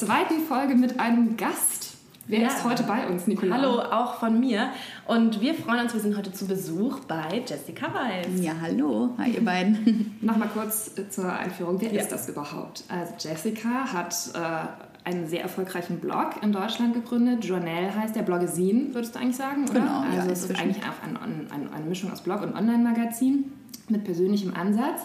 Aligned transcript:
zweiten 0.00 0.40
Folge 0.40 0.76
mit 0.76 0.98
einem 0.98 1.36
Gast. 1.36 1.98
Wer 2.26 2.40
ja. 2.40 2.48
ist 2.48 2.64
heute 2.64 2.84
bei 2.84 3.06
uns, 3.06 3.26
Nicola? 3.26 3.56
Hallo, 3.56 3.80
auch 3.82 4.14
von 4.14 4.40
mir. 4.40 4.70
Und 5.06 5.42
wir 5.42 5.52
freuen 5.52 5.80
uns, 5.80 5.92
wir 5.92 6.00
sind 6.00 6.16
heute 6.16 6.32
zu 6.32 6.46
Besuch 6.46 7.00
bei 7.00 7.42
Jessica 7.46 7.92
Weiß. 7.92 8.40
Ja, 8.40 8.52
hallo. 8.62 9.10
Hi, 9.18 9.32
ihr 9.32 9.44
beiden. 9.44 10.16
Nochmal 10.22 10.48
kurz 10.48 10.96
äh, 10.96 11.10
zur 11.10 11.30
Einführung. 11.30 11.78
Wer 11.80 11.92
ja. 11.92 12.00
ist 12.00 12.10
das 12.10 12.28
überhaupt? 12.30 12.84
Also 12.88 13.12
Jessica 13.18 13.92
hat 13.92 14.14
äh, 14.32 15.06
einen 15.06 15.26
sehr 15.26 15.42
erfolgreichen 15.42 15.98
Blog 15.98 16.36
in 16.40 16.52
Deutschland 16.52 16.94
gegründet. 16.94 17.44
Journal 17.44 17.94
heißt 17.94 18.16
der 18.16 18.22
Bloggesin, 18.22 18.94
würdest 18.94 19.16
du 19.16 19.18
eigentlich 19.18 19.36
sagen, 19.36 19.64
oder? 19.64 19.80
Genau, 19.80 20.00
also 20.00 20.16
ja, 20.16 20.32
es 20.32 20.44
ist 20.44 20.58
eigentlich 20.58 20.82
auch 20.84 21.06
ein, 21.06 21.18
ein, 21.50 21.70
eine 21.74 21.84
Mischung 21.84 22.10
aus 22.10 22.22
Blog 22.22 22.40
und 22.40 22.54
Online-Magazin 22.54 23.52
mit 23.90 24.04
persönlichem 24.04 24.54
Ansatz. 24.54 25.02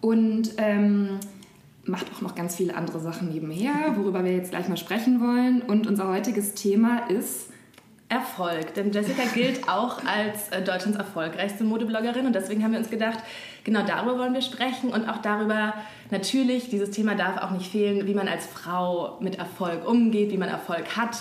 Und 0.00 0.54
ähm, 0.58 1.20
macht 1.86 2.06
auch 2.14 2.20
noch 2.20 2.34
ganz 2.34 2.56
viele 2.56 2.76
andere 2.76 3.00
Sachen 3.00 3.30
nebenher, 3.30 3.94
worüber 3.96 4.24
wir 4.24 4.32
jetzt 4.32 4.50
gleich 4.50 4.68
mal 4.68 4.76
sprechen 4.76 5.20
wollen. 5.20 5.62
Und 5.62 5.86
unser 5.86 6.08
heutiges 6.08 6.54
Thema 6.54 7.08
ist 7.08 7.50
Erfolg. 8.08 8.74
Denn 8.74 8.92
Jessica 8.92 9.22
gilt 9.34 9.68
auch 9.68 10.04
als 10.04 10.48
äh, 10.50 10.62
Deutschlands 10.62 10.98
erfolgreichste 10.98 11.64
Modebloggerin 11.64 12.26
und 12.26 12.34
deswegen 12.34 12.62
haben 12.62 12.72
wir 12.72 12.78
uns 12.78 12.90
gedacht, 12.90 13.18
genau 13.64 13.82
darüber 13.84 14.18
wollen 14.18 14.34
wir 14.34 14.42
sprechen 14.42 14.90
und 14.90 15.08
auch 15.08 15.18
darüber, 15.18 15.74
natürlich, 16.10 16.68
dieses 16.68 16.90
Thema 16.90 17.14
darf 17.14 17.38
auch 17.38 17.50
nicht 17.50 17.70
fehlen, 17.70 18.06
wie 18.06 18.14
man 18.14 18.28
als 18.28 18.46
Frau 18.46 19.18
mit 19.20 19.38
Erfolg 19.38 19.88
umgeht, 19.88 20.30
wie 20.30 20.38
man 20.38 20.48
Erfolg 20.48 20.96
hat. 20.96 21.16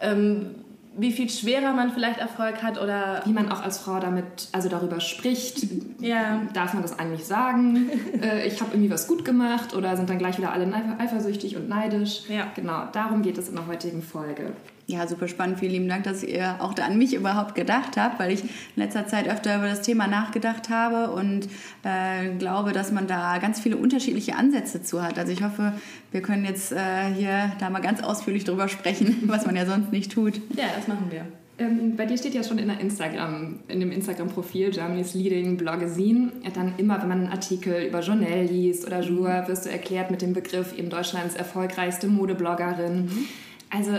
Ähm, 0.00 0.54
wie 0.98 1.12
viel 1.12 1.30
schwerer 1.30 1.72
man 1.72 1.90
vielleicht 1.92 2.18
Erfolg 2.18 2.62
hat 2.62 2.80
oder 2.80 3.22
wie 3.24 3.32
man 3.32 3.50
auch 3.50 3.62
als 3.62 3.78
Frau 3.78 4.00
damit 4.00 4.48
also 4.52 4.68
darüber 4.68 5.00
spricht 5.00 5.66
ja. 6.00 6.42
darf 6.52 6.74
man 6.74 6.82
das 6.82 6.98
eigentlich 6.98 7.24
sagen? 7.24 7.90
Äh, 8.18 8.48
ich 8.48 8.60
habe 8.60 8.72
irgendwie 8.72 8.90
was 8.90 9.06
gut 9.06 9.24
gemacht 9.24 9.76
oder 9.76 9.96
sind 9.96 10.10
dann 10.10 10.18
gleich 10.18 10.38
wieder 10.38 10.50
alle 10.50 10.72
eifersüchtig 10.98 11.56
und 11.56 11.68
neidisch? 11.68 12.22
Ja. 12.28 12.48
Genau 12.56 12.86
darum 12.92 13.22
geht 13.22 13.38
es 13.38 13.48
in 13.48 13.54
der 13.54 13.66
heutigen 13.66 14.02
Folge 14.02 14.52
ja, 14.88 15.06
super 15.06 15.28
spannend. 15.28 15.58
Vielen 15.58 15.72
lieben 15.72 15.88
Dank, 15.88 16.04
dass 16.04 16.24
ihr 16.24 16.56
auch 16.60 16.74
an 16.78 16.96
mich 16.96 17.12
überhaupt 17.12 17.54
gedacht 17.54 17.98
habt, 17.98 18.18
weil 18.18 18.32
ich 18.32 18.42
in 18.42 18.48
letzter 18.76 19.06
Zeit 19.06 19.28
öfter 19.28 19.56
über 19.56 19.68
das 19.68 19.82
Thema 19.82 20.06
nachgedacht 20.06 20.70
habe 20.70 21.12
und 21.12 21.46
äh, 21.84 22.34
glaube, 22.38 22.72
dass 22.72 22.90
man 22.90 23.06
da 23.06 23.36
ganz 23.36 23.60
viele 23.60 23.76
unterschiedliche 23.76 24.34
Ansätze 24.34 24.82
zu 24.82 25.02
hat. 25.02 25.18
Also 25.18 25.30
ich 25.30 25.42
hoffe, 25.42 25.74
wir 26.10 26.22
können 26.22 26.46
jetzt 26.46 26.72
äh, 26.72 27.12
hier 27.14 27.52
da 27.60 27.68
mal 27.68 27.80
ganz 27.80 28.02
ausführlich 28.02 28.44
drüber 28.44 28.66
sprechen, 28.68 29.24
was 29.26 29.44
man 29.44 29.56
ja 29.56 29.66
sonst 29.66 29.92
nicht 29.92 30.10
tut. 30.10 30.40
Ja, 30.56 30.64
das 30.74 30.88
machen 30.88 31.08
wir. 31.10 31.26
Ähm, 31.58 31.94
bei 31.94 32.06
dir 32.06 32.16
steht 32.16 32.32
ja 32.32 32.42
schon 32.42 32.58
in 32.58 32.68
der 32.68 32.80
Instagram, 32.80 33.60
in 33.68 33.80
dem 33.80 33.92
Instagram-Profil 33.92 34.70
Germany's 34.70 35.12
Leading 35.12 35.58
Blogazine, 35.58 36.32
dann 36.54 36.72
immer, 36.78 36.98
wenn 37.02 37.08
man 37.08 37.18
einen 37.24 37.32
Artikel 37.32 37.82
über 37.82 38.00
Journal 38.00 38.44
liest 38.44 38.86
oder 38.86 39.02
Jour, 39.02 39.44
wirst 39.48 39.66
du 39.66 39.70
erklärt 39.70 40.10
mit 40.10 40.22
dem 40.22 40.32
Begriff 40.32 40.72
eben 40.78 40.88
Deutschlands 40.88 41.34
erfolgreichste 41.34 42.06
Modebloggerin. 42.06 43.04
Mhm. 43.04 43.28
Also 43.70 43.92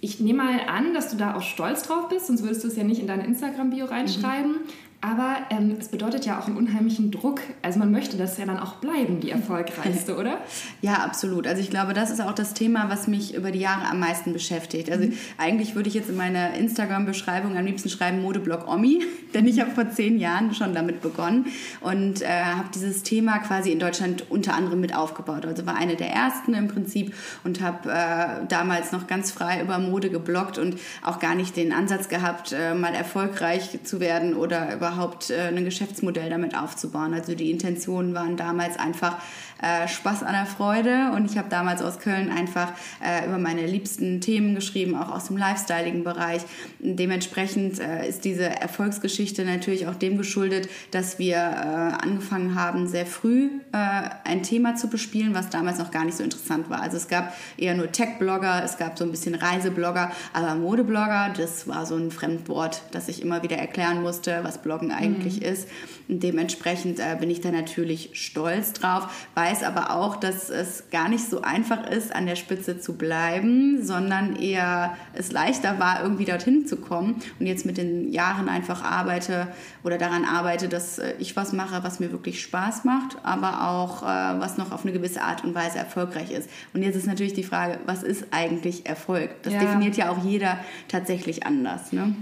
ich 0.00 0.20
nehme 0.20 0.42
mal 0.42 0.60
an, 0.66 0.94
dass 0.94 1.10
du 1.10 1.16
da 1.16 1.34
auch 1.34 1.42
stolz 1.42 1.82
drauf 1.82 2.08
bist, 2.08 2.28
sonst 2.28 2.42
würdest 2.42 2.64
du 2.64 2.68
es 2.68 2.76
ja 2.76 2.84
nicht 2.84 3.00
in 3.00 3.06
deine 3.06 3.24
Instagram-Bio 3.26 3.86
reinschreiben. 3.86 4.52
Mhm. 4.52 4.60
Aber 5.00 5.36
ähm, 5.50 5.76
es 5.78 5.88
bedeutet 5.88 6.26
ja 6.26 6.40
auch 6.40 6.48
einen 6.48 6.56
unheimlichen 6.56 7.12
Druck. 7.12 7.40
Also 7.62 7.78
man 7.78 7.92
möchte 7.92 8.16
das 8.16 8.36
ja 8.36 8.46
dann 8.46 8.58
auch 8.58 8.76
bleiben, 8.76 9.20
die 9.20 9.30
erfolgreichste, 9.30 10.16
oder? 10.18 10.38
Ja, 10.82 10.94
absolut. 11.04 11.46
Also 11.46 11.62
ich 11.62 11.70
glaube, 11.70 11.94
das 11.94 12.10
ist 12.10 12.20
auch 12.20 12.32
das 12.32 12.52
Thema, 12.52 12.90
was 12.90 13.06
mich 13.06 13.32
über 13.32 13.52
die 13.52 13.60
Jahre 13.60 13.88
am 13.88 14.00
meisten 14.00 14.32
beschäftigt. 14.32 14.90
Also 14.90 15.06
mhm. 15.06 15.12
eigentlich 15.36 15.76
würde 15.76 15.88
ich 15.88 15.94
jetzt 15.94 16.08
in 16.08 16.16
meiner 16.16 16.54
Instagram-Beschreibung 16.54 17.56
am 17.56 17.64
liebsten 17.64 17.90
schreiben 17.90 18.22
Modeblog 18.22 18.66
Omi, 18.66 19.04
denn 19.34 19.46
ich 19.46 19.60
habe 19.60 19.70
vor 19.70 19.88
zehn 19.88 20.18
Jahren 20.18 20.52
schon 20.52 20.74
damit 20.74 21.00
begonnen 21.00 21.46
und 21.80 22.22
äh, 22.22 22.26
habe 22.26 22.70
dieses 22.74 23.04
Thema 23.04 23.38
quasi 23.38 23.70
in 23.70 23.78
Deutschland 23.78 24.28
unter 24.30 24.54
anderem 24.54 24.80
mit 24.80 24.96
aufgebaut. 24.96 25.46
Also 25.46 25.64
war 25.64 25.76
eine 25.76 25.94
der 25.94 26.10
ersten 26.10 26.54
im 26.54 26.66
Prinzip 26.66 27.14
und 27.44 27.60
habe 27.60 27.88
äh, 27.88 28.46
damals 28.48 28.90
noch 28.90 29.06
ganz 29.06 29.30
frei 29.30 29.62
über 29.62 29.78
Mode 29.78 30.10
gebloggt 30.10 30.58
und 30.58 30.76
auch 31.04 31.20
gar 31.20 31.36
nicht 31.36 31.56
den 31.56 31.72
Ansatz 31.72 32.08
gehabt, 32.08 32.52
äh, 32.52 32.74
mal 32.74 32.94
erfolgreich 32.94 33.78
zu 33.84 34.00
werden 34.00 34.34
oder 34.34 34.74
über 34.74 34.87
überhaupt 34.88 35.30
äh, 35.30 35.48
ein 35.48 35.64
Geschäftsmodell 35.64 36.30
damit 36.30 36.56
aufzubauen. 36.56 37.14
Also 37.14 37.34
die 37.34 37.50
Intentionen 37.50 38.14
waren 38.14 38.36
damals 38.36 38.78
einfach 38.78 39.18
äh, 39.62 39.86
Spaß 39.86 40.22
an 40.22 40.32
der 40.32 40.46
Freude 40.46 41.12
und 41.14 41.30
ich 41.30 41.36
habe 41.36 41.48
damals 41.48 41.82
aus 41.82 41.98
Köln 41.98 42.30
einfach 42.30 42.72
äh, 43.04 43.26
über 43.26 43.38
meine 43.38 43.66
liebsten 43.66 44.20
Themen 44.20 44.54
geschrieben, 44.54 44.96
auch 44.96 45.10
aus 45.10 45.26
dem 45.26 45.36
Lifestyling-Bereich. 45.36 46.42
Dementsprechend 46.78 47.80
äh, 47.80 48.08
ist 48.08 48.24
diese 48.24 48.44
Erfolgsgeschichte 48.44 49.44
natürlich 49.44 49.86
auch 49.86 49.94
dem 49.94 50.16
geschuldet, 50.16 50.68
dass 50.90 51.18
wir 51.18 51.36
äh, 51.36 51.38
angefangen 51.38 52.54
haben, 52.54 52.88
sehr 52.88 53.06
früh 53.06 53.50
äh, 53.72 54.08
ein 54.24 54.42
Thema 54.42 54.76
zu 54.76 54.88
bespielen, 54.88 55.34
was 55.34 55.50
damals 55.50 55.78
noch 55.78 55.90
gar 55.90 56.04
nicht 56.04 56.16
so 56.16 56.24
interessant 56.24 56.70
war. 56.70 56.80
Also 56.80 56.96
es 56.96 57.08
gab 57.08 57.34
eher 57.56 57.74
nur 57.74 57.92
Tech-Blogger, 57.92 58.62
es 58.64 58.78
gab 58.78 58.98
so 58.98 59.04
ein 59.04 59.10
bisschen 59.10 59.34
Reiseblogger, 59.34 60.12
aber 60.32 60.54
Modeblogger, 60.54 61.34
das 61.36 61.68
war 61.68 61.84
so 61.84 61.96
ein 61.96 62.10
Fremdwort, 62.10 62.82
das 62.92 63.08
ich 63.08 63.22
immer 63.22 63.42
wieder 63.42 63.56
erklären 63.56 64.02
musste, 64.02 64.40
was 64.42 64.58
Bloggen 64.58 64.78
Bloggen 64.78 64.92
eigentlich 64.92 65.40
mhm. 65.40 65.46
ist. 65.46 65.68
Und 66.08 66.22
dementsprechend 66.22 67.00
äh, 67.00 67.16
bin 67.20 67.28
ich 67.28 67.42
da 67.42 67.50
natürlich 67.50 68.10
stolz 68.14 68.72
drauf, 68.72 69.28
weiß 69.34 69.62
aber 69.62 69.94
auch, 69.94 70.16
dass 70.16 70.48
es 70.48 70.84
gar 70.90 71.08
nicht 71.08 71.28
so 71.28 71.42
einfach 71.42 71.86
ist, 71.86 72.14
an 72.14 72.24
der 72.24 72.36
Spitze 72.36 72.80
zu 72.80 72.94
bleiben, 72.94 73.84
sondern 73.84 74.34
eher 74.36 74.96
es 75.12 75.32
leichter 75.32 75.78
war, 75.78 76.02
irgendwie 76.02 76.24
dorthin 76.24 76.66
zu 76.66 76.76
kommen. 76.76 77.16
Und 77.38 77.46
jetzt 77.46 77.66
mit 77.66 77.76
den 77.76 78.10
Jahren 78.10 78.48
einfach 78.48 78.82
arbeite 78.82 79.48
oder 79.84 79.98
daran 79.98 80.24
arbeite, 80.24 80.68
dass 80.68 80.98
äh, 80.98 81.12
ich 81.18 81.36
was 81.36 81.52
mache, 81.52 81.84
was 81.84 82.00
mir 82.00 82.10
wirklich 82.10 82.40
Spaß 82.40 82.84
macht, 82.84 83.18
aber 83.22 83.68
auch 83.68 84.02
äh, 84.02 84.06
was 84.40 84.56
noch 84.56 84.72
auf 84.72 84.84
eine 84.84 84.92
gewisse 84.92 85.22
Art 85.22 85.44
und 85.44 85.54
Weise 85.54 85.78
erfolgreich 85.78 86.30
ist. 86.30 86.48
Und 86.72 86.82
jetzt 86.82 86.96
ist 86.96 87.06
natürlich 87.06 87.34
die 87.34 87.44
Frage, 87.44 87.80
was 87.84 88.02
ist 88.02 88.28
eigentlich 88.30 88.86
Erfolg? 88.86 89.30
Das 89.42 89.52
ja. 89.52 89.60
definiert 89.60 89.96
ja 89.96 90.10
auch 90.10 90.24
jeder 90.24 90.58
tatsächlich 90.88 91.44
anders. 91.44 91.92
Ne? 91.92 92.14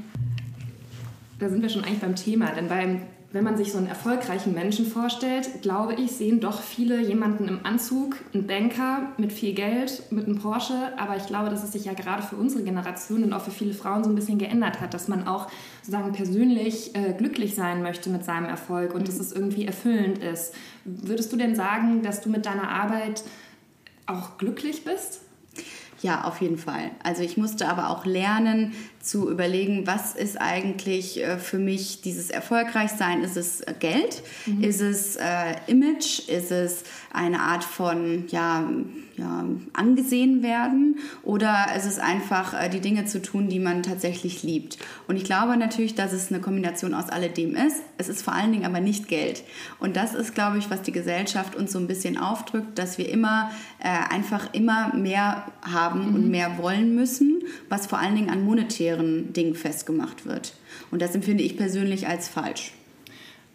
da 1.38 1.48
sind 1.48 1.62
wir 1.62 1.68
schon 1.68 1.84
eigentlich 1.84 2.00
beim 2.00 2.16
Thema, 2.16 2.47
denn 2.53 2.68
beim, 2.68 3.03
wenn 3.36 3.44
man 3.44 3.58
sich 3.58 3.70
so 3.70 3.76
einen 3.76 3.86
erfolgreichen 3.86 4.54
Menschen 4.54 4.86
vorstellt, 4.86 5.60
glaube 5.60 5.92
ich, 5.92 6.12
sehen 6.12 6.41
doch 6.41 6.62
viele 6.62 7.02
jemanden 7.02 7.48
im 7.48 7.66
Anzug, 7.66 8.16
einen 8.32 8.47
Banker 8.47 9.12
mit 9.19 9.30
viel 9.30 9.52
Geld, 9.52 10.10
mit 10.10 10.24
einem 10.24 10.38
Porsche. 10.38 10.94
Aber 10.97 11.19
ich 11.19 11.26
glaube, 11.26 11.50
dass 11.50 11.62
es 11.62 11.72
sich 11.72 11.84
ja 11.84 11.92
gerade 11.92 12.22
für 12.22 12.36
unsere 12.36 12.62
Generation 12.62 13.22
und 13.22 13.34
auch 13.34 13.42
für 13.42 13.50
viele 13.50 13.74
Frauen 13.74 14.04
so 14.04 14.08
ein 14.08 14.16
bisschen 14.16 14.38
geändert 14.38 14.80
hat, 14.80 14.94
dass 14.94 15.06
man 15.06 15.28
auch 15.28 15.50
sozusagen 15.82 16.12
persönlich 16.12 16.94
äh, 16.94 17.12
glücklich 17.12 17.54
sein 17.54 17.82
möchte 17.82 18.08
mit 18.08 18.24
seinem 18.24 18.47
Erfolg 18.47 18.94
und 18.94 19.06
dass 19.06 19.20
es 19.20 19.32
irgendwie 19.32 19.66
erfüllend 19.66 20.16
ist. 20.16 20.54
Würdest 20.86 21.30
du 21.30 21.36
denn 21.36 21.54
sagen, 21.54 22.03
dass 22.03 22.22
du 22.22 22.30
mit 22.30 22.47
deiner 22.47 22.70
Arbeit 22.70 23.22
auch 24.06 24.38
glücklich 24.38 24.82
bist? 24.82 25.20
Ja, 26.03 26.24
auf 26.24 26.41
jeden 26.41 26.58
Fall. 26.58 26.91
Also 27.03 27.22
ich 27.22 27.36
musste 27.36 27.68
aber 27.68 27.91
auch 27.91 28.06
lernen 28.06 28.72
zu 29.06 29.31
überlegen, 29.31 29.87
was 29.87 30.15
ist 30.15 30.41
eigentlich 30.41 31.22
äh, 31.22 31.39
für 31.39 31.59
mich 31.59 32.00
dieses 32.00 32.31
Erfolgreichsein? 32.31 33.22
Ist 33.22 33.37
es 33.37 33.61
äh, 33.61 33.75
Geld? 33.78 34.22
Mhm. 34.47 34.65
Ist 34.65 34.81
es 34.81 35.17
äh, 35.17 35.55
Image? 35.69 36.28
Ist 36.28 36.50
es 36.50 36.83
eine 37.12 37.41
Art 37.41 37.65
von 37.65 38.25
ja, 38.28 38.69
ja, 39.16 39.45
angesehen 39.72 40.43
werden? 40.43 40.99
Oder 41.22 41.69
ist 41.77 41.87
es 41.87 41.99
einfach 41.99 42.61
äh, 42.61 42.69
die 42.69 42.81
Dinge 42.81 43.06
zu 43.06 43.22
tun, 43.22 43.49
die 43.49 43.61
man 43.61 43.83
tatsächlich 43.83 44.43
liebt? 44.43 44.78
Und 45.06 45.16
ich 45.16 45.25
glaube 45.25 45.56
natürlich, 45.56 45.95
dass 45.95 46.12
es 46.12 46.31
eine 46.31 46.41
Kombination 46.41 46.93
aus 46.93 47.09
alledem 47.09 47.55
ist. 47.55 47.83
Es 47.99 48.09
ist 48.09 48.22
vor 48.22 48.34
allen 48.34 48.53
Dingen 48.53 48.66
aber 48.66 48.81
nicht 48.81 49.09
Geld. 49.09 49.45
Und 49.78 49.97
das 49.97 50.15
ist, 50.15 50.34
glaube 50.34 50.59
ich, 50.59 50.69
was 50.69 50.83
die 50.83 50.93
Gesellschaft 50.93 51.55
uns 51.55 51.72
so 51.72 51.78
ein 51.78 51.87
bisschen 51.87 52.19
aufdrückt, 52.19 52.78
dass 52.78 52.99
wir 52.99 53.09
immer 53.09 53.50
äh, 53.78 54.13
einfach 54.13 54.53
immer 54.53 54.95
mehr 54.95 55.45
haben 55.63 56.09
mhm. 56.09 56.15
und 56.15 56.30
mehr 56.30 56.59
wollen 56.59 56.95
müssen, 56.95 57.42
was 57.69 57.86
vor 57.86 57.98
allen 57.98 58.16
Dingen 58.16 58.30
an 58.30 58.45
monetären 58.45 58.96
Dingen 59.03 59.54
festgemacht 59.54 60.27
wird. 60.27 60.54
Und 60.91 61.03
das 61.03 61.15
empfinde 61.15 61.43
ich 61.43 61.57
persönlich 61.57 62.07
als 62.07 62.28
falsch. 62.28 62.72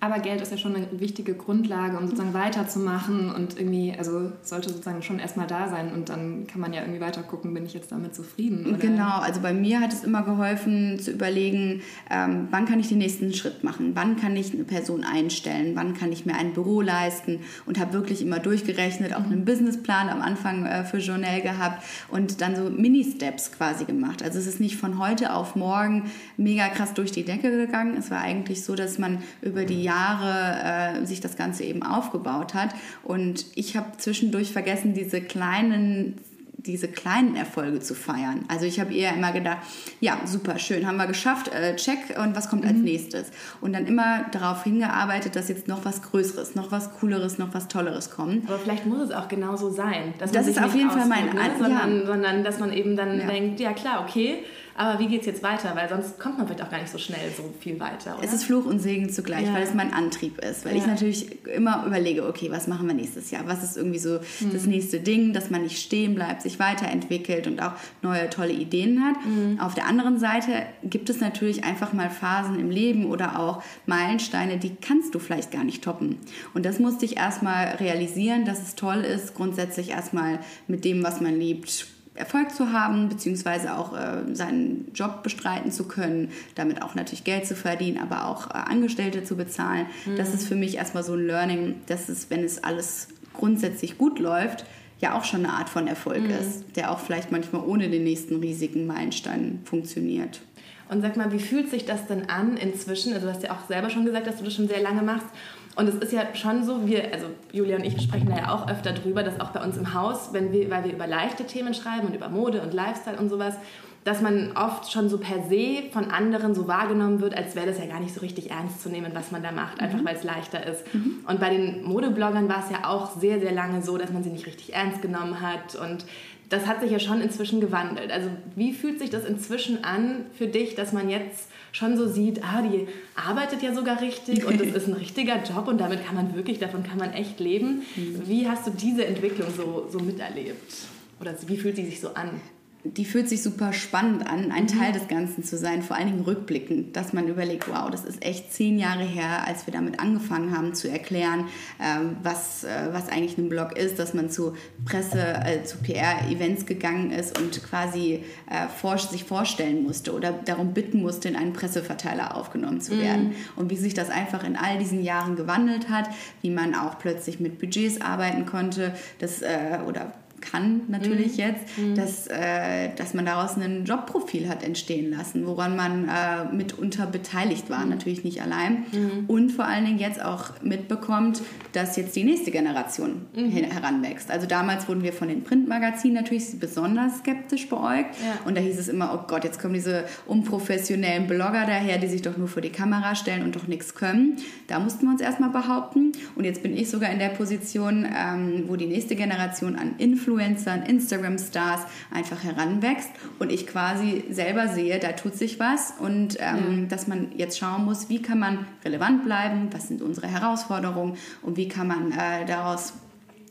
Aber 0.03 0.17
Geld 0.17 0.41
ist 0.41 0.51
ja 0.51 0.57
schon 0.57 0.75
eine 0.75 0.87
wichtige 0.93 1.35
Grundlage, 1.35 1.95
um 1.95 2.05
sozusagen 2.05 2.33
weiterzumachen 2.33 3.29
und 3.29 3.59
irgendwie, 3.59 3.93
also 3.95 4.31
sollte 4.41 4.69
sozusagen 4.69 5.03
schon 5.03 5.19
erstmal 5.19 5.45
da 5.45 5.69
sein 5.69 5.93
und 5.93 6.09
dann 6.09 6.47
kann 6.47 6.59
man 6.59 6.73
ja 6.73 6.81
irgendwie 6.81 6.99
weiter 6.99 7.21
gucken, 7.21 7.53
bin 7.53 7.67
ich 7.67 7.75
jetzt 7.75 7.91
damit 7.91 8.15
zufrieden? 8.15 8.65
Oder? 8.65 8.77
Genau, 8.77 9.19
also 9.19 9.41
bei 9.41 9.53
mir 9.53 9.79
hat 9.79 9.93
es 9.93 10.03
immer 10.03 10.23
geholfen 10.23 10.97
zu 10.97 11.11
überlegen, 11.11 11.83
ähm, 12.09 12.47
wann 12.49 12.65
kann 12.65 12.79
ich 12.79 12.89
den 12.89 12.97
nächsten 12.97 13.31
Schritt 13.31 13.63
machen, 13.63 13.91
wann 13.93 14.15
kann 14.15 14.35
ich 14.35 14.51
eine 14.51 14.63
Person 14.63 15.03
einstellen, 15.03 15.73
wann 15.75 15.93
kann 15.93 16.11
ich 16.11 16.25
mir 16.25 16.33
ein 16.33 16.53
Büro 16.53 16.81
leisten 16.81 17.41
und 17.67 17.79
habe 17.79 17.93
wirklich 17.93 18.23
immer 18.23 18.39
durchgerechnet, 18.39 19.13
auch 19.13 19.25
einen 19.25 19.45
Businessplan 19.45 20.09
am 20.09 20.23
Anfang 20.23 20.65
äh, 20.65 20.83
für 20.83 20.97
Journal 20.97 21.41
gehabt 21.41 21.83
und 22.09 22.41
dann 22.41 22.55
so 22.55 22.71
Mini-Steps 22.71 23.51
quasi 23.51 23.85
gemacht. 23.85 24.23
Also 24.23 24.39
es 24.39 24.47
ist 24.47 24.59
nicht 24.59 24.77
von 24.77 24.97
heute 24.97 25.31
auf 25.31 25.55
morgen 25.55 26.09
mega 26.37 26.69
krass 26.69 26.95
durch 26.95 27.11
die 27.11 27.23
Decke 27.23 27.51
gegangen. 27.51 27.95
Es 27.99 28.09
war 28.09 28.21
eigentlich 28.21 28.65
so, 28.65 28.73
dass 28.73 28.97
man 28.97 29.19
über 29.43 29.63
die 29.63 29.83
Jahre 29.83 29.90
äh, 29.93 31.05
sich 31.05 31.19
das 31.21 31.35
Ganze 31.35 31.63
eben 31.63 31.83
aufgebaut 31.83 32.53
hat. 32.53 32.69
Und 33.03 33.45
ich 33.55 33.77
habe 33.77 33.97
zwischendurch 33.97 34.51
vergessen, 34.51 34.93
diese 34.93 35.21
kleinen 35.21 36.19
diese 36.65 36.87
kleinen 36.87 37.35
Erfolge 37.35 37.79
zu 37.79 37.95
feiern. 37.95 38.45
Also 38.47 38.65
ich 38.65 38.79
habe 38.79 38.93
eher 38.93 39.13
immer 39.15 39.31
gedacht, 39.31 39.59
ja, 39.99 40.19
super, 40.25 40.59
schön, 40.59 40.85
haben 40.85 40.97
wir 40.97 41.07
geschafft, 41.07 41.47
äh, 41.47 41.75
check, 41.75 42.17
und 42.21 42.35
was 42.35 42.49
kommt 42.49 42.65
als 42.65 42.77
mhm. 42.77 42.83
nächstes? 42.83 43.31
Und 43.61 43.73
dann 43.73 43.85
immer 43.87 44.25
darauf 44.31 44.63
hingearbeitet, 44.63 45.35
dass 45.35 45.49
jetzt 45.49 45.67
noch 45.67 45.85
was 45.85 46.01
Größeres, 46.01 46.55
noch 46.55 46.71
was 46.71 46.93
Cooleres, 46.99 47.37
noch 47.37 47.53
was 47.53 47.67
Tolleres 47.67 48.11
kommt. 48.11 48.47
Aber 48.47 48.59
vielleicht 48.59 48.85
muss 48.85 48.99
es 48.99 49.11
auch 49.11 49.27
genauso 49.27 49.69
sein. 49.69 50.13
das 50.19 50.47
ist 50.47 50.61
auf 50.61 50.75
jeden 50.75 50.91
Fall 50.91 51.07
mein... 51.07 51.25
Ne? 51.25 51.51
Sondern, 51.57 51.99
ja. 51.99 52.05
sondern 52.05 52.43
dass 52.43 52.59
man 52.59 52.73
eben 52.73 52.95
dann 52.95 53.19
ja. 53.19 53.27
denkt, 53.27 53.59
ja 53.59 53.73
klar, 53.73 54.05
okay, 54.07 54.43
aber 54.75 54.99
wie 54.99 55.07
geht 55.07 55.21
es 55.21 55.27
jetzt 55.27 55.43
weiter? 55.43 55.75
Weil 55.75 55.89
sonst 55.89 56.19
kommt 56.19 56.37
man 56.37 56.47
vielleicht 56.47 56.63
auch 56.63 56.69
gar 56.69 56.79
nicht 56.79 56.91
so 56.91 56.97
schnell 56.97 57.31
so 57.35 57.43
viel 57.59 57.79
weiter. 57.79 58.17
Oder? 58.17 58.25
Es 58.25 58.33
ist 58.33 58.45
Fluch 58.45 58.65
und 58.65 58.79
Segen 58.79 59.09
zugleich, 59.09 59.47
ja. 59.47 59.53
weil 59.53 59.63
es 59.63 59.73
mein 59.73 59.93
Antrieb 59.93 60.39
ist. 60.39 60.65
Weil 60.65 60.75
ja. 60.75 60.81
ich 60.81 60.87
natürlich 60.87 61.45
immer 61.45 61.85
überlege, 61.85 62.27
okay, 62.27 62.49
was 62.51 62.67
machen 62.67 62.87
wir 62.87 62.93
nächstes 62.93 63.31
Jahr? 63.31 63.43
Was 63.47 63.63
ist 63.63 63.77
irgendwie 63.77 63.99
so 63.99 64.19
mhm. 64.39 64.53
das 64.53 64.65
nächste 64.65 64.99
Ding, 64.99 65.33
dass 65.33 65.49
man 65.49 65.63
nicht 65.63 65.81
stehen 65.81 66.15
bleibt, 66.15 66.41
sich 66.41 66.59
weiterentwickelt 66.59 67.47
und 67.47 67.61
auch 67.61 67.73
neue 68.01 68.29
tolle 68.29 68.53
Ideen 68.53 69.03
hat. 69.03 69.15
Mhm. 69.25 69.59
Auf 69.59 69.73
der 69.73 69.87
anderen 69.87 70.19
Seite 70.19 70.63
gibt 70.83 71.09
es 71.09 71.19
natürlich 71.19 71.63
einfach 71.63 71.93
mal 71.93 72.09
Phasen 72.09 72.59
im 72.59 72.69
Leben 72.69 73.05
oder 73.05 73.39
auch 73.39 73.63
Meilensteine, 73.85 74.57
die 74.57 74.75
kannst 74.75 75.13
du 75.15 75.19
vielleicht 75.19 75.51
gar 75.51 75.63
nicht 75.63 75.83
toppen. 75.83 76.17
Und 76.53 76.65
das 76.65 76.79
musste 76.79 77.05
ich 77.05 77.17
erstmal 77.17 77.75
realisieren, 77.75 78.45
dass 78.45 78.61
es 78.61 78.75
toll 78.75 79.01
ist, 79.01 79.35
grundsätzlich 79.35 79.89
erstmal 79.89 80.39
mit 80.67 80.85
dem, 80.85 81.03
was 81.03 81.21
man 81.21 81.37
liebt, 81.37 81.87
Erfolg 82.13 82.51
zu 82.51 82.73
haben, 82.73 83.07
beziehungsweise 83.07 83.77
auch 83.77 83.93
äh, 83.97 84.35
seinen 84.35 84.91
Job 84.93 85.23
bestreiten 85.23 85.71
zu 85.71 85.87
können, 85.87 86.29
damit 86.55 86.81
auch 86.81 86.93
natürlich 86.93 87.23
Geld 87.23 87.45
zu 87.45 87.55
verdienen, 87.55 87.97
aber 87.97 88.25
auch 88.25 88.49
äh, 88.49 88.53
Angestellte 88.53 89.23
zu 89.23 89.37
bezahlen. 89.37 89.85
Mhm. 90.05 90.17
Das 90.17 90.33
ist 90.33 90.47
für 90.47 90.55
mich 90.55 90.75
erstmal 90.75 91.03
so 91.03 91.13
ein 91.13 91.25
Learning, 91.25 91.75
dass 91.87 92.09
es, 92.09 92.29
wenn 92.29 92.43
es 92.43 92.63
alles 92.63 93.07
grundsätzlich 93.33 93.97
gut 93.97 94.19
läuft, 94.19 94.65
ja 94.99 95.17
auch 95.17 95.23
schon 95.23 95.45
eine 95.45 95.53
Art 95.53 95.69
von 95.69 95.87
Erfolg 95.87 96.23
mhm. 96.23 96.31
ist, 96.31 96.75
der 96.75 96.91
auch 96.91 96.99
vielleicht 96.99 97.31
manchmal 97.31 97.63
ohne 97.65 97.89
den 97.89 98.03
nächsten 98.03 98.35
riesigen 98.39 98.85
Meilenstein 98.85 99.61
funktioniert. 99.63 100.41
Und 100.89 101.01
sag 101.01 101.15
mal, 101.15 101.31
wie 101.31 101.39
fühlt 101.39 101.69
sich 101.69 101.85
das 101.85 102.07
denn 102.07 102.29
an 102.29 102.57
inzwischen? 102.57 103.13
Also 103.13 103.25
du 103.25 103.33
hast 103.33 103.43
ja 103.43 103.51
auch 103.51 103.65
selber 103.69 103.89
schon 103.89 104.05
gesagt, 104.05 104.27
dass 104.27 104.37
du 104.37 104.43
das 104.43 104.53
schon 104.53 104.67
sehr 104.67 104.81
lange 104.81 105.01
machst. 105.01 105.27
Und 105.75 105.87
es 105.87 105.95
ist 105.95 106.11
ja 106.11 106.35
schon 106.35 106.63
so, 106.63 106.85
wir, 106.85 107.13
also 107.13 107.27
Julia 107.51 107.77
und 107.77 107.85
ich 107.85 108.01
sprechen 108.01 108.27
da 108.27 108.37
ja 108.37 108.53
auch 108.53 108.67
öfter 108.67 108.91
drüber, 108.93 109.23
dass 109.23 109.39
auch 109.39 109.51
bei 109.51 109.63
uns 109.63 109.77
im 109.77 109.93
Haus, 109.93 110.33
wenn 110.33 110.51
wir, 110.51 110.69
weil 110.69 110.83
wir 110.83 110.93
über 110.93 111.07
leichte 111.07 111.45
Themen 111.45 111.73
schreiben 111.73 112.07
und 112.07 112.15
über 112.15 112.29
Mode 112.29 112.61
und 112.61 112.73
Lifestyle 112.73 113.17
und 113.17 113.29
sowas, 113.29 113.55
dass 114.03 114.19
man 114.21 114.53
oft 114.57 114.91
schon 114.91 115.09
so 115.09 115.19
per 115.19 115.43
se 115.47 115.83
von 115.91 116.09
anderen 116.09 116.55
so 116.55 116.67
wahrgenommen 116.67 117.21
wird, 117.21 117.37
als 117.37 117.55
wäre 117.55 117.67
das 117.67 117.77
ja 117.77 117.85
gar 117.85 117.99
nicht 117.99 118.13
so 118.13 118.21
richtig 118.21 118.49
ernst 118.49 118.81
zu 118.81 118.89
nehmen, 118.89 119.11
was 119.13 119.31
man 119.31 119.43
da 119.43 119.51
macht, 119.51 119.79
einfach 119.79 119.99
mhm. 119.99 120.05
weil 120.05 120.15
es 120.15 120.23
leichter 120.23 120.65
ist. 120.65 120.91
Mhm. 120.93 121.17
Und 121.27 121.39
bei 121.39 121.51
den 121.51 121.83
Modebloggern 121.83 122.49
war 122.49 122.63
es 122.63 122.71
ja 122.71 122.89
auch 122.89 123.11
sehr, 123.19 123.39
sehr 123.39 123.51
lange 123.51 123.83
so, 123.83 123.97
dass 123.97 124.11
man 124.11 124.23
sie 124.23 124.31
nicht 124.31 124.47
richtig 124.47 124.73
ernst 124.73 125.01
genommen 125.01 125.41
hat 125.41 125.75
und 125.75 126.05
das 126.49 126.67
hat 126.67 126.81
sich 126.81 126.91
ja 126.91 126.99
schon 126.99 127.21
inzwischen 127.21 127.61
gewandelt. 127.61 128.11
Also 128.11 128.27
wie 128.55 128.73
fühlt 128.73 128.99
sich 128.99 129.09
das 129.09 129.23
inzwischen 129.23 129.85
an 129.85 130.25
für 130.33 130.47
dich, 130.47 130.75
dass 130.75 130.91
man 130.91 131.09
jetzt 131.09 131.49
schon 131.71 131.97
so 131.97 132.07
sieht, 132.07 132.43
ah, 132.43 132.61
die 132.61 132.87
arbeitet 133.15 133.61
ja 133.63 133.73
sogar 133.73 134.01
richtig 134.01 134.45
und 134.45 134.59
das 134.59 134.69
ist 134.69 134.87
ein 134.87 134.93
richtiger 134.93 135.41
Job 135.43 135.67
und 135.67 135.79
damit 135.79 136.05
kann 136.05 136.15
man 136.15 136.35
wirklich, 136.35 136.59
davon 136.59 136.83
kann 136.83 136.97
man 136.97 137.13
echt 137.13 137.39
leben. 137.39 137.83
Mhm. 137.95 138.21
Wie 138.25 138.47
hast 138.47 138.67
du 138.67 138.71
diese 138.71 139.05
Entwicklung 139.05 139.47
so, 139.55 139.87
so 139.91 139.99
miterlebt? 139.99 140.73
Oder 141.19 141.35
wie 141.47 141.57
fühlt 141.57 141.75
sie 141.75 141.85
sich 141.85 141.99
so 141.99 142.13
an? 142.13 142.41
Die 142.83 143.05
fühlt 143.05 143.29
sich 143.29 143.43
super 143.43 143.73
spannend 143.73 144.27
an, 144.27 144.51
ein 144.51 144.63
mhm. 144.63 144.67
Teil 144.67 144.91
des 144.91 145.07
Ganzen 145.07 145.43
zu 145.43 145.57
sein, 145.57 145.83
vor 145.83 145.95
allen 145.95 146.07
Dingen 146.07 146.21
rückblickend, 146.21 146.95
dass 146.95 147.13
man 147.13 147.27
überlegt, 147.27 147.67
wow, 147.67 147.89
das 147.91 148.05
ist 148.05 148.25
echt 148.25 148.51
zehn 148.51 148.79
Jahre 148.79 149.03
her, 149.03 149.47
als 149.47 149.67
wir 149.67 149.73
damit 149.73 149.99
angefangen 149.99 150.55
haben 150.55 150.73
zu 150.73 150.89
erklären, 150.89 151.45
ähm, 151.79 152.17
was, 152.23 152.63
äh, 152.63 152.89
was 152.91 153.09
eigentlich 153.09 153.37
ein 153.37 153.49
Blog 153.49 153.77
ist, 153.77 153.99
dass 153.99 154.13
man 154.13 154.29
zu 154.29 154.53
Presse, 154.85 155.19
äh, 155.19 155.63
zu 155.63 155.77
PR-Events 155.77 156.65
gegangen 156.65 157.11
ist 157.11 157.39
und 157.39 157.63
quasi 157.63 158.23
äh, 158.49 158.67
vor, 158.67 158.97
sich 158.97 159.25
vorstellen 159.25 159.83
musste 159.83 160.13
oder 160.13 160.31
darum 160.31 160.73
bitten 160.73 161.01
musste, 161.01 161.29
in 161.29 161.35
einen 161.35 161.53
Presseverteiler 161.53 162.35
aufgenommen 162.35 162.81
zu 162.81 162.99
werden. 162.99 163.29
Mhm. 163.29 163.35
Und 163.57 163.69
wie 163.69 163.77
sich 163.77 163.93
das 163.93 164.09
einfach 164.09 164.43
in 164.43 164.55
all 164.55 164.79
diesen 164.79 165.03
Jahren 165.03 165.35
gewandelt 165.35 165.89
hat, 165.89 166.09
wie 166.41 166.49
man 166.49 166.73
auch 166.73 166.97
plötzlich 166.97 167.39
mit 167.39 167.59
Budgets 167.59 168.01
arbeiten 168.01 168.45
konnte, 168.45 168.93
das, 169.19 169.41
äh, 169.41 169.79
oder 169.87 170.13
kann 170.41 170.81
natürlich 170.87 171.33
mhm. 171.33 171.39
jetzt, 171.39 171.77
mhm. 171.77 171.95
Dass, 171.95 172.27
äh, 172.27 172.89
dass 172.95 173.13
man 173.13 173.25
daraus 173.25 173.57
ein 173.57 173.85
Jobprofil 173.85 174.49
hat 174.49 174.63
entstehen 174.63 175.11
lassen, 175.11 175.45
woran 175.45 175.75
man 175.75 176.07
äh, 176.07 176.53
mitunter 176.53 177.05
beteiligt 177.05 177.69
war, 177.69 177.83
mhm. 177.83 177.89
natürlich 177.89 178.23
nicht 178.23 178.41
allein. 178.41 178.85
Mhm. 178.91 179.25
Und 179.27 179.51
vor 179.51 179.65
allen 179.65 179.85
Dingen 179.85 179.99
jetzt 179.99 180.23
auch 180.23 180.61
mitbekommt, 180.61 181.41
dass 181.73 181.95
jetzt 181.95 182.15
die 182.15 182.23
nächste 182.23 182.51
Generation 182.51 183.27
heranwächst. 183.35 184.29
Also 184.31 184.47
damals 184.47 184.87
wurden 184.87 185.03
wir 185.03 185.13
von 185.13 185.27
den 185.27 185.43
Printmagazinen 185.43 186.15
natürlich 186.15 186.59
besonders 186.59 187.19
skeptisch 187.19 187.69
beäugt. 187.69 188.15
Ja. 188.19 188.45
Und 188.45 188.57
da 188.57 188.61
hieß 188.61 188.77
es 188.77 188.87
immer, 188.89 189.13
oh 189.13 189.27
Gott, 189.27 189.43
jetzt 189.43 189.61
kommen 189.61 189.73
diese 189.73 190.05
unprofessionellen 190.25 191.27
Blogger 191.27 191.65
daher, 191.65 191.97
die 191.97 192.07
sich 192.07 192.21
doch 192.21 192.37
nur 192.37 192.47
vor 192.47 192.61
die 192.61 192.69
Kamera 192.69 193.15
stellen 193.15 193.43
und 193.43 193.55
doch 193.55 193.67
nichts 193.67 193.95
können. 193.95 194.37
Da 194.67 194.79
mussten 194.79 195.05
wir 195.05 195.11
uns 195.11 195.21
erstmal 195.21 195.49
behaupten. 195.49 196.11
Und 196.35 196.43
jetzt 196.43 196.63
bin 196.63 196.75
ich 196.75 196.89
sogar 196.89 197.11
in 197.11 197.19
der 197.19 197.29
Position, 197.29 198.05
ähm, 198.05 198.65
wo 198.67 198.75
die 198.75 198.87
nächste 198.87 199.15
Generation 199.15 199.75
an 199.75 199.95
Influencern 199.97 200.30
Influencern, 200.31 200.83
Instagram-Stars 200.83 201.81
einfach 202.09 202.43
heranwächst 202.43 203.09
und 203.39 203.51
ich 203.51 203.67
quasi 203.67 204.23
selber 204.29 204.67
sehe, 204.67 204.99
da 204.99 205.11
tut 205.11 205.35
sich 205.35 205.59
was 205.59 205.93
und 205.99 206.37
ähm, 206.39 206.83
ja. 206.83 206.87
dass 206.87 207.07
man 207.07 207.31
jetzt 207.35 207.57
schauen 207.57 207.85
muss, 207.85 208.09
wie 208.09 208.21
kann 208.21 208.39
man 208.39 208.65
relevant 208.85 209.23
bleiben, 209.23 209.69
was 209.71 209.87
sind 209.87 210.01
unsere 210.01 210.27
Herausforderungen 210.27 211.17
und 211.41 211.57
wie 211.57 211.67
kann 211.67 211.87
man 211.87 212.11
äh, 212.11 212.45
daraus 212.45 212.93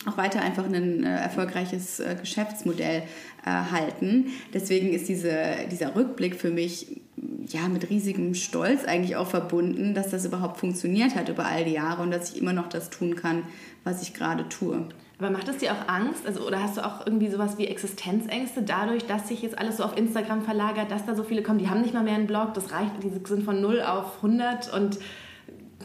auch 0.06 0.16
weiter 0.16 0.40
einfach 0.40 0.64
ein 0.64 1.04
äh, 1.04 1.16
erfolgreiches 1.16 2.00
äh, 2.00 2.16
Geschäftsmodell 2.18 3.02
äh, 3.44 3.50
halten. 3.50 4.28
Deswegen 4.54 4.94
ist 4.94 5.08
diese, 5.08 5.36
dieser 5.70 5.94
Rückblick 5.94 6.36
für 6.36 6.50
mich 6.50 7.00
ja 7.48 7.68
mit 7.68 7.90
riesigem 7.90 8.34
Stolz 8.34 8.84
eigentlich 8.84 9.16
auch 9.16 9.26
verbunden, 9.26 9.92
dass 9.92 10.08
das 10.08 10.24
überhaupt 10.24 10.58
funktioniert 10.58 11.14
hat 11.16 11.28
über 11.28 11.44
all 11.44 11.66
die 11.66 11.72
Jahre 11.72 12.00
und 12.00 12.10
dass 12.10 12.32
ich 12.32 12.40
immer 12.40 12.54
noch 12.54 12.70
das 12.70 12.88
tun 12.88 13.14
kann, 13.14 13.42
was 13.84 14.00
ich 14.00 14.14
gerade 14.14 14.48
tue. 14.48 14.86
Aber 15.20 15.30
macht 15.30 15.48
es 15.48 15.58
dir 15.58 15.72
auch 15.72 15.86
Angst? 15.86 16.26
Also, 16.26 16.46
oder 16.46 16.62
hast 16.62 16.78
du 16.78 16.84
auch 16.84 17.06
irgendwie 17.06 17.28
sowas 17.28 17.58
wie 17.58 17.66
Existenzängste 17.66 18.62
dadurch, 18.62 19.04
dass 19.04 19.28
sich 19.28 19.42
jetzt 19.42 19.58
alles 19.58 19.76
so 19.76 19.84
auf 19.84 19.96
Instagram 19.96 20.42
verlagert, 20.42 20.90
dass 20.90 21.04
da 21.04 21.14
so 21.14 21.22
viele 21.22 21.42
kommen? 21.42 21.58
Die 21.58 21.68
haben 21.68 21.82
nicht 21.82 21.92
mal 21.92 22.02
mehr 22.02 22.14
einen 22.14 22.26
Blog, 22.26 22.54
das 22.54 22.72
reicht, 22.72 22.92
die 23.02 23.10
sind 23.10 23.44
von 23.44 23.60
0 23.60 23.82
auf 23.82 24.16
100 24.16 24.72
und 24.72 24.98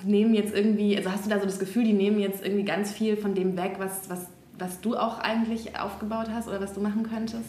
nehmen 0.06 0.34
jetzt 0.34 0.56
irgendwie, 0.56 0.96
also 0.96 1.12
hast 1.12 1.26
du 1.26 1.30
da 1.30 1.40
so 1.40 1.46
das 1.46 1.60
Gefühl, 1.60 1.84
die 1.84 1.94
nehmen 1.94 2.20
jetzt 2.20 2.46
irgendwie 2.46 2.64
ganz 2.64 2.94
viel 2.94 3.18
von 3.18 3.34
dem 3.36 3.58
weg, 3.58 3.76
was, 3.78 4.10
was, 4.10 4.28
was 4.58 4.80
du 4.80 4.96
auch 4.96 5.20
eigentlich 5.20 5.78
aufgebaut 5.78 6.28
hast 6.34 6.48
oder 6.48 6.62
was 6.62 6.74
du 6.74 6.80
machen 6.80 7.04
könntest? 7.04 7.44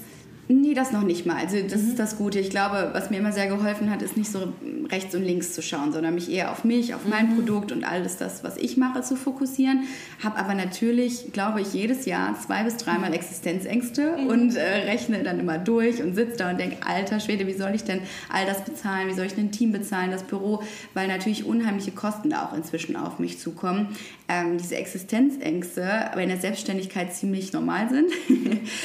Nee, 0.48 0.74
das 0.74 0.92
noch 0.92 1.02
nicht 1.02 1.26
mal. 1.26 1.36
Also 1.36 1.56
das 1.60 1.82
mhm. 1.82 1.88
ist 1.88 1.98
das 1.98 2.16
Gute. 2.18 2.38
Ich 2.38 2.50
glaube, 2.50 2.90
was 2.92 3.10
mir 3.10 3.18
immer 3.18 3.32
sehr 3.32 3.48
geholfen 3.48 3.90
hat, 3.90 4.00
ist 4.02 4.16
nicht 4.16 4.30
so 4.30 4.52
rechts 4.90 5.14
und 5.14 5.24
links 5.24 5.52
zu 5.52 5.60
schauen, 5.60 5.92
sondern 5.92 6.14
mich 6.14 6.30
eher 6.30 6.52
auf 6.52 6.62
mich, 6.62 6.94
auf 6.94 7.04
mein 7.04 7.30
mhm. 7.30 7.34
Produkt 7.36 7.72
und 7.72 7.82
alles 7.84 8.16
das, 8.16 8.44
was 8.44 8.56
ich 8.56 8.76
mache, 8.76 9.02
zu 9.02 9.16
fokussieren. 9.16 9.84
Habe 10.22 10.38
aber 10.38 10.54
natürlich, 10.54 11.32
glaube 11.32 11.60
ich, 11.60 11.72
jedes 11.72 12.06
Jahr 12.06 12.38
zwei 12.38 12.62
bis 12.62 12.76
dreimal 12.76 13.12
Existenzängste 13.12 14.16
mhm. 14.18 14.26
und 14.28 14.56
äh, 14.56 14.62
rechne 14.88 15.24
dann 15.24 15.40
immer 15.40 15.58
durch 15.58 16.00
und 16.00 16.14
sitze 16.14 16.36
da 16.36 16.50
und 16.50 16.60
denke, 16.60 16.76
alter 16.86 17.18
Schwede, 17.18 17.48
wie 17.48 17.54
soll 17.54 17.74
ich 17.74 17.82
denn 17.82 18.00
all 18.28 18.46
das 18.46 18.64
bezahlen? 18.64 19.08
Wie 19.08 19.14
soll 19.14 19.26
ich 19.26 19.36
ein 19.36 19.50
Team 19.50 19.72
bezahlen, 19.72 20.12
das 20.12 20.22
Büro? 20.22 20.62
Weil 20.94 21.08
natürlich 21.08 21.44
unheimliche 21.44 21.90
Kosten 21.90 22.30
da 22.30 22.46
auch 22.46 22.56
inzwischen 22.56 22.94
auf 22.94 23.18
mich 23.18 23.40
zukommen. 23.40 23.88
Ähm, 24.28 24.58
diese 24.58 24.74
Existenzängste 24.76 26.10
aber 26.10 26.20
in 26.20 26.28
der 26.28 26.38
Selbstständigkeit 26.38 27.14
ziemlich 27.14 27.52
normal 27.52 27.88
sind. 27.88 28.10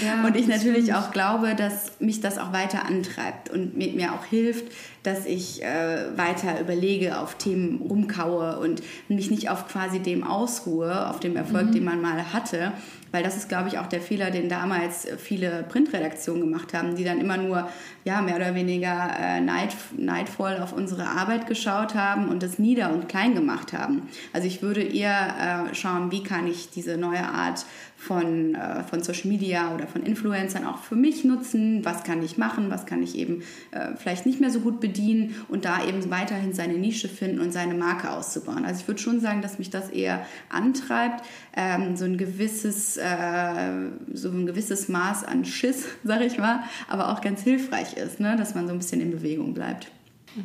Ja, 0.05 0.23
und 0.27 0.35
ich 0.35 0.47
natürlich 0.47 0.93
auch 0.93 1.11
glaube, 1.11 1.55
dass 1.55 1.99
mich 1.99 2.21
das 2.21 2.37
auch 2.37 2.53
weiter 2.53 2.85
antreibt 2.85 3.49
und 3.49 3.75
mir 3.75 4.13
auch 4.13 4.25
hilft, 4.25 4.65
dass 5.03 5.25
ich 5.25 5.63
äh, 5.63 6.17
weiter 6.17 6.59
überlege, 6.59 7.19
auf 7.19 7.35
Themen 7.35 7.81
rumkaue 7.81 8.59
und 8.59 8.81
mich 9.07 9.31
nicht 9.31 9.49
auf 9.49 9.67
quasi 9.67 9.99
dem 9.99 10.23
ausruhe, 10.23 11.09
auf 11.09 11.19
dem 11.19 11.35
Erfolg, 11.35 11.67
mhm. 11.67 11.71
den 11.71 11.83
man 11.83 12.01
mal 12.01 12.33
hatte. 12.33 12.73
Weil 13.11 13.23
das 13.23 13.35
ist, 13.35 13.49
glaube 13.49 13.67
ich, 13.67 13.77
auch 13.77 13.87
der 13.87 13.99
Fehler, 13.99 14.31
den 14.31 14.47
damals 14.47 15.05
viele 15.17 15.65
Printredaktionen 15.67 16.41
gemacht 16.41 16.73
haben, 16.73 16.95
die 16.95 17.03
dann 17.03 17.19
immer 17.19 17.35
nur 17.35 17.67
ja, 18.05 18.21
mehr 18.21 18.37
oder 18.37 18.55
weniger 18.55 19.11
äh, 19.19 19.41
neid, 19.41 19.75
neidvoll 19.97 20.57
auf 20.61 20.71
unsere 20.71 21.07
Arbeit 21.07 21.45
geschaut 21.45 21.93
haben 21.93 22.29
und 22.29 22.41
das 22.41 22.57
nieder 22.57 22.93
und 22.93 23.09
klein 23.09 23.35
gemacht 23.35 23.73
haben. 23.73 24.03
Also 24.31 24.47
ich 24.47 24.61
würde 24.61 24.81
eher 24.81 25.67
äh, 25.71 25.75
schauen, 25.75 26.09
wie 26.11 26.23
kann 26.23 26.47
ich 26.47 26.69
diese 26.69 26.95
neue 26.95 27.23
Art 27.23 27.65
von, 27.97 28.55
äh, 28.55 28.83
von 28.83 29.03
Social 29.03 29.27
Media 29.27 29.75
oder 29.75 29.87
von 29.87 30.03
Influencern 30.03 30.65
auch 30.65 30.79
für 30.79 30.95
mich 30.95 31.25
nutzen, 31.25 31.83
was 31.83 32.03
kann 32.03 32.23
ich 32.23 32.37
machen, 32.37 32.71
was 32.71 32.85
kann 32.85 33.03
ich 33.03 33.15
eben 33.15 33.43
äh, 33.71 33.89
vielleicht 33.97 34.25
nicht 34.25 34.39
mehr 34.39 34.49
so 34.49 34.61
gut 34.61 34.79
bedienen 34.79 34.90
und 35.47 35.65
da 35.65 35.85
eben 35.85 36.09
weiterhin 36.09 36.53
seine 36.53 36.73
Nische 36.73 37.07
finden 37.07 37.39
und 37.39 37.51
seine 37.51 37.73
Marke 37.73 38.11
auszubauen. 38.11 38.65
Also 38.65 38.81
ich 38.81 38.87
würde 38.87 39.01
schon 39.01 39.19
sagen, 39.19 39.41
dass 39.41 39.59
mich 39.59 39.69
das 39.69 39.89
eher 39.89 40.25
antreibt, 40.49 41.25
ähm, 41.55 41.95
so 41.95 42.05
ein 42.05 42.17
gewisses, 42.17 42.97
äh, 42.97 43.89
so 44.13 44.29
ein 44.29 44.45
gewisses 44.45 44.89
Maß 44.89 45.23
an 45.23 45.45
Schiss, 45.45 45.85
sag 46.03 46.21
ich 46.21 46.37
mal, 46.37 46.63
aber 46.87 47.09
auch 47.09 47.21
ganz 47.21 47.41
hilfreich 47.41 47.93
ist, 47.93 48.19
ne? 48.19 48.35
dass 48.37 48.55
man 48.55 48.67
so 48.67 48.73
ein 48.73 48.77
bisschen 48.77 49.01
in 49.01 49.11
Bewegung 49.11 49.53
bleibt. 49.53 49.91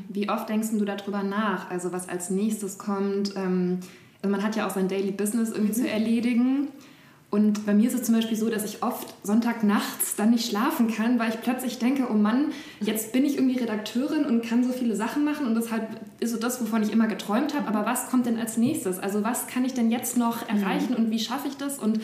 Wie 0.09 0.29
oft 0.29 0.49
denkst 0.49 0.69
du 0.73 0.85
darüber 0.85 1.23
nach? 1.23 1.71
Also 1.71 1.93
was 1.93 2.09
als 2.09 2.31
nächstes 2.31 2.79
kommt? 2.79 3.37
Ähm, 3.37 3.79
also 4.23 4.31
man 4.31 4.43
hat 4.43 4.57
ja 4.57 4.67
auch 4.67 4.71
sein 4.71 4.88
Daily 4.88 5.12
Business 5.12 5.50
irgendwie 5.50 5.81
mhm. 5.81 5.85
zu 5.85 5.91
erledigen. 5.91 6.69
Und 7.28 7.66
bei 7.66 7.75
mir 7.75 7.88
ist 7.88 7.95
es 7.95 8.04
zum 8.04 8.14
Beispiel 8.14 8.37
so, 8.37 8.49
dass 8.49 8.64
ich 8.64 8.83
oft 8.83 9.12
Sonntagnachts 9.25 10.14
dann 10.14 10.30
nicht 10.30 10.49
schlafen 10.49 10.88
kann, 10.88 11.18
weil 11.18 11.30
ich 11.30 11.40
plötzlich 11.40 11.78
denke, 11.78 12.06
oh 12.11 12.14
Mann, 12.14 12.52
jetzt 12.80 13.12
bin 13.12 13.25
ich 13.25 13.35
irgendwie 13.35 13.59
Redakteurin 13.59 14.25
und 14.25 14.42
kann 14.42 14.62
so 14.62 14.73
viele 14.73 14.95
Sachen 14.95 15.25
machen 15.25 15.47
und 15.47 15.56
deshalb 15.56 15.88
ist 16.21 16.30
so 16.30 16.38
das, 16.38 16.61
wovon 16.61 16.83
ich 16.83 16.92
immer 16.92 17.09
geträumt 17.09 17.54
habe. 17.54 17.66
Aber 17.66 17.85
was 17.85 18.09
kommt 18.11 18.26
denn 18.26 18.38
als 18.38 18.56
nächstes? 18.56 19.00
Also 19.00 19.25
was 19.25 19.49
kann 19.49 19.64
ich 19.64 19.75
denn 19.75 19.90
jetzt 19.90 20.16
noch 20.16 20.49
erreichen 20.49 20.95
und 20.95 21.11
wie 21.11 21.18
schaffe 21.18 21.49
ich 21.49 21.56
das? 21.56 21.80
Und 21.80 22.00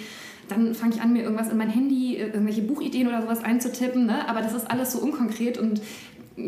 dann 0.49 0.75
fange 0.75 0.95
ich 0.95 1.01
an, 1.01 1.13
mir 1.13 1.23
irgendwas 1.23 1.51
in 1.51 1.57
mein 1.57 1.71
Handy, 1.71 2.17
irgendwelche 2.17 2.63
Buchideen 2.63 3.07
oder 3.07 3.23
sowas 3.23 3.45
einzutippen. 3.45 4.07
Ne? 4.07 4.29
Aber 4.29 4.43
das 4.43 4.55
ist 4.55 4.71
alles 4.71 4.93
so 4.93 4.99
unkonkret 4.99 5.57
und 5.57 5.81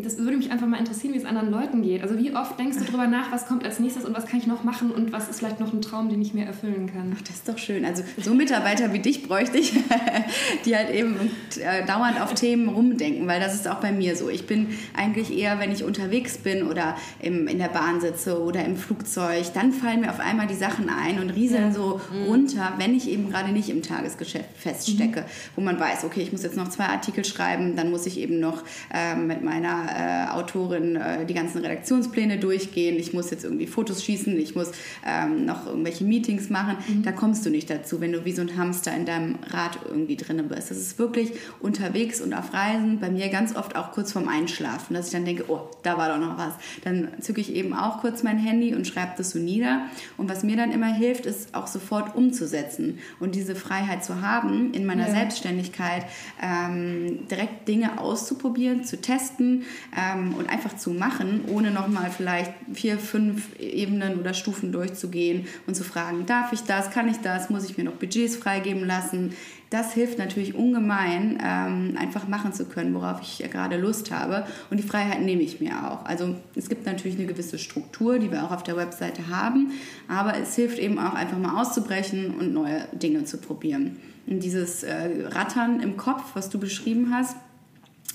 das 0.02 0.18
würde 0.18 0.36
mich 0.36 0.50
einfach 0.50 0.66
mal 0.66 0.78
interessieren, 0.78 1.14
wie 1.14 1.18
es 1.18 1.24
anderen 1.24 1.50
Leuten 1.50 1.82
geht. 1.82 2.02
Also 2.02 2.18
wie 2.18 2.34
oft 2.34 2.58
denkst 2.58 2.78
du 2.78 2.84
darüber 2.84 3.06
nach, 3.06 3.30
was 3.32 3.46
kommt 3.46 3.64
als 3.64 3.78
nächstes 3.78 4.04
und 4.04 4.14
was 4.14 4.26
kann 4.26 4.38
ich 4.38 4.46
noch 4.46 4.64
machen 4.64 4.90
und 4.90 5.12
was 5.12 5.28
ist 5.28 5.38
vielleicht 5.38 5.60
noch 5.60 5.72
ein 5.72 5.82
Traum, 5.82 6.08
den 6.08 6.20
ich 6.20 6.34
mir 6.34 6.44
erfüllen 6.44 6.90
kann? 6.92 7.14
Ach, 7.16 7.22
das 7.22 7.36
ist 7.36 7.48
doch 7.48 7.58
schön. 7.58 7.84
Also 7.84 8.02
so 8.20 8.34
Mitarbeiter 8.34 8.92
wie 8.92 8.98
dich 8.98 9.26
bräuchte 9.26 9.58
ich, 9.58 9.72
die 10.64 10.76
halt 10.76 10.90
eben 10.90 11.16
äh, 11.60 11.84
dauernd 11.86 12.20
auf 12.20 12.34
Themen 12.34 12.68
rumdenken, 12.68 13.26
weil 13.26 13.40
das 13.40 13.54
ist 13.54 13.68
auch 13.68 13.80
bei 13.80 13.92
mir 13.92 14.16
so. 14.16 14.28
Ich 14.28 14.46
bin 14.46 14.68
eigentlich 14.96 15.36
eher, 15.36 15.58
wenn 15.60 15.70
ich 15.70 15.84
unterwegs 15.84 16.38
bin 16.38 16.66
oder 16.66 16.96
im, 17.20 17.46
in 17.46 17.58
der 17.58 17.68
Bahn 17.68 18.00
sitze 18.00 18.40
oder 18.42 18.64
im 18.64 18.76
Flugzeug, 18.76 19.52
dann 19.54 19.72
fallen 19.72 20.00
mir 20.00 20.10
auf 20.10 20.20
einmal 20.20 20.46
die 20.46 20.54
Sachen 20.54 20.88
ein 20.88 21.20
und 21.20 21.30
rieseln 21.30 21.68
ja. 21.68 21.72
so 21.72 22.00
mhm. 22.12 22.24
runter, 22.24 22.72
wenn 22.78 22.94
ich 22.94 23.08
eben 23.08 23.30
gerade 23.30 23.52
nicht 23.52 23.68
im 23.68 23.82
Tagesgeschäft 23.82 24.56
feststecke, 24.56 25.20
mhm. 25.20 25.26
wo 25.56 25.60
man 25.60 25.78
weiß, 25.78 26.04
okay, 26.04 26.22
ich 26.22 26.32
muss 26.32 26.42
jetzt 26.42 26.56
noch 26.56 26.68
zwei 26.68 26.86
Artikel 26.86 27.24
schreiben, 27.24 27.76
dann 27.76 27.90
muss 27.90 28.06
ich 28.06 28.18
eben 28.18 28.40
noch 28.40 28.62
äh, 28.92 29.14
mit 29.14 29.42
meiner 29.42 29.83
äh, 29.88 30.30
Autorin 30.30 30.96
äh, 30.96 31.26
die 31.26 31.34
ganzen 31.34 31.58
Redaktionspläne 31.58 32.38
durchgehen, 32.38 32.96
ich 32.96 33.12
muss 33.12 33.30
jetzt 33.30 33.44
irgendwie 33.44 33.66
Fotos 33.66 34.04
schießen, 34.04 34.38
ich 34.38 34.54
muss 34.54 34.72
ähm, 35.06 35.44
noch 35.44 35.66
irgendwelche 35.66 36.04
Meetings 36.04 36.50
machen. 36.50 36.76
Mhm. 36.86 37.02
Da 37.02 37.12
kommst 37.12 37.44
du 37.46 37.50
nicht 37.50 37.70
dazu, 37.70 38.00
wenn 38.00 38.12
du 38.12 38.24
wie 38.24 38.32
so 38.32 38.42
ein 38.42 38.56
Hamster 38.56 38.94
in 38.94 39.06
deinem 39.06 39.38
Rad 39.48 39.78
irgendwie 39.88 40.16
drin 40.16 40.42
bist. 40.48 40.70
Das 40.70 40.78
ist 40.78 40.98
wirklich 40.98 41.32
unterwegs 41.60 42.20
und 42.20 42.34
auf 42.34 42.52
Reisen, 42.52 43.00
bei 43.00 43.10
mir 43.10 43.28
ganz 43.28 43.56
oft 43.56 43.76
auch 43.76 43.92
kurz 43.92 44.12
vorm 44.12 44.28
Einschlafen, 44.28 44.94
dass 44.94 45.06
ich 45.06 45.12
dann 45.12 45.24
denke, 45.24 45.44
oh, 45.48 45.60
da 45.82 45.96
war 45.98 46.08
doch 46.08 46.18
noch 46.18 46.38
was. 46.38 46.54
Dann 46.82 47.08
zücke 47.20 47.40
ich 47.40 47.54
eben 47.54 47.74
auch 47.74 48.00
kurz 48.00 48.22
mein 48.22 48.38
Handy 48.38 48.74
und 48.74 48.86
schreibe 48.86 49.12
das 49.16 49.30
so 49.30 49.38
nieder. 49.38 49.86
Und 50.16 50.28
was 50.28 50.42
mir 50.42 50.56
dann 50.56 50.72
immer 50.72 50.92
hilft, 50.92 51.26
ist 51.26 51.54
auch 51.54 51.66
sofort 51.66 52.14
umzusetzen 52.14 52.98
und 53.20 53.34
diese 53.34 53.54
Freiheit 53.54 54.04
zu 54.04 54.20
haben, 54.20 54.72
in 54.72 54.86
meiner 54.86 55.08
ja. 55.08 55.14
Selbstständigkeit 55.14 56.04
ähm, 56.42 57.26
direkt 57.30 57.68
Dinge 57.68 58.00
auszuprobieren, 58.00 58.84
zu 58.84 59.00
testen, 59.00 59.63
ähm, 59.96 60.34
und 60.34 60.48
einfach 60.48 60.76
zu 60.76 60.90
machen, 60.90 61.44
ohne 61.48 61.70
nochmal 61.70 62.10
vielleicht 62.10 62.52
vier, 62.72 62.98
fünf 62.98 63.58
Ebenen 63.58 64.18
oder 64.18 64.34
Stufen 64.34 64.72
durchzugehen 64.72 65.46
und 65.66 65.74
zu 65.74 65.84
fragen, 65.84 66.26
darf 66.26 66.52
ich 66.52 66.62
das, 66.62 66.90
kann 66.90 67.08
ich 67.08 67.18
das, 67.18 67.50
muss 67.50 67.68
ich 67.68 67.76
mir 67.76 67.84
noch 67.84 67.94
Budgets 67.94 68.36
freigeben 68.36 68.86
lassen. 68.86 69.34
Das 69.70 69.92
hilft 69.92 70.18
natürlich 70.18 70.54
ungemein, 70.54 71.38
ähm, 71.42 71.96
einfach 71.98 72.28
machen 72.28 72.52
zu 72.52 72.66
können, 72.66 72.94
worauf 72.94 73.20
ich 73.22 73.40
ja 73.40 73.48
gerade 73.48 73.76
Lust 73.76 74.12
habe. 74.12 74.46
Und 74.70 74.76
die 74.76 74.84
Freiheit 74.84 75.22
nehme 75.22 75.42
ich 75.42 75.60
mir 75.60 75.90
auch. 75.90 76.04
Also 76.04 76.36
es 76.54 76.68
gibt 76.68 76.86
natürlich 76.86 77.18
eine 77.18 77.26
gewisse 77.26 77.58
Struktur, 77.58 78.20
die 78.20 78.30
wir 78.30 78.44
auch 78.44 78.52
auf 78.52 78.62
der 78.62 78.76
Webseite 78.76 79.28
haben, 79.28 79.72
aber 80.06 80.38
es 80.38 80.54
hilft 80.54 80.78
eben 80.78 80.98
auch 80.98 81.14
einfach 81.14 81.38
mal 81.38 81.60
auszubrechen 81.60 82.34
und 82.38 82.52
neue 82.52 82.86
Dinge 82.92 83.24
zu 83.24 83.38
probieren. 83.38 83.96
Und 84.26 84.42
dieses 84.42 84.84
äh, 84.84 85.26
Rattern 85.26 85.80
im 85.80 85.96
Kopf, 85.96 86.22
was 86.34 86.50
du 86.50 86.58
beschrieben 86.58 87.12
hast, 87.12 87.36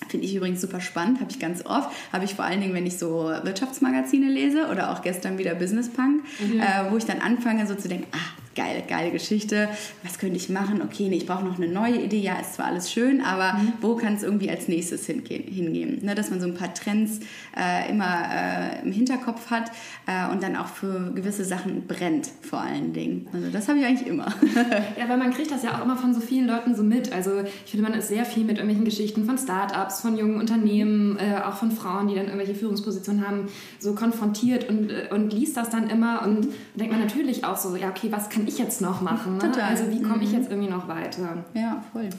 Finde 0.09 0.25
ich 0.25 0.35
übrigens 0.35 0.59
super 0.59 0.81
spannend, 0.81 1.21
habe 1.21 1.31
ich 1.31 1.39
ganz 1.39 1.65
oft. 1.65 1.89
Habe 2.11 2.25
ich 2.25 2.35
vor 2.35 2.45
allen 2.45 2.61
Dingen, 2.61 2.73
wenn 2.73 2.85
ich 2.85 2.97
so 2.97 3.31
Wirtschaftsmagazine 3.43 4.29
lese 4.29 4.67
oder 4.67 4.91
auch 4.91 5.01
gestern 5.01 5.37
wieder 5.37 5.55
Business 5.55 5.89
Punk, 5.89 6.23
mhm. 6.39 6.59
äh, 6.59 6.91
wo 6.91 6.97
ich 6.97 7.05
dann 7.05 7.19
anfange 7.19 7.67
so 7.67 7.75
zu 7.75 7.87
denken, 7.87 8.07
ah, 8.11 8.41
geile, 8.55 8.83
geile 8.87 9.11
Geschichte, 9.11 9.69
was 10.03 10.19
könnte 10.19 10.37
ich 10.37 10.49
machen? 10.49 10.81
Okay, 10.81 11.07
nee, 11.09 11.17
ich 11.17 11.25
brauche 11.25 11.45
noch 11.45 11.57
eine 11.57 11.67
neue 11.67 11.97
Idee. 12.01 12.19
Ja, 12.19 12.39
ist 12.39 12.55
zwar 12.55 12.67
alles 12.67 12.91
schön, 12.91 13.21
aber 13.21 13.53
mhm. 13.53 13.73
wo 13.81 13.95
kann 13.95 14.15
es 14.15 14.23
irgendwie 14.23 14.49
als 14.49 14.67
nächstes 14.67 15.05
hingehen? 15.05 15.43
hingehen? 15.43 15.99
Ne, 16.03 16.15
dass 16.15 16.29
man 16.29 16.41
so 16.41 16.47
ein 16.47 16.55
paar 16.55 16.73
Trends 16.73 17.19
äh, 17.57 17.89
immer 17.89 18.23
äh, 18.31 18.81
im 18.83 18.91
Hinterkopf 18.91 19.49
hat 19.49 19.71
äh, 20.07 20.31
und 20.31 20.43
dann 20.43 20.55
auch 20.55 20.67
für 20.67 21.11
gewisse 21.13 21.45
Sachen 21.45 21.87
brennt, 21.87 22.29
vor 22.41 22.59
allen 22.59 22.93
Dingen. 22.93 23.27
Also 23.33 23.49
das 23.49 23.67
habe 23.67 23.79
ich 23.79 23.85
eigentlich 23.85 24.07
immer. 24.07 24.27
ja, 24.99 25.07
weil 25.07 25.17
man 25.17 25.33
kriegt 25.33 25.51
das 25.51 25.63
ja 25.63 25.77
auch 25.77 25.83
immer 25.83 25.97
von 25.97 26.13
so 26.13 26.19
vielen 26.19 26.47
Leuten 26.47 26.75
so 26.75 26.83
mit. 26.83 27.13
Also 27.13 27.43
ich 27.65 27.71
finde, 27.71 27.89
man 27.89 27.97
ist 27.97 28.09
sehr 28.09 28.25
viel 28.25 28.43
mit 28.43 28.57
irgendwelchen 28.57 28.85
Geschichten 28.85 29.25
von 29.25 29.37
Startups, 29.37 30.01
von 30.01 30.17
jungen 30.17 30.39
Unternehmen, 30.39 31.17
äh, 31.17 31.41
auch 31.41 31.55
von 31.55 31.71
Frauen, 31.71 32.07
die 32.07 32.15
dann 32.15 32.25
irgendwelche 32.25 32.55
Führungspositionen 32.55 33.25
haben, 33.25 33.47
so 33.79 33.95
konfrontiert 33.95 34.67
und, 34.69 34.89
äh, 34.89 35.07
und 35.11 35.31
liest 35.33 35.55
das 35.55 35.69
dann 35.69 35.89
immer 35.89 36.23
und 36.23 36.47
denkt 36.75 36.91
man 36.91 37.01
natürlich 37.01 37.45
auch 37.45 37.57
so, 37.57 37.75
ja, 37.75 37.89
okay, 37.89 38.07
was 38.11 38.29
kann 38.29 38.45
ich 38.49 38.59
jetzt 38.59 38.81
noch 38.81 39.01
machen? 39.01 39.37
Ne? 39.37 39.39
Total. 39.39 39.69
Also 39.69 39.89
wie 39.89 40.01
komme 40.01 40.23
ich 40.23 40.31
mhm. 40.31 40.37
jetzt 40.39 40.51
irgendwie 40.51 40.69
noch 40.69 40.87
weiter? 40.87 41.43
Ja, 41.53 41.83
voll. 41.93 42.09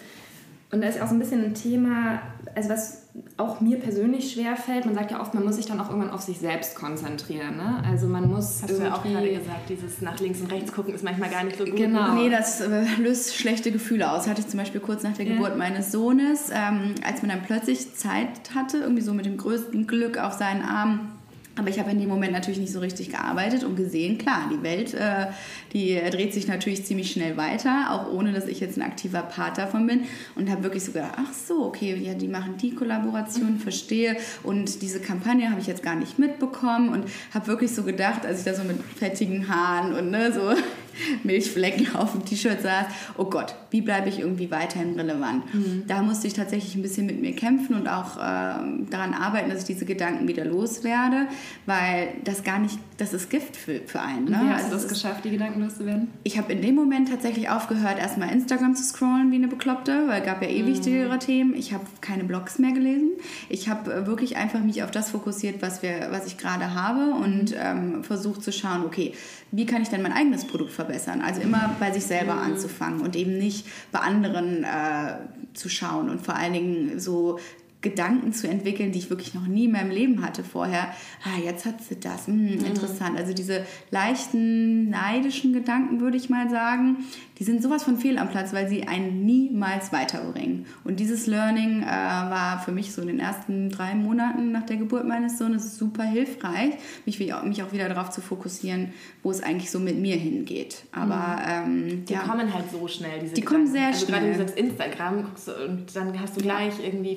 Und 0.72 0.82
da 0.82 0.88
ist 0.88 1.00
auch 1.00 1.08
so 1.08 1.14
ein 1.14 1.18
bisschen 1.18 1.44
ein 1.44 1.54
Thema, 1.54 2.20
also 2.54 2.68
was 2.68 3.00
auch 3.36 3.60
mir 3.60 3.78
persönlich 3.78 4.32
schwer 4.32 4.56
fällt. 4.56 4.86
Man 4.86 4.94
sagt 4.94 5.10
ja 5.10 5.20
oft, 5.20 5.34
man 5.34 5.44
muss 5.44 5.56
sich 5.56 5.66
dann 5.66 5.80
auch 5.80 5.88
irgendwann 5.88 6.10
auf 6.10 6.20
sich 6.20 6.38
selbst 6.38 6.76
konzentrieren. 6.76 7.56
Ne? 7.56 7.82
Also 7.84 8.06
man 8.06 8.30
muss 8.30 8.62
Hast 8.62 8.70
du 8.70 8.82
ja 8.82 8.94
auch 8.94 9.02
gerade 9.02 9.28
gesagt, 9.28 9.68
dieses 9.68 10.00
nach 10.00 10.20
links 10.20 10.40
und 10.40 10.52
rechts 10.52 10.72
gucken 10.72 10.94
ist 10.94 11.02
manchmal 11.02 11.28
gar 11.28 11.42
nicht 11.42 11.58
so 11.58 11.64
gut. 11.64 11.74
Genau. 11.74 12.14
Nee, 12.14 12.30
das 12.30 12.60
äh, 12.60 12.84
löst 12.98 13.34
schlechte 13.34 13.72
Gefühle 13.72 14.12
aus. 14.12 14.28
Hatte 14.28 14.42
ich 14.42 14.48
zum 14.48 14.60
Beispiel 14.60 14.80
kurz 14.80 15.02
nach 15.02 15.14
der 15.14 15.26
ja. 15.26 15.34
Geburt 15.34 15.58
meines 15.58 15.90
Sohnes, 15.90 16.50
ähm, 16.52 16.94
als 17.04 17.22
man 17.22 17.30
dann 17.30 17.42
plötzlich 17.42 17.96
Zeit 17.96 18.54
hatte, 18.54 18.78
irgendwie 18.78 19.02
so 19.02 19.12
mit 19.12 19.26
dem 19.26 19.38
größten 19.38 19.88
Glück 19.88 20.18
auf 20.18 20.34
seinen 20.34 20.62
Arm 20.62 21.12
aber 21.60 21.68
ich 21.68 21.78
habe 21.78 21.90
in 21.90 22.00
dem 22.00 22.08
Moment 22.08 22.32
natürlich 22.32 22.58
nicht 22.58 22.72
so 22.72 22.80
richtig 22.80 23.10
gearbeitet 23.10 23.64
und 23.64 23.76
gesehen, 23.76 24.16
klar, 24.16 24.50
die 24.50 24.62
Welt, 24.62 24.94
äh, 24.94 25.26
die 25.74 26.00
dreht 26.10 26.32
sich 26.32 26.48
natürlich 26.48 26.86
ziemlich 26.86 27.12
schnell 27.12 27.36
weiter, 27.36 27.88
auch 27.90 28.10
ohne, 28.10 28.32
dass 28.32 28.46
ich 28.46 28.60
jetzt 28.60 28.78
ein 28.78 28.82
aktiver 28.82 29.20
Part 29.20 29.58
davon 29.58 29.86
bin. 29.86 30.04
Und 30.34 30.50
habe 30.50 30.62
wirklich 30.62 30.84
so 30.84 30.92
gedacht, 30.92 31.12
ach 31.16 31.32
so, 31.34 31.66
okay, 31.66 31.94
ja, 31.96 32.14
die 32.14 32.28
machen 32.28 32.56
die 32.56 32.74
Kollaboration, 32.74 33.58
verstehe. 33.58 34.16
Und 34.42 34.80
diese 34.80 35.00
Kampagne 35.00 35.50
habe 35.50 35.60
ich 35.60 35.66
jetzt 35.66 35.82
gar 35.82 35.96
nicht 35.96 36.18
mitbekommen 36.18 36.88
und 36.88 37.04
habe 37.34 37.46
wirklich 37.46 37.74
so 37.74 37.82
gedacht, 37.82 38.24
als 38.24 38.38
ich 38.38 38.44
da 38.46 38.54
so 38.54 38.64
mit 38.64 38.78
fettigen 38.82 39.48
Haaren 39.48 39.92
und 39.92 40.10
ne, 40.10 40.32
so 40.32 40.54
Milchflecken 41.24 41.94
auf 41.94 42.12
dem 42.12 42.24
T-Shirt 42.24 42.62
saß, 42.62 42.86
oh 43.16 43.24
Gott, 43.24 43.54
wie 43.70 43.80
bleibe 43.80 44.08
ich 44.08 44.20
irgendwie 44.20 44.50
weiterhin 44.50 44.98
relevant? 44.98 45.54
Mhm. 45.54 45.84
Da 45.86 46.02
musste 46.02 46.26
ich 46.26 46.34
tatsächlich 46.34 46.74
ein 46.74 46.82
bisschen 46.82 47.06
mit 47.06 47.20
mir 47.20 47.34
kämpfen 47.34 47.74
und 47.74 47.88
auch 47.88 48.16
äh, 48.16 48.20
daran 48.20 49.14
arbeiten, 49.14 49.50
dass 49.50 49.60
ich 49.60 49.66
diese 49.66 49.84
Gedanken 49.84 50.28
wieder 50.28 50.44
loswerde, 50.44 51.26
weil 51.66 52.08
das 52.24 52.42
gar 52.42 52.58
nicht, 52.58 52.78
das 52.96 53.12
ist 53.12 53.30
Gift 53.30 53.56
für, 53.56 53.80
für 53.86 54.00
einen. 54.00 54.26
Ne? 54.26 54.40
wie 54.42 54.48
hast 54.48 54.64
also 54.64 54.76
du 54.76 54.82
das 54.82 54.88
geschafft, 54.88 55.24
die 55.24 55.30
Gedanken 55.30 55.62
loszuwerden? 55.62 56.08
Ich 56.24 56.38
habe 56.38 56.52
in 56.52 56.62
dem 56.62 56.74
Moment 56.74 57.08
tatsächlich 57.08 57.48
aufgehört, 57.48 57.98
erstmal 57.98 58.30
Instagram 58.32 58.74
zu 58.74 58.82
scrollen 58.82 59.30
wie 59.30 59.36
eine 59.36 59.48
Bekloppte, 59.48 60.08
weil 60.08 60.20
es 60.20 60.26
gab 60.26 60.42
ja 60.42 60.48
eh 60.48 60.62
mhm. 60.62 60.66
wichtigere 60.66 61.18
Themen. 61.18 61.54
Ich 61.54 61.72
habe 61.72 61.84
keine 62.00 62.24
Blogs 62.24 62.58
mehr 62.58 62.72
gelesen. 62.72 63.10
Ich 63.48 63.68
habe 63.68 63.92
äh, 63.92 64.06
wirklich 64.06 64.36
einfach 64.36 64.60
mich 64.60 64.82
auf 64.82 64.90
das 64.90 65.10
fokussiert, 65.10 65.62
was, 65.62 65.82
wir, 65.82 66.08
was 66.10 66.26
ich 66.26 66.36
gerade 66.36 66.74
habe 66.74 67.12
und 67.14 67.54
ähm, 67.56 68.04
versucht 68.04 68.42
zu 68.42 68.52
schauen, 68.52 68.84
okay, 68.84 69.14
wie 69.52 69.66
kann 69.66 69.82
ich 69.82 69.88
denn 69.88 70.02
mein 70.02 70.12
eigenes 70.12 70.44
Produkt 70.44 70.72
verbessern? 70.80 71.20
Also 71.20 71.40
immer 71.40 71.76
bei 71.78 71.92
sich 71.92 72.04
selber 72.04 72.34
mhm. 72.34 72.52
anzufangen 72.52 73.00
und 73.00 73.16
eben 73.16 73.36
nicht 73.36 73.66
bei 73.92 74.00
anderen 74.00 74.64
äh, 74.64 75.18
zu 75.54 75.68
schauen 75.68 76.08
und 76.08 76.24
vor 76.24 76.36
allen 76.36 76.52
Dingen 76.52 77.00
so 77.00 77.38
Gedanken 77.82 78.32
zu 78.32 78.46
entwickeln, 78.46 78.92
die 78.92 78.98
ich 78.98 79.10
wirklich 79.10 79.34
noch 79.34 79.46
nie 79.46 79.64
in 79.64 79.72
meinem 79.72 79.90
Leben 79.90 80.22
hatte 80.22 80.44
vorher. 80.44 80.94
Ah, 81.24 81.40
jetzt 81.42 81.64
hat 81.64 81.82
sie 81.82 81.98
das. 81.98 82.26
Hm, 82.26 82.56
mhm. 82.56 82.64
interessant. 82.64 83.18
Also 83.18 83.32
diese 83.32 83.64
leichten, 83.90 84.90
neidischen 84.90 85.52
Gedanken, 85.52 86.00
würde 86.00 86.16
ich 86.18 86.28
mal 86.28 86.50
sagen, 86.50 86.98
die 87.40 87.44
sind 87.44 87.62
sowas 87.62 87.84
von 87.84 87.96
fehl 87.96 88.18
am 88.18 88.28
Platz, 88.28 88.52
weil 88.52 88.68
sie 88.68 88.86
einen 88.86 89.24
niemals 89.24 89.92
weiterbringen. 89.92 90.66
Und 90.84 91.00
dieses 91.00 91.26
Learning 91.26 91.82
äh, 91.82 91.86
war 91.86 92.60
für 92.60 92.70
mich 92.70 92.92
so 92.92 93.00
in 93.00 93.08
den 93.08 93.18
ersten 93.18 93.70
drei 93.70 93.94
Monaten 93.94 94.52
nach 94.52 94.66
der 94.66 94.76
Geburt 94.76 95.08
meines 95.08 95.38
Sohnes 95.38 95.78
super 95.78 96.02
hilfreich, 96.02 96.74
mich, 97.06 97.18
mich 97.18 97.62
auch 97.62 97.72
wieder 97.72 97.88
darauf 97.88 98.10
zu 98.10 98.20
fokussieren, 98.20 98.92
wo 99.22 99.30
es 99.30 99.42
eigentlich 99.42 99.70
so 99.70 99.78
mit 99.78 99.98
mir 99.98 100.16
hingeht. 100.16 100.82
Aber 100.92 101.64
mhm. 101.64 101.88
ähm, 101.88 102.04
die 102.04 102.12
ja, 102.12 102.20
kommen 102.20 102.52
halt 102.52 102.70
so 102.70 102.86
schnell. 102.86 103.20
Diese 103.20 103.32
die 103.32 103.40
Gedanken. 103.40 103.64
kommen 103.64 103.72
sehr 103.72 103.86
also 103.86 104.04
schnell. 104.04 104.34
Gerade 104.34 104.44
du 104.44 104.60
Instagram 104.60 105.22
guckst 105.22 105.48
und 105.48 105.96
dann 105.96 106.20
hast 106.20 106.36
du 106.36 106.42
gleich 106.42 106.74
irgendwie 106.84 107.16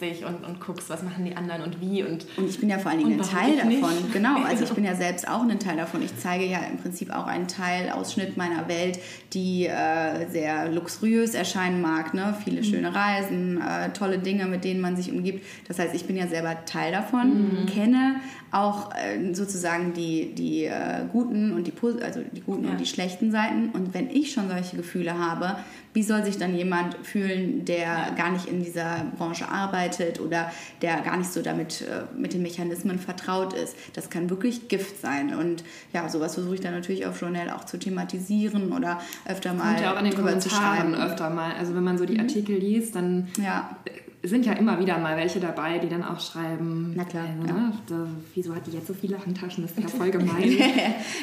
dich 0.00 0.24
und, 0.24 0.44
und 0.46 0.60
guckst, 0.60 0.90
was 0.90 1.02
machen 1.02 1.24
die 1.24 1.36
anderen 1.36 1.62
und 1.62 1.80
wie 1.80 2.02
und 2.02 2.26
und 2.36 2.48
ich 2.48 2.58
bin 2.58 2.68
ja 2.68 2.78
vor 2.78 2.90
allen 2.90 3.00
Dingen 3.00 3.20
ein 3.20 3.26
Teil 3.26 3.56
davon. 3.56 3.94
Nicht. 3.94 4.12
Genau, 4.12 4.42
also 4.44 4.64
ich 4.64 4.70
bin 4.70 4.84
ja 4.84 4.94
selbst 4.94 5.28
auch 5.28 5.42
ein 5.42 5.58
Teil 5.58 5.76
davon. 5.76 6.02
Ich 6.02 6.16
zeige 6.18 6.44
ja 6.44 6.58
im 6.70 6.78
Prinzip 6.78 7.10
auch 7.10 7.26
einen 7.26 7.48
Teil 7.48 7.90
Ausschnitt 7.90 8.36
meiner 8.36 8.68
Welt, 8.68 8.98
die 9.32 9.66
äh, 9.66 10.28
sehr 10.28 10.70
luxuriös 10.70 11.34
erscheinen 11.34 11.80
mag. 11.80 12.14
Ne? 12.14 12.34
Viele 12.44 12.60
mhm. 12.60 12.64
schöne 12.64 12.94
Reisen, 12.94 13.60
äh, 13.60 13.90
tolle 13.92 14.18
Dinge, 14.18 14.46
mit 14.46 14.64
denen 14.64 14.80
man 14.80 14.96
sich 14.96 15.12
umgibt. 15.12 15.44
Das 15.68 15.78
heißt, 15.78 15.94
ich 15.94 16.06
bin 16.06 16.16
ja 16.16 16.26
selber 16.26 16.64
Teil 16.64 16.92
davon, 16.92 17.62
mhm. 17.62 17.66
kenne 17.66 18.16
auch 18.52 18.90
äh, 18.94 19.32
sozusagen 19.32 19.92
die, 19.92 20.34
die 20.34 20.64
äh, 20.64 21.04
guten 21.12 21.52
und 21.52 21.66
die 21.66 21.72
also 22.02 22.20
die 22.32 22.40
guten 22.40 22.64
ja. 22.64 22.70
und 22.70 22.80
die 22.80 22.86
schlechten 22.86 23.30
Seiten. 23.30 23.70
Und 23.70 23.94
wenn 23.94 24.10
ich 24.10 24.32
schon 24.32 24.48
solche 24.48 24.76
Gefühle 24.76 25.18
habe, 25.18 25.56
wie 25.92 26.02
soll 26.02 26.24
sich 26.24 26.38
dann 26.38 26.54
jemand 26.54 26.96
fühlen, 27.02 27.64
der 27.64 27.78
ja. 27.78 28.10
gar 28.10 28.30
nicht 28.30 28.46
in 28.46 28.62
dieser 28.62 29.06
Branche 29.16 29.48
arbeitet 29.48 30.20
oder 30.20 30.50
der 30.82 31.00
gar 31.00 31.16
nicht 31.16 31.32
so 31.32 31.42
damit 31.42 31.82
äh, 31.82 32.02
mit 32.16 32.32
den 32.32 32.42
Mechanismen 32.42 32.98
vertraut 32.98 33.52
ist? 33.52 33.76
Das 33.94 34.10
kann 34.10 34.30
wirklich 34.30 34.68
Gift 34.68 35.00
sein. 35.00 35.34
Und 35.34 35.62
ja, 35.92 36.08
sowas 36.08 36.34
versuche 36.34 36.54
ich 36.56 36.60
dann 36.60 36.74
natürlich 36.74 37.06
auf 37.06 37.20
Journal 37.20 37.50
auch 37.50 37.64
zu 37.64 37.78
thematisieren 37.78 38.72
oder 38.72 39.00
öfter 39.26 39.52
mal 39.52 39.74
Kommt 39.74 39.80
ja 39.80 39.94
auch 39.94 39.98
in 39.98 40.04
den 40.06 40.14
Kommentaren 40.14 40.94
öfter 40.94 41.30
mal. 41.30 41.52
Also 41.58 41.74
wenn 41.74 41.84
man 41.84 41.98
so 41.98 42.04
die 42.04 42.14
mhm. 42.14 42.20
Artikel 42.20 42.56
liest, 42.56 42.96
dann 42.96 43.28
ja 43.40 43.76
sind 44.22 44.44
ja 44.44 44.52
immer 44.52 44.78
wieder 44.78 44.98
mal 44.98 45.16
welche 45.16 45.40
dabei, 45.40 45.78
die 45.78 45.88
dann 45.88 46.04
auch 46.04 46.20
schreiben, 46.20 46.92
na 46.94 47.04
klar, 47.04 47.24
äh, 47.24 47.46
ne, 47.46 47.72
da, 47.86 48.06
wieso 48.34 48.54
hat 48.54 48.66
die 48.66 48.72
jetzt 48.72 48.86
so 48.86 48.92
viele 48.92 49.18
Handtaschen, 49.18 49.64
das 49.64 49.72
ist 49.72 49.80
ja 49.82 49.88
voll 49.98 50.10
gemein. 50.10 50.58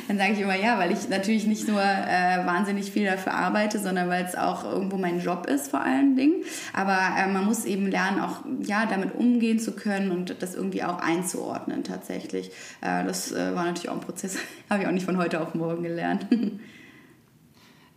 dann 0.07 0.17
sage 0.17 0.33
ich 0.33 0.41
immer 0.41 0.55
ja, 0.55 0.79
weil 0.79 0.91
ich 0.91 1.07
natürlich 1.07 1.45
nicht 1.45 1.67
nur 1.67 1.79
äh, 1.79 2.45
wahnsinnig 2.45 2.91
viel 2.91 3.05
dafür 3.05 3.35
arbeite, 3.35 3.77
sondern 3.77 4.09
weil 4.09 4.25
es 4.25 4.35
auch 4.35 4.63
irgendwo 4.63 4.97
mein 4.97 5.19
Job 5.19 5.45
ist 5.45 5.69
vor 5.69 5.81
allen 5.81 6.15
Dingen. 6.15 6.43
Aber 6.73 6.97
äh, 7.19 7.31
man 7.31 7.45
muss 7.45 7.65
eben 7.65 7.87
lernen, 7.87 8.19
auch 8.19 8.39
ja, 8.63 8.87
damit 8.87 9.13
umgehen 9.13 9.59
zu 9.59 9.73
können 9.73 10.11
und 10.11 10.41
das 10.41 10.55
irgendwie 10.55 10.83
auch 10.83 10.99
einzuordnen 10.99 11.83
tatsächlich. 11.83 12.51
Äh, 12.81 13.05
das 13.05 13.31
äh, 13.31 13.53
war 13.53 13.65
natürlich 13.65 13.89
auch 13.89 13.95
ein 13.95 14.01
Prozess, 14.01 14.37
habe 14.69 14.81
ich 14.81 14.87
auch 14.87 14.93
nicht 14.93 15.05
von 15.05 15.17
heute 15.17 15.41
auf 15.41 15.53
morgen 15.53 15.83
gelernt. 15.83 16.25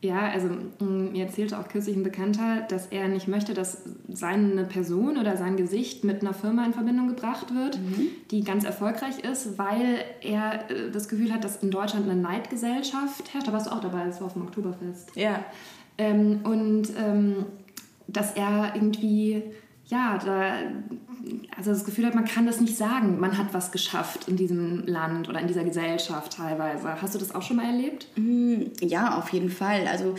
Ja, 0.03 0.31
also 0.31 0.49
mm, 0.49 1.13
mir 1.13 1.27
erzählte 1.27 1.59
auch 1.59 1.69
kürzlich 1.69 1.95
ein 1.95 2.03
Bekannter, 2.03 2.63
dass 2.69 2.87
er 2.87 3.09
nicht 3.09 3.29
möchte, 3.29 3.53
dass 3.53 3.83
seine 4.09 4.65
Person 4.65 5.19
oder 5.19 5.37
sein 5.37 5.59
Gesicht 5.59 6.05
mit 6.05 6.23
einer 6.23 6.33
Firma 6.33 6.65
in 6.65 6.73
Verbindung 6.73 7.09
gebracht 7.09 7.55
wird, 7.55 7.79
mhm. 7.79 8.09
die 8.31 8.43
ganz 8.43 8.65
erfolgreich 8.65 9.19
ist, 9.19 9.59
weil 9.59 9.99
er 10.23 10.71
äh, 10.71 10.91
das 10.91 11.09
Gefühl 11.09 11.33
hat, 11.33 11.45
dass 11.45 11.63
in 11.63 11.71
Deutschland 11.71 12.09
eine 12.09 12.19
Neidgesellschaft 12.19 13.35
herrscht. 13.35 13.47
Da 13.47 13.53
warst 13.53 13.67
du 13.67 13.73
auch 13.73 13.81
dabei, 13.81 14.07
das 14.07 14.21
war 14.21 14.29
auf 14.29 14.33
dem 14.33 14.43
Oktoberfest. 14.43 15.15
Ja. 15.17 15.45
Ähm, 15.99 16.41
und 16.45 16.89
ähm, 16.99 17.45
dass 18.07 18.33
er 18.33 18.73
irgendwie, 18.75 19.43
ja, 19.85 20.17
da 20.17 20.55
also 21.57 21.71
das 21.73 21.85
Gefühl 21.85 22.07
hat, 22.07 22.15
man 22.15 22.25
kann 22.25 22.47
das 22.47 22.61
nicht 22.61 22.77
sagen, 22.77 23.21
man 23.21 23.37
hat 23.37 23.53
was 23.53 23.73
geschafft 23.73 24.29
in 24.29 24.37
diesem 24.37 24.87
Land 24.87 25.29
oder 25.29 25.41
in 25.41 25.47
dieser 25.47 25.65
Gesellschaft 25.65 26.37
teilweise. 26.37 27.01
Hast 27.01 27.15
du 27.15 27.19
das 27.19 27.35
auch 27.35 27.43
schon 27.43 27.57
mal 27.57 27.67
erlebt? 27.67 28.07
Mm, 28.17 28.63
ja, 28.81 29.19
auf 29.19 29.31
jeden 29.31 29.51
Fall. 29.51 29.87
Also 29.87 30.15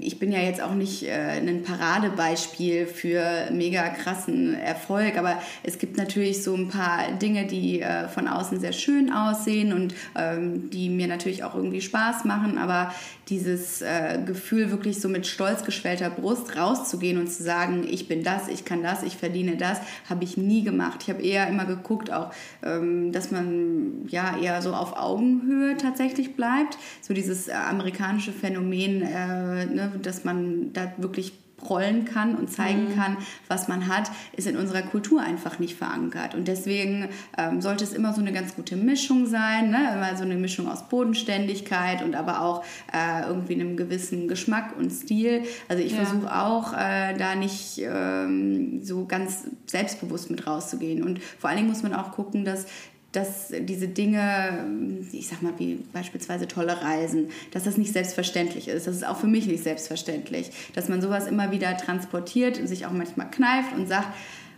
ich 0.00 0.18
bin 0.18 0.30
ja 0.32 0.40
jetzt 0.40 0.60
auch 0.60 0.74
nicht 0.74 1.04
äh, 1.04 1.12
ein 1.12 1.62
Paradebeispiel 1.62 2.86
für 2.86 3.50
mega 3.50 3.88
krassen 3.88 4.54
Erfolg, 4.54 5.16
aber 5.16 5.40
es 5.62 5.78
gibt 5.78 5.96
natürlich 5.96 6.42
so 6.42 6.54
ein 6.54 6.68
paar 6.68 7.12
Dinge, 7.20 7.46
die 7.46 7.80
äh, 7.80 8.08
von 8.08 8.28
außen 8.28 8.60
sehr 8.60 8.72
schön 8.72 9.12
aussehen 9.12 9.72
und 9.72 9.94
ähm, 10.14 10.70
die 10.70 10.88
mir 10.88 11.06
natürlich 11.06 11.44
auch 11.44 11.54
irgendwie 11.54 11.80
Spaß 11.80 12.24
machen, 12.24 12.58
aber 12.58 12.92
dieses 13.28 13.82
äh, 13.82 14.18
Gefühl, 14.24 14.70
wirklich 14.70 15.00
so 15.00 15.08
mit 15.08 15.26
stolz 15.26 15.64
geschwellter 15.64 16.10
Brust 16.10 16.56
rauszugehen 16.56 17.18
und 17.18 17.28
zu 17.28 17.42
sagen, 17.42 17.86
ich 17.88 18.08
bin 18.08 18.22
das, 18.22 18.48
ich 18.48 18.64
kann 18.64 18.82
das, 18.82 19.02
ich 19.02 19.16
verdiene 19.16 19.56
das, 19.56 19.78
habe 20.08 20.24
ich 20.24 20.36
nie 20.46 20.62
gemacht. 20.62 21.00
Ich 21.02 21.10
habe 21.10 21.22
eher 21.22 21.48
immer 21.48 21.64
geguckt, 21.64 22.12
auch, 22.12 22.32
ähm, 22.62 23.12
dass 23.12 23.30
man 23.30 24.06
ja 24.08 24.36
eher 24.38 24.62
so 24.62 24.74
auf 24.74 24.96
Augenhöhe 24.96 25.76
tatsächlich 25.76 26.36
bleibt. 26.36 26.78
So 27.00 27.14
dieses 27.14 27.48
äh, 27.48 27.52
amerikanische 27.52 28.32
Phänomen, 28.32 29.02
äh, 29.02 29.66
ne, 29.66 29.92
dass 30.02 30.24
man 30.24 30.72
da 30.72 30.92
wirklich 30.98 31.32
rollen 31.68 32.04
kann 32.04 32.34
und 32.34 32.50
zeigen 32.50 32.90
mhm. 32.90 32.94
kann, 32.94 33.16
was 33.48 33.68
man 33.68 33.88
hat, 33.88 34.10
ist 34.36 34.46
in 34.46 34.56
unserer 34.56 34.82
Kultur 34.82 35.20
einfach 35.20 35.58
nicht 35.58 35.76
verankert. 35.76 36.34
Und 36.34 36.48
deswegen 36.48 37.08
ähm, 37.38 37.60
sollte 37.60 37.84
es 37.84 37.92
immer 37.92 38.12
so 38.12 38.20
eine 38.20 38.32
ganz 38.32 38.54
gute 38.54 38.76
Mischung 38.76 39.26
sein, 39.26 39.70
ne? 39.70 39.92
immer 39.94 40.16
so 40.16 40.24
eine 40.24 40.36
Mischung 40.36 40.68
aus 40.68 40.88
Bodenständigkeit 40.88 42.02
und 42.02 42.14
aber 42.14 42.42
auch 42.42 42.64
äh, 42.92 43.26
irgendwie 43.26 43.54
einem 43.54 43.76
gewissen 43.76 44.28
Geschmack 44.28 44.74
und 44.78 44.90
Stil. 44.90 45.42
Also 45.68 45.82
ich 45.82 45.92
ja. 45.92 46.04
versuche 46.04 46.34
auch 46.34 46.72
äh, 46.72 47.16
da 47.16 47.34
nicht 47.34 47.78
ähm, 47.78 48.82
so 48.82 49.06
ganz 49.06 49.44
selbstbewusst 49.66 50.30
mit 50.30 50.46
rauszugehen. 50.46 51.02
Und 51.02 51.22
vor 51.22 51.50
allen 51.50 51.58
Dingen 51.58 51.68
muss 51.68 51.82
man 51.82 51.94
auch 51.94 52.12
gucken, 52.12 52.44
dass 52.44 52.66
dass 53.12 53.52
diese 53.60 53.88
Dinge, 53.88 54.66
ich 55.12 55.28
sag 55.28 55.42
mal, 55.42 55.52
wie 55.58 55.84
beispielsweise 55.92 56.48
tolle 56.48 56.82
Reisen, 56.82 57.28
dass 57.50 57.64
das 57.64 57.76
nicht 57.76 57.92
selbstverständlich 57.92 58.68
ist. 58.68 58.86
Das 58.86 58.96
ist 58.96 59.06
auch 59.06 59.18
für 59.18 59.26
mich 59.26 59.46
nicht 59.46 59.62
selbstverständlich, 59.62 60.50
dass 60.74 60.88
man 60.88 61.02
sowas 61.02 61.26
immer 61.26 61.50
wieder 61.50 61.76
transportiert 61.76 62.58
und 62.58 62.66
sich 62.66 62.86
auch 62.86 62.92
manchmal 62.92 63.30
kneift 63.30 63.74
und 63.76 63.86
sagt, 63.86 64.08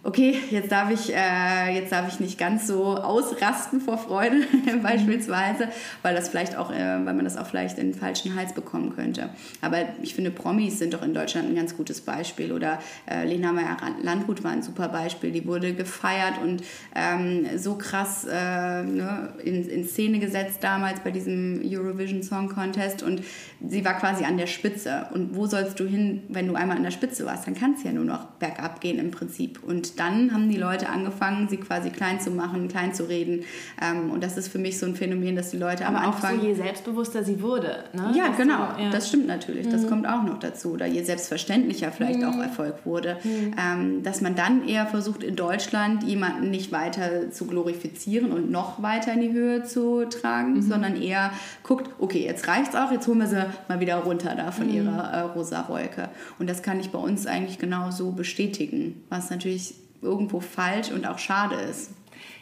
okay, 0.04 0.38
jetzt 0.50 0.70
darf 0.70 0.90
ich, 0.90 1.12
äh, 1.14 1.74
jetzt 1.74 1.90
darf 1.90 2.06
ich 2.08 2.20
nicht 2.20 2.38
ganz 2.38 2.66
so 2.66 2.96
ausrasten 2.96 3.80
vor 3.80 3.96
Freude 3.96 4.42
beispielsweise, 4.82 5.68
weil 6.02 6.14
das 6.14 6.28
vielleicht 6.28 6.56
auch, 6.56 6.70
äh, 6.70 6.76
weil 7.04 7.14
man 7.14 7.24
das 7.24 7.38
auch 7.38 7.46
vielleicht 7.46 7.78
in 7.78 7.92
den 7.92 7.98
falschen 7.98 8.34
Hals 8.36 8.52
bekommen 8.52 8.94
könnte. 8.94 9.30
Aber 9.62 9.78
ich 10.02 10.14
finde, 10.14 10.30
Promis 10.30 10.78
sind 10.78 10.92
doch 10.92 11.02
in 11.02 11.14
Deutschland 11.14 11.48
ein 11.48 11.56
ganz 11.56 11.76
gutes 11.76 12.02
Beispiel 12.02 12.52
oder 12.52 12.78
äh, 13.10 13.26
Lena 13.26 13.52
Meyer 13.52 13.76
Landrut 14.02 14.44
war 14.44 14.50
ein 14.50 14.62
super 14.62 14.88
Beispiel. 14.88 15.32
Die 15.32 15.46
wurde 15.46 15.74
gefeiert 15.74 16.34
und 16.42 16.62
ähm, 16.94 17.46
so 17.56 17.76
krass 17.76 18.26
äh, 18.30 18.82
ne, 18.82 19.32
in, 19.42 19.66
in 19.68 19.84
Szene 19.86 20.18
gesetzt 20.18 20.58
damals 20.62 21.00
bei 21.00 21.10
diesem 21.10 21.62
Eurovision 21.64 22.22
Song 22.22 22.48
Contest 22.50 23.02
und 23.02 23.22
sie 23.66 23.84
war 23.84 23.94
quasi 23.94 24.24
an 24.24 24.36
der 24.36 24.46
Spitze. 24.46 25.06
Und 25.14 25.34
wo 25.34 25.46
sollst 25.46 25.80
du 25.80 25.86
hin, 25.86 26.24
wenn 26.28 26.46
du 26.46 26.54
einmal 26.54 26.76
an 26.76 26.82
der 26.82 26.90
Spitze 26.90 27.24
warst? 27.24 27.46
Dann 27.46 27.54
kann 27.54 27.74
es 27.76 27.84
ja 27.84 27.92
nur 27.92 28.04
noch 28.04 28.26
bergab 28.32 28.82
gehen 28.82 28.98
im 28.98 29.10
Prinzip. 29.10 29.62
Und 29.62 29.93
dann 29.96 30.32
haben 30.32 30.48
die 30.48 30.56
Leute 30.56 30.88
angefangen, 30.88 31.48
sie 31.48 31.56
quasi 31.56 31.90
klein 31.90 32.20
zu 32.20 32.30
machen, 32.30 32.68
klein 32.68 32.94
zu 32.94 33.08
reden. 33.08 33.44
Ähm, 33.80 34.10
und 34.10 34.22
das 34.22 34.36
ist 34.36 34.48
für 34.48 34.58
mich 34.58 34.78
so 34.78 34.86
ein 34.86 34.94
Phänomen, 34.94 35.36
dass 35.36 35.50
die 35.50 35.58
Leute 35.58 35.86
Aber 35.86 35.98
am 35.98 36.06
Anfang... 36.06 36.36
auch 36.36 36.40
so 36.40 36.46
je 36.46 36.54
selbstbewusster 36.54 37.24
sie 37.24 37.40
wurde. 37.40 37.84
Ne? 37.92 38.12
Ja, 38.16 38.28
das 38.28 38.36
genau. 38.36 38.68
So, 38.76 38.82
ja. 38.82 38.90
Das 38.90 39.08
stimmt 39.08 39.26
natürlich. 39.26 39.68
Das 39.68 39.82
mhm. 39.82 39.88
kommt 39.88 40.08
auch 40.08 40.22
noch 40.22 40.38
dazu. 40.38 40.72
Oder 40.72 40.86
je 40.86 41.02
selbstverständlicher 41.02 41.92
vielleicht 41.92 42.20
mhm. 42.20 42.24
auch 42.24 42.38
Erfolg 42.38 42.84
wurde. 42.84 43.18
Mhm. 43.22 43.54
Ähm, 43.58 44.02
dass 44.02 44.20
man 44.20 44.34
dann 44.34 44.66
eher 44.66 44.86
versucht, 44.86 45.22
in 45.22 45.36
Deutschland 45.36 46.02
jemanden 46.04 46.50
nicht 46.50 46.72
weiter 46.72 47.30
zu 47.30 47.46
glorifizieren 47.46 48.32
und 48.32 48.50
noch 48.50 48.82
weiter 48.82 49.12
in 49.12 49.20
die 49.20 49.32
Höhe 49.32 49.64
zu 49.64 50.04
tragen, 50.06 50.54
mhm. 50.54 50.62
sondern 50.62 51.00
eher 51.00 51.32
guckt, 51.62 51.90
okay, 51.98 52.24
jetzt 52.24 52.48
reicht's 52.48 52.74
auch, 52.74 52.90
jetzt 52.90 53.06
holen 53.06 53.18
wir 53.18 53.26
sie 53.26 53.44
mal 53.68 53.80
wieder 53.80 53.96
runter 53.96 54.34
da 54.34 54.50
von 54.50 54.68
mhm. 54.68 54.74
ihrer 54.74 55.12
äh, 55.12 55.20
rosa 55.20 55.68
Wolke. 55.68 56.08
Und 56.38 56.48
das 56.48 56.62
kann 56.62 56.80
ich 56.80 56.90
bei 56.90 56.98
uns 56.98 57.26
eigentlich 57.26 57.58
genauso 57.58 58.12
bestätigen, 58.12 59.02
was 59.08 59.30
natürlich 59.30 59.74
irgendwo 60.04 60.40
falsch 60.40 60.90
und 60.90 61.06
auch 61.06 61.18
schade 61.18 61.56
ist. 61.56 61.90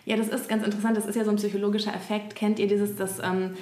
Ja, 0.04 0.16
das 0.16 0.28
ist 0.28 0.48
ganz 0.48 0.64
interessant. 0.64 0.96
Das 0.96 1.06
ist 1.06 1.14
ja 1.14 1.24
so 1.24 1.30
ein 1.30 1.36
psychologischer 1.36 1.94
Effekt. 1.94 2.34
Kennt 2.34 2.58
ihr 2.58 2.66
dieses, 2.66 2.96
das 2.96 3.20
ähm, 3.20 3.54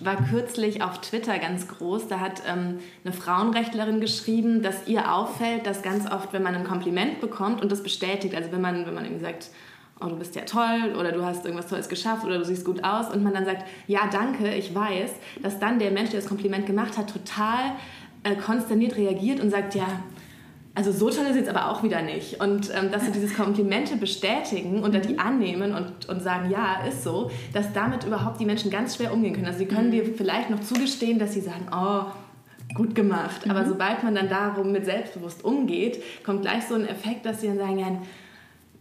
war 0.00 0.16
kürzlich 0.28 0.82
auf 0.82 1.00
Twitter 1.00 1.38
ganz 1.38 1.66
groß. 1.66 2.06
Da 2.06 2.20
hat 2.20 2.42
ähm, 2.46 2.78
eine 3.04 3.12
Frauenrechtlerin 3.12 4.00
geschrieben, 4.00 4.62
dass 4.62 4.86
ihr 4.86 5.12
auffällt, 5.12 5.66
dass 5.66 5.82
ganz 5.82 6.08
oft, 6.10 6.32
wenn 6.32 6.42
man 6.42 6.54
ein 6.54 6.64
Kompliment 6.64 7.20
bekommt 7.20 7.60
und 7.60 7.72
das 7.72 7.82
bestätigt, 7.82 8.34
also 8.36 8.52
wenn 8.52 8.60
man, 8.60 8.86
wenn 8.86 8.94
man 8.94 9.04
irgendwie 9.04 9.24
sagt, 9.24 9.50
oh, 10.00 10.06
du 10.06 10.16
bist 10.16 10.36
ja 10.36 10.42
toll 10.42 10.94
oder 10.96 11.10
du 11.10 11.24
hast 11.24 11.44
irgendwas 11.44 11.66
Tolles 11.66 11.88
geschafft 11.88 12.24
oder 12.24 12.38
du 12.38 12.44
siehst 12.44 12.64
gut 12.64 12.84
aus 12.84 13.12
und 13.12 13.24
man 13.24 13.34
dann 13.34 13.44
sagt, 13.44 13.66
ja, 13.88 14.08
danke, 14.10 14.54
ich 14.54 14.72
weiß, 14.72 15.10
dass 15.42 15.58
dann 15.58 15.80
der 15.80 15.90
Mensch, 15.90 16.10
der 16.10 16.20
das 16.20 16.28
Kompliment 16.28 16.66
gemacht 16.66 16.96
hat, 16.96 17.10
total 17.10 17.72
äh, 18.22 18.36
konsterniert 18.36 18.96
reagiert 18.96 19.40
und 19.40 19.50
sagt, 19.50 19.74
ja, 19.74 19.88
also 20.78 20.92
so 20.92 21.10
toll 21.10 21.26
ist 21.26 21.34
jetzt 21.34 21.48
aber 21.48 21.72
auch 21.72 21.82
wieder 21.82 22.02
nicht. 22.02 22.40
Und 22.40 22.70
ähm, 22.72 22.92
dass 22.92 23.04
sie 23.04 23.10
dieses 23.10 23.34
Komplimente 23.34 23.96
bestätigen 23.96 24.84
und 24.84 24.94
dann 24.94 25.02
die 25.02 25.18
annehmen 25.18 25.74
und, 25.74 26.08
und 26.08 26.22
sagen, 26.22 26.50
ja, 26.50 26.84
ist 26.88 27.02
so, 27.02 27.32
dass 27.52 27.72
damit 27.72 28.04
überhaupt 28.04 28.38
die 28.38 28.44
Menschen 28.44 28.70
ganz 28.70 28.94
schwer 28.94 29.12
umgehen 29.12 29.32
können. 29.32 29.46
Also 29.46 29.58
sie 29.58 29.66
können 29.66 29.88
mhm. 29.88 29.90
dir 29.90 30.04
vielleicht 30.04 30.50
noch 30.50 30.60
zugestehen, 30.60 31.18
dass 31.18 31.34
sie 31.34 31.40
sagen, 31.40 31.66
oh, 31.72 32.02
gut 32.76 32.94
gemacht. 32.94 33.44
Mhm. 33.44 33.50
Aber 33.50 33.66
sobald 33.66 34.04
man 34.04 34.14
dann 34.14 34.28
darum 34.28 34.70
mit 34.70 34.84
selbstbewusst 34.84 35.44
umgeht, 35.44 36.00
kommt 36.24 36.42
gleich 36.42 36.62
so 36.68 36.76
ein 36.76 36.86
Effekt, 36.86 37.26
dass 37.26 37.40
sie 37.40 37.48
dann 37.48 37.58
sagen, 37.58 37.78
ja, 37.80 37.86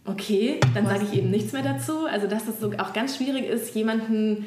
okay, 0.05 0.59
dann 0.75 0.85
sage 0.85 1.03
ich 1.11 1.17
eben 1.17 1.31
nichts 1.31 1.51
mehr 1.51 1.63
dazu. 1.63 2.05
Also 2.05 2.27
dass 2.27 2.45
das 2.45 2.59
so 2.59 2.71
auch 2.77 2.93
ganz 2.93 3.17
schwierig 3.17 3.49
ist, 3.49 3.73
jemanden 3.73 4.45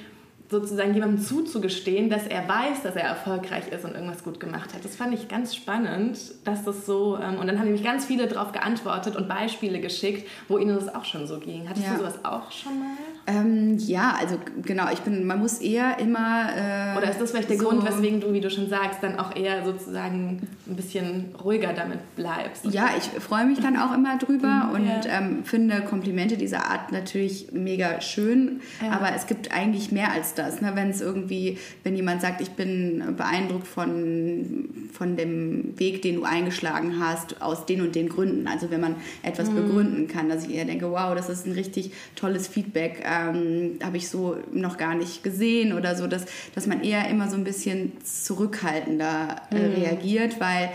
sozusagen 0.50 0.92
jemandem 0.94 1.22
zuzugestehen, 1.24 2.10
dass 2.10 2.26
er 2.26 2.48
weiß, 2.48 2.82
dass 2.82 2.96
er 2.96 3.04
erfolgreich 3.04 3.68
ist 3.68 3.84
und 3.84 3.94
irgendwas 3.94 4.24
gut 4.24 4.40
gemacht 4.40 4.74
hat. 4.74 4.84
Das 4.84 4.96
fand 4.96 5.14
ich 5.14 5.28
ganz 5.28 5.54
spannend, 5.54 6.18
dass 6.44 6.64
das 6.64 6.86
so, 6.86 7.16
ähm, 7.18 7.38
und 7.38 7.46
dann 7.46 7.58
haben 7.58 7.66
nämlich 7.66 7.84
ganz 7.84 8.04
viele 8.04 8.26
darauf 8.26 8.50
geantwortet 8.50 9.14
und 9.14 9.28
Beispiele 9.28 9.80
geschickt, 9.80 10.28
wo 10.48 10.58
ihnen 10.58 10.74
das 10.74 10.92
auch 10.92 11.04
schon 11.04 11.28
so 11.28 11.38
ging. 11.38 11.68
Hattest 11.68 11.86
ja. 11.86 11.92
du 11.92 11.98
sowas 11.98 12.24
auch 12.24 12.50
schon 12.50 12.80
mal? 12.80 12.96
Ähm, 13.26 13.78
ja, 13.78 14.16
also 14.18 14.37
genau, 14.62 14.90
ich 14.92 15.00
bin, 15.00 15.26
man 15.26 15.38
muss 15.38 15.59
eher 15.59 15.98
immer. 15.98 16.48
Äh, 16.56 16.98
Oder 16.98 17.11
ist 17.11 17.20
das 17.20 17.30
vielleicht 17.30 17.50
der 17.50 17.59
so 17.59 17.68
Grund, 17.68 17.87
weswegen 17.87 18.20
du, 18.20 18.33
wie 18.33 18.40
du 18.40 18.50
schon 18.50 18.68
sagst, 18.68 19.02
dann 19.02 19.18
auch 19.18 19.37
eher 19.37 19.64
sozusagen 19.64 20.40
ein 20.66 20.76
bisschen 20.76 21.35
ruhiger 21.42 21.72
damit 21.72 22.16
bleibst? 22.16 22.64
Ja, 22.66 22.90
ich 22.96 23.04
freue 23.22 23.44
mich 23.44 23.61
dann 23.61 23.76
auch 23.76 23.94
immer 23.94 24.18
drüber 24.18 24.68
mhm, 24.68 24.74
und 24.74 24.87
ja. 24.87 25.18
ähm, 25.18 25.44
finde 25.44 25.83
Komplimente 25.83 26.37
dieser 26.37 26.66
Art 26.70 26.92
natürlich 26.92 27.52
mega 27.52 28.00
schön. 28.00 28.61
Ja. 28.83 28.92
Aber 28.92 29.14
es 29.14 29.26
gibt 29.26 29.52
eigentlich 29.52 29.92
mehr 29.92 30.12
als 30.12 30.35
das. 30.35 30.61
Ne? 30.61 30.72
Wenn 30.74 30.90
es 30.90 31.00
irgendwie, 31.00 31.59
wenn 31.85 31.94
jemand 31.96 32.22
sagt, 32.22 32.40
ich 32.40 32.50
bin 32.50 33.14
beeindruckt 33.16 33.66
von, 33.66 34.88
von 34.92 35.16
dem 35.16 35.78
Weg, 35.78 36.02
den 36.02 36.16
du 36.16 36.24
eingeschlagen 36.24 36.98
hast, 36.98 37.42
aus 37.42 37.66
den 37.66 37.83
und 37.83 37.94
den 37.94 38.09
Gründen. 38.09 38.48
Also 38.48 38.70
wenn 38.70 38.80
man 38.80 38.96
etwas 39.22 39.50
mhm. 39.50 39.56
begründen 39.56 40.09
kann, 40.09 40.28
dass 40.28 40.46
ich 40.46 40.54
eher 40.54 40.64
denke, 40.64 40.90
wow, 40.90 41.14
das 41.14 41.28
ist 41.28 41.46
ein 41.46 41.52
richtig 41.52 41.92
tolles 42.16 42.48
Feedback. 42.48 43.04
Äh, 43.04 43.19
ähm, 43.28 43.78
habe 43.83 43.96
ich 43.96 44.09
so 44.09 44.37
noch 44.52 44.76
gar 44.76 44.94
nicht 44.94 45.22
gesehen 45.22 45.72
oder 45.72 45.96
so, 45.96 46.06
dass, 46.06 46.26
dass 46.54 46.66
man 46.66 46.83
eher 46.83 47.09
immer 47.09 47.28
so 47.28 47.37
ein 47.37 47.44
bisschen 47.44 47.92
zurückhaltender 48.04 49.37
äh, 49.50 49.59
mhm. 49.59 49.74
reagiert, 49.74 50.40
weil 50.40 50.70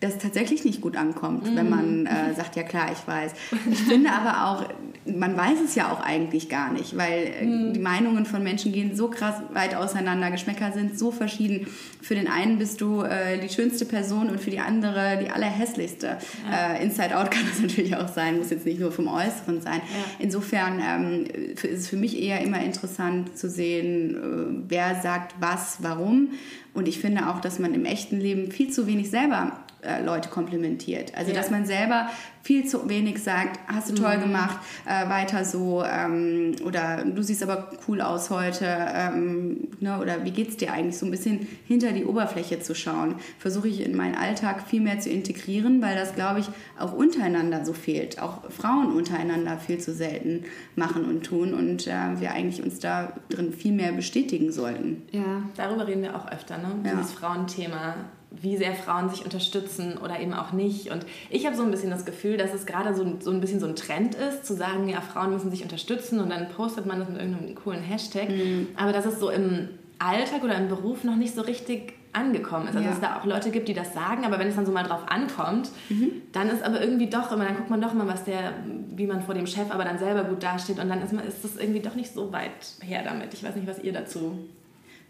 das 0.00 0.18
tatsächlich 0.18 0.64
nicht 0.64 0.82
gut 0.82 0.94
ankommt, 0.96 1.50
mhm. 1.50 1.56
wenn 1.56 1.70
man 1.70 2.06
äh, 2.06 2.34
sagt, 2.34 2.54
ja 2.56 2.62
klar, 2.62 2.90
ich 2.92 3.06
weiß. 3.08 3.32
Ich 3.70 3.82
finde 3.84 4.10
aber 4.12 4.46
auch, 4.46 4.68
man 5.06 5.36
weiß 5.36 5.58
es 5.64 5.74
ja 5.74 5.90
auch 5.90 6.00
eigentlich 6.00 6.50
gar 6.50 6.70
nicht, 6.70 6.98
weil 6.98 7.32
mhm. 7.42 7.72
die 7.72 7.80
Meinungen 7.80 8.26
von 8.26 8.42
Menschen 8.42 8.72
gehen 8.72 8.94
so 8.94 9.08
krass 9.08 9.36
weit 9.54 9.74
auseinander, 9.74 10.30
Geschmäcker 10.30 10.72
sind 10.72 10.98
so 10.98 11.10
verschieden. 11.12 11.66
Für 12.02 12.14
den 12.14 12.28
einen 12.28 12.58
bist 12.58 12.82
du 12.82 13.02
äh, 13.02 13.38
die 13.38 13.48
schönste 13.48 13.86
Person 13.86 14.28
und 14.28 14.38
für 14.38 14.50
die 14.50 14.58
andere 14.58 15.18
die 15.22 15.30
allerhässlichste. 15.30 16.18
Ja. 16.50 16.74
Äh, 16.74 16.84
Inside 16.84 17.16
Out 17.16 17.30
kann 17.30 17.44
das 17.48 17.60
natürlich 17.60 17.96
auch 17.96 18.08
sein, 18.08 18.36
muss 18.36 18.50
jetzt 18.50 18.66
nicht 18.66 18.80
nur 18.80 18.92
vom 18.92 19.08
Äußeren 19.08 19.62
sein. 19.62 19.80
Ja. 19.80 20.04
Insofern 20.18 20.82
ähm, 20.86 21.24
ist 21.54 21.64
es 21.64 21.88
für 21.88 21.96
mich 21.96 22.20
eher 22.20 22.42
immer 22.42 22.62
interessant 22.62 23.38
zu 23.38 23.48
sehen, 23.48 24.14
äh, 24.14 24.64
wer 24.68 25.00
sagt 25.00 25.36
was, 25.40 25.78
warum. 25.80 26.32
Und 26.74 26.86
ich 26.86 26.98
finde 26.98 27.30
auch, 27.30 27.40
dass 27.40 27.58
man 27.58 27.72
im 27.72 27.86
echten 27.86 28.20
Leben 28.20 28.50
viel 28.50 28.70
zu 28.70 28.86
wenig 28.86 29.08
selber 29.08 29.58
äh, 29.86 30.02
Leute 30.02 30.28
komplimentiert. 30.28 31.14
Also 31.14 31.30
ja. 31.30 31.36
dass 31.36 31.50
man 31.50 31.66
selber 31.66 32.08
viel 32.46 32.64
zu 32.64 32.88
wenig 32.88 33.22
sagt, 33.22 33.58
hast 33.66 33.90
du 33.90 33.94
toll 33.94 34.18
mhm. 34.18 34.22
gemacht, 34.22 34.58
äh, 34.84 35.08
weiter 35.08 35.44
so 35.44 35.82
ähm, 35.84 36.54
oder 36.64 37.04
du 37.04 37.20
siehst 37.20 37.42
aber 37.42 37.70
cool 37.88 38.00
aus 38.00 38.30
heute 38.30 38.64
ähm, 38.64 39.68
ne, 39.80 39.98
oder 40.00 40.24
wie 40.24 40.30
geht 40.30 40.50
es 40.50 40.56
dir 40.56 40.72
eigentlich, 40.72 40.96
so 40.96 41.06
ein 41.06 41.10
bisschen 41.10 41.48
hinter 41.66 41.90
die 41.90 42.04
Oberfläche 42.04 42.60
zu 42.60 42.76
schauen, 42.76 43.16
versuche 43.38 43.66
ich 43.66 43.84
in 43.84 43.96
meinen 43.96 44.14
Alltag 44.14 44.62
viel 44.62 44.80
mehr 44.80 45.00
zu 45.00 45.10
integrieren, 45.10 45.82
weil 45.82 45.96
das, 45.96 46.14
glaube 46.14 46.38
ich, 46.38 46.46
auch 46.78 46.92
untereinander 46.92 47.64
so 47.64 47.72
fehlt, 47.72 48.22
auch 48.22 48.48
Frauen 48.50 48.92
untereinander 48.92 49.58
viel 49.58 49.78
zu 49.78 49.92
selten 49.92 50.44
machen 50.76 51.04
und 51.04 51.24
tun 51.24 51.52
und 51.52 51.88
äh, 51.88 52.20
wir 52.20 52.30
eigentlich 52.30 52.62
uns 52.62 52.78
da 52.78 53.12
drin 53.28 53.52
viel 53.52 53.72
mehr 53.72 53.90
bestätigen 53.90 54.52
sollten. 54.52 55.02
Ja, 55.10 55.42
darüber 55.56 55.88
reden 55.88 56.02
wir 56.02 56.14
auch 56.14 56.30
öfter, 56.30 56.58
ne? 56.58 56.68
Ja. 56.84 56.92
dieses 56.92 57.12
Frauenthema 57.12 57.96
wie 58.30 58.56
sehr 58.56 58.74
Frauen 58.74 59.08
sich 59.08 59.24
unterstützen 59.24 59.98
oder 59.98 60.20
eben 60.20 60.34
auch 60.34 60.52
nicht. 60.52 60.90
Und 60.90 61.06
ich 61.30 61.46
habe 61.46 61.56
so 61.56 61.62
ein 61.62 61.70
bisschen 61.70 61.90
das 61.90 62.04
Gefühl, 62.04 62.36
dass 62.36 62.52
es 62.52 62.66
gerade 62.66 62.94
so, 62.94 63.16
so 63.20 63.30
ein 63.30 63.40
bisschen 63.40 63.60
so 63.60 63.66
ein 63.66 63.76
Trend 63.76 64.14
ist, 64.14 64.44
zu 64.44 64.54
sagen, 64.54 64.88
ja, 64.88 65.00
Frauen 65.00 65.32
müssen 65.32 65.50
sich 65.50 65.62
unterstützen 65.62 66.20
und 66.20 66.30
dann 66.30 66.48
postet 66.50 66.86
man 66.86 66.98
das 66.98 67.08
mit 67.08 67.18
irgendeinem 67.18 67.54
coolen 67.54 67.82
Hashtag. 67.82 68.28
Mhm. 68.28 68.68
Aber 68.76 68.92
dass 68.92 69.06
es 69.06 69.20
so 69.20 69.30
im 69.30 69.68
Alltag 69.98 70.42
oder 70.44 70.56
im 70.56 70.68
Beruf 70.68 71.04
noch 71.04 71.16
nicht 71.16 71.34
so 71.34 71.42
richtig 71.42 71.94
angekommen 72.12 72.68
ist. 72.68 72.76
Also 72.76 72.80
ja. 72.80 72.88
dass 72.88 72.96
es 72.96 73.02
da 73.02 73.18
auch 73.18 73.24
Leute 73.24 73.50
gibt, 73.50 73.68
die 73.68 73.74
das 73.74 73.92
sagen, 73.92 74.24
aber 74.24 74.38
wenn 74.38 74.48
es 74.48 74.56
dann 74.56 74.64
so 74.64 74.72
mal 74.72 74.82
drauf 74.82 75.02
ankommt, 75.08 75.70
mhm. 75.88 76.22
dann 76.32 76.48
ist 76.48 76.62
aber 76.62 76.80
irgendwie 76.80 77.08
doch 77.08 77.30
immer, 77.30 77.44
dann 77.44 77.56
guckt 77.56 77.70
man 77.70 77.80
doch 77.80 77.92
mal, 77.92 78.08
was 78.08 78.24
der, 78.24 78.54
wie 78.94 79.06
man 79.06 79.22
vor 79.22 79.34
dem 79.34 79.46
Chef 79.46 79.70
aber 79.70 79.84
dann 79.84 79.98
selber 79.98 80.24
gut 80.24 80.42
dasteht 80.42 80.78
und 80.78 80.88
dann 80.88 81.02
ist, 81.02 81.12
man, 81.12 81.26
ist 81.26 81.44
das 81.44 81.56
irgendwie 81.56 81.80
doch 81.80 81.94
nicht 81.94 82.12
so 82.12 82.32
weit 82.32 82.50
her 82.80 83.02
damit. 83.04 83.34
Ich 83.34 83.44
weiß 83.44 83.54
nicht, 83.56 83.68
was 83.68 83.78
ihr 83.80 83.92
dazu 83.92 84.38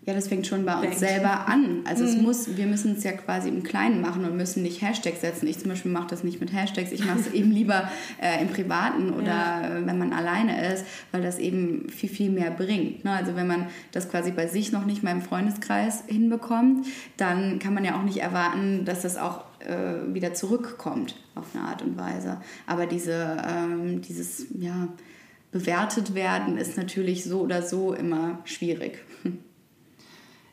ja, 0.06 0.14
das 0.14 0.28
fängt 0.28 0.46
schon 0.46 0.64
bei 0.64 0.74
uns 0.74 0.82
Denkt. 0.82 0.98
selber 1.00 1.48
an. 1.48 1.80
Also 1.84 2.04
mhm. 2.04 2.10
es 2.10 2.16
muss, 2.16 2.56
wir 2.56 2.66
müssen 2.66 2.94
es 2.96 3.02
ja 3.02 3.10
quasi 3.10 3.48
im 3.48 3.64
Kleinen 3.64 4.00
machen 4.00 4.24
und 4.24 4.36
müssen 4.36 4.62
nicht 4.62 4.80
Hashtags 4.80 5.20
setzen. 5.20 5.48
Ich 5.48 5.58
zum 5.58 5.68
Beispiel 5.68 5.90
mache 5.90 6.06
das 6.06 6.22
nicht 6.22 6.40
mit 6.40 6.52
Hashtags. 6.52 6.92
Ich 6.92 7.04
mache 7.04 7.18
es 7.18 7.26
eben 7.32 7.50
lieber 7.50 7.90
äh, 8.22 8.40
im 8.40 8.48
Privaten 8.48 9.12
oder 9.12 9.26
ja. 9.26 9.84
wenn 9.84 9.98
man 9.98 10.12
alleine 10.12 10.72
ist, 10.72 10.84
weil 11.10 11.22
das 11.22 11.40
eben 11.40 11.88
viel, 11.88 12.08
viel 12.08 12.30
mehr 12.30 12.52
bringt. 12.52 13.04
Ne? 13.04 13.10
Also 13.10 13.34
wenn 13.34 13.48
man 13.48 13.66
das 13.90 14.08
quasi 14.08 14.30
bei 14.30 14.46
sich 14.46 14.70
noch 14.70 14.86
nicht 14.86 15.02
mal 15.02 15.10
im 15.10 15.22
Freundeskreis 15.22 16.04
hinbekommt, 16.06 16.86
dann 17.16 17.58
kann 17.58 17.74
man 17.74 17.84
ja 17.84 17.98
auch 17.98 18.04
nicht 18.04 18.18
erwarten, 18.18 18.84
dass 18.84 19.02
das 19.02 19.16
auch 19.16 19.42
äh, 19.58 20.14
wieder 20.14 20.34
zurückkommt 20.34 21.16
auf 21.34 21.46
eine 21.52 21.64
Art 21.64 21.82
und 21.82 21.98
Weise. 21.98 22.40
Aber 22.68 22.86
diese, 22.86 23.38
ähm, 23.44 24.02
dieses, 24.02 24.46
ja, 24.56 24.86
bewertet 25.50 26.14
werden 26.14 26.58
ist 26.58 26.76
natürlich 26.76 27.24
so 27.24 27.40
oder 27.40 27.62
so 27.62 27.94
immer 27.94 28.38
schwierig. 28.44 29.04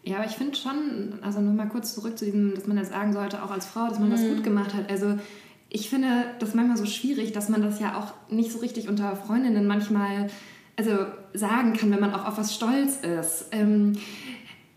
Ja, 0.03 0.17
aber 0.17 0.25
ich 0.25 0.33
finde 0.33 0.55
schon, 0.55 1.13
also 1.21 1.39
nur 1.39 1.53
mal 1.53 1.69
kurz 1.69 1.93
zurück 1.93 2.17
zu 2.17 2.25
diesem, 2.25 2.55
dass 2.55 2.67
man 2.67 2.75
das 2.75 2.89
sagen 2.89 3.13
sollte, 3.13 3.41
auch 3.41 3.51
als 3.51 3.65
Frau, 3.65 3.87
dass 3.87 3.99
man 3.99 4.09
mhm. 4.09 4.13
das 4.13 4.21
gut 4.21 4.43
gemacht 4.43 4.73
hat. 4.73 4.89
Also 4.89 5.17
ich 5.69 5.89
finde 5.89 6.25
das 6.39 6.53
manchmal 6.53 6.77
so 6.77 6.85
schwierig, 6.85 7.31
dass 7.31 7.49
man 7.49 7.61
das 7.61 7.79
ja 7.79 7.97
auch 7.97 8.13
nicht 8.31 8.51
so 8.51 8.59
richtig 8.59 8.89
unter 8.89 9.15
Freundinnen 9.15 9.65
manchmal 9.65 10.29
also 10.75 11.05
sagen 11.33 11.73
kann, 11.73 11.91
wenn 11.91 11.99
man 11.99 12.13
auch 12.13 12.25
auf 12.25 12.37
was 12.37 12.53
stolz 12.53 12.97
ist. 12.97 13.47
Ähm, 13.51 13.93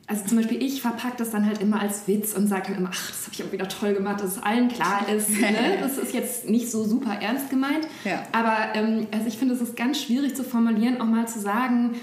also 0.06 0.24
zum 0.24 0.36
Beispiel 0.36 0.62
ich 0.62 0.82
verpacke 0.82 1.16
das 1.18 1.30
dann 1.30 1.46
halt 1.46 1.60
immer 1.60 1.80
als 1.80 2.06
Witz 2.06 2.32
und 2.34 2.46
sage 2.46 2.68
dann 2.68 2.76
immer, 2.76 2.90
ach, 2.92 3.08
das 3.08 3.24
habe 3.24 3.34
ich 3.34 3.44
auch 3.44 3.52
wieder 3.52 3.68
toll 3.68 3.94
gemacht, 3.94 4.20
dass 4.20 4.36
es 4.36 4.42
allen 4.42 4.68
klar 4.68 5.08
ist. 5.08 5.30
Ne? 5.40 5.78
Das 5.80 5.98
ist 5.98 6.14
jetzt 6.14 6.48
nicht 6.48 6.70
so 6.70 6.84
super 6.84 7.14
ernst 7.20 7.50
gemeint. 7.50 7.86
Ja. 8.04 8.22
Aber 8.32 8.74
ähm, 8.74 9.06
also 9.10 9.26
ich 9.26 9.36
finde, 9.36 9.54
es 9.54 9.60
ist 9.60 9.76
ganz 9.76 10.00
schwierig 10.00 10.36
zu 10.36 10.44
formulieren, 10.44 11.00
auch 11.00 11.06
mal 11.06 11.26
zu 11.26 11.40
sagen, 11.40 11.96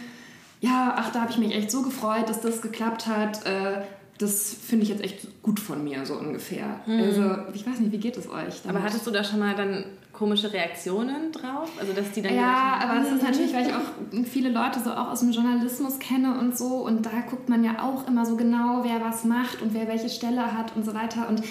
ja, 0.64 0.94
ach, 0.96 1.12
da 1.12 1.22
habe 1.22 1.32
ich 1.32 1.38
mich 1.38 1.54
echt 1.54 1.70
so 1.70 1.82
gefreut, 1.82 2.30
dass 2.30 2.40
das 2.40 2.62
geklappt 2.62 3.06
hat. 3.06 3.46
Äh, 3.46 3.82
das 4.18 4.54
finde 4.54 4.84
ich 4.84 4.90
jetzt 4.90 5.04
echt 5.04 5.44
gut 5.44 5.60
von 5.60 5.84
mir, 5.84 6.06
so 6.06 6.14
ungefähr. 6.14 6.80
Mhm. 6.86 7.02
Also, 7.02 7.36
ich 7.54 7.68
weiß 7.68 7.82
nicht, 7.82 7.92
wie 7.92 7.98
geht 7.98 8.16
es 8.16 8.30
euch? 8.30 8.62
Damit? 8.62 8.68
Aber 8.70 8.84
hattest 8.84 9.06
du 9.06 9.12
da 9.12 9.26
schon 9.26 9.40
mal 9.40 9.56
dann 9.56 9.84
komische 10.14 10.54
Reaktionen 10.54 11.34
drauf? 11.34 11.70
Also, 11.78 11.92
dass 11.92 12.12
die 12.12 12.22
dann. 12.22 12.34
Ja, 12.34 12.80
aber 12.82 13.02
es 13.02 13.12
ist 13.12 13.24
natürlich, 13.24 13.54
weil 13.54 13.68
ich 13.68 13.74
auch 13.74 14.24
viele 14.24 14.50
Leute 14.52 14.80
so 14.80 14.92
auch 14.92 15.10
aus 15.12 15.20
dem 15.20 15.32
Journalismus 15.32 16.00
kenne 16.00 16.40
und 16.40 16.58
so. 16.58 16.76
Und 16.76 17.06
da 17.06 17.12
guckt 17.30 17.50
man 17.50 17.66
ja 17.66 17.84
auch 17.84 18.08
immer 18.08 18.26
so 18.26 18.38
genau, 18.38 18.86
wer 18.86 19.02
was 19.02 19.26
macht 19.26 19.62
und 19.62 19.74
wer 19.74 19.90
welche 19.90 20.08
Stelle 20.08 20.58
hat 20.58 20.78
und 20.78 20.86
so 20.86 20.94
weiter. 20.94 21.28
Und 21.28 21.44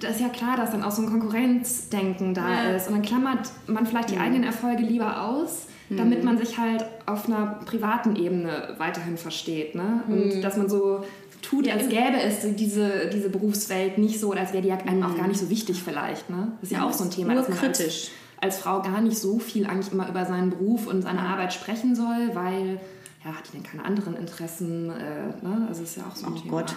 da 0.00 0.08
ist 0.08 0.20
ja 0.20 0.30
klar, 0.30 0.56
dass 0.56 0.70
dann 0.70 0.82
auch 0.82 0.92
so 0.92 1.02
ein 1.02 1.10
Konkurrenzdenken 1.10 2.32
da 2.32 2.48
ja. 2.48 2.76
ist. 2.76 2.88
Und 2.88 2.94
dann 2.94 3.02
klammert 3.02 3.50
man 3.66 3.84
vielleicht 3.84 4.08
die 4.08 4.16
eigenen 4.16 4.44
Erfolge 4.44 4.84
lieber 4.84 5.22
aus 5.24 5.66
damit 5.96 6.24
man 6.24 6.38
sich 6.38 6.58
halt 6.58 6.84
auf 7.06 7.26
einer 7.26 7.60
privaten 7.64 8.16
Ebene 8.16 8.74
weiterhin 8.78 9.16
versteht. 9.16 9.74
Ne? 9.74 10.02
Und 10.08 10.36
mhm. 10.36 10.42
dass 10.42 10.56
man 10.56 10.68
so 10.68 11.04
tut, 11.42 11.66
ja, 11.66 11.74
als 11.74 11.88
gäbe 11.88 12.20
es 12.20 12.40
diese, 12.56 13.08
diese 13.12 13.30
Berufswelt 13.30 13.98
nicht 13.98 14.20
so 14.20 14.30
oder 14.30 14.40
als 14.40 14.52
wäre 14.52 14.62
die 14.62 14.72
einem 14.72 15.02
auch 15.02 15.16
gar 15.16 15.28
nicht 15.28 15.40
so 15.40 15.48
wichtig 15.50 15.82
vielleicht. 15.82 16.28
Ne? 16.30 16.52
Das 16.60 16.70
ist 16.70 16.72
ja, 16.72 16.82
ja 16.82 16.88
auch 16.88 16.92
so 16.92 17.04
ein 17.04 17.10
Thema, 17.10 17.34
dass 17.34 17.48
man 17.48 17.58
kritisch. 17.58 18.10
Als, 18.40 18.54
als 18.54 18.58
Frau 18.58 18.82
gar 18.82 19.00
nicht 19.00 19.18
so 19.18 19.38
viel 19.38 19.66
eigentlich 19.66 19.92
immer 19.92 20.08
über 20.08 20.24
seinen 20.26 20.50
Beruf 20.50 20.86
und 20.86 21.02
seine 21.02 21.20
Arbeit 21.20 21.52
sprechen 21.52 21.94
soll, 21.94 22.30
weil 22.34 22.80
ja, 23.24 23.34
hat 23.34 23.48
die 23.48 23.56
denn 23.56 23.64
keine 23.64 23.84
anderen 23.84 24.16
Interessen? 24.16 24.90
Äh, 24.90 25.44
ne? 25.44 25.66
Also 25.68 25.82
ist 25.82 25.96
ja 25.96 26.04
auch 26.06 26.14
so 26.14 26.26
ein 26.26 26.34
oh 26.34 26.36
Thema. 26.36 26.50
Gott, 26.50 26.74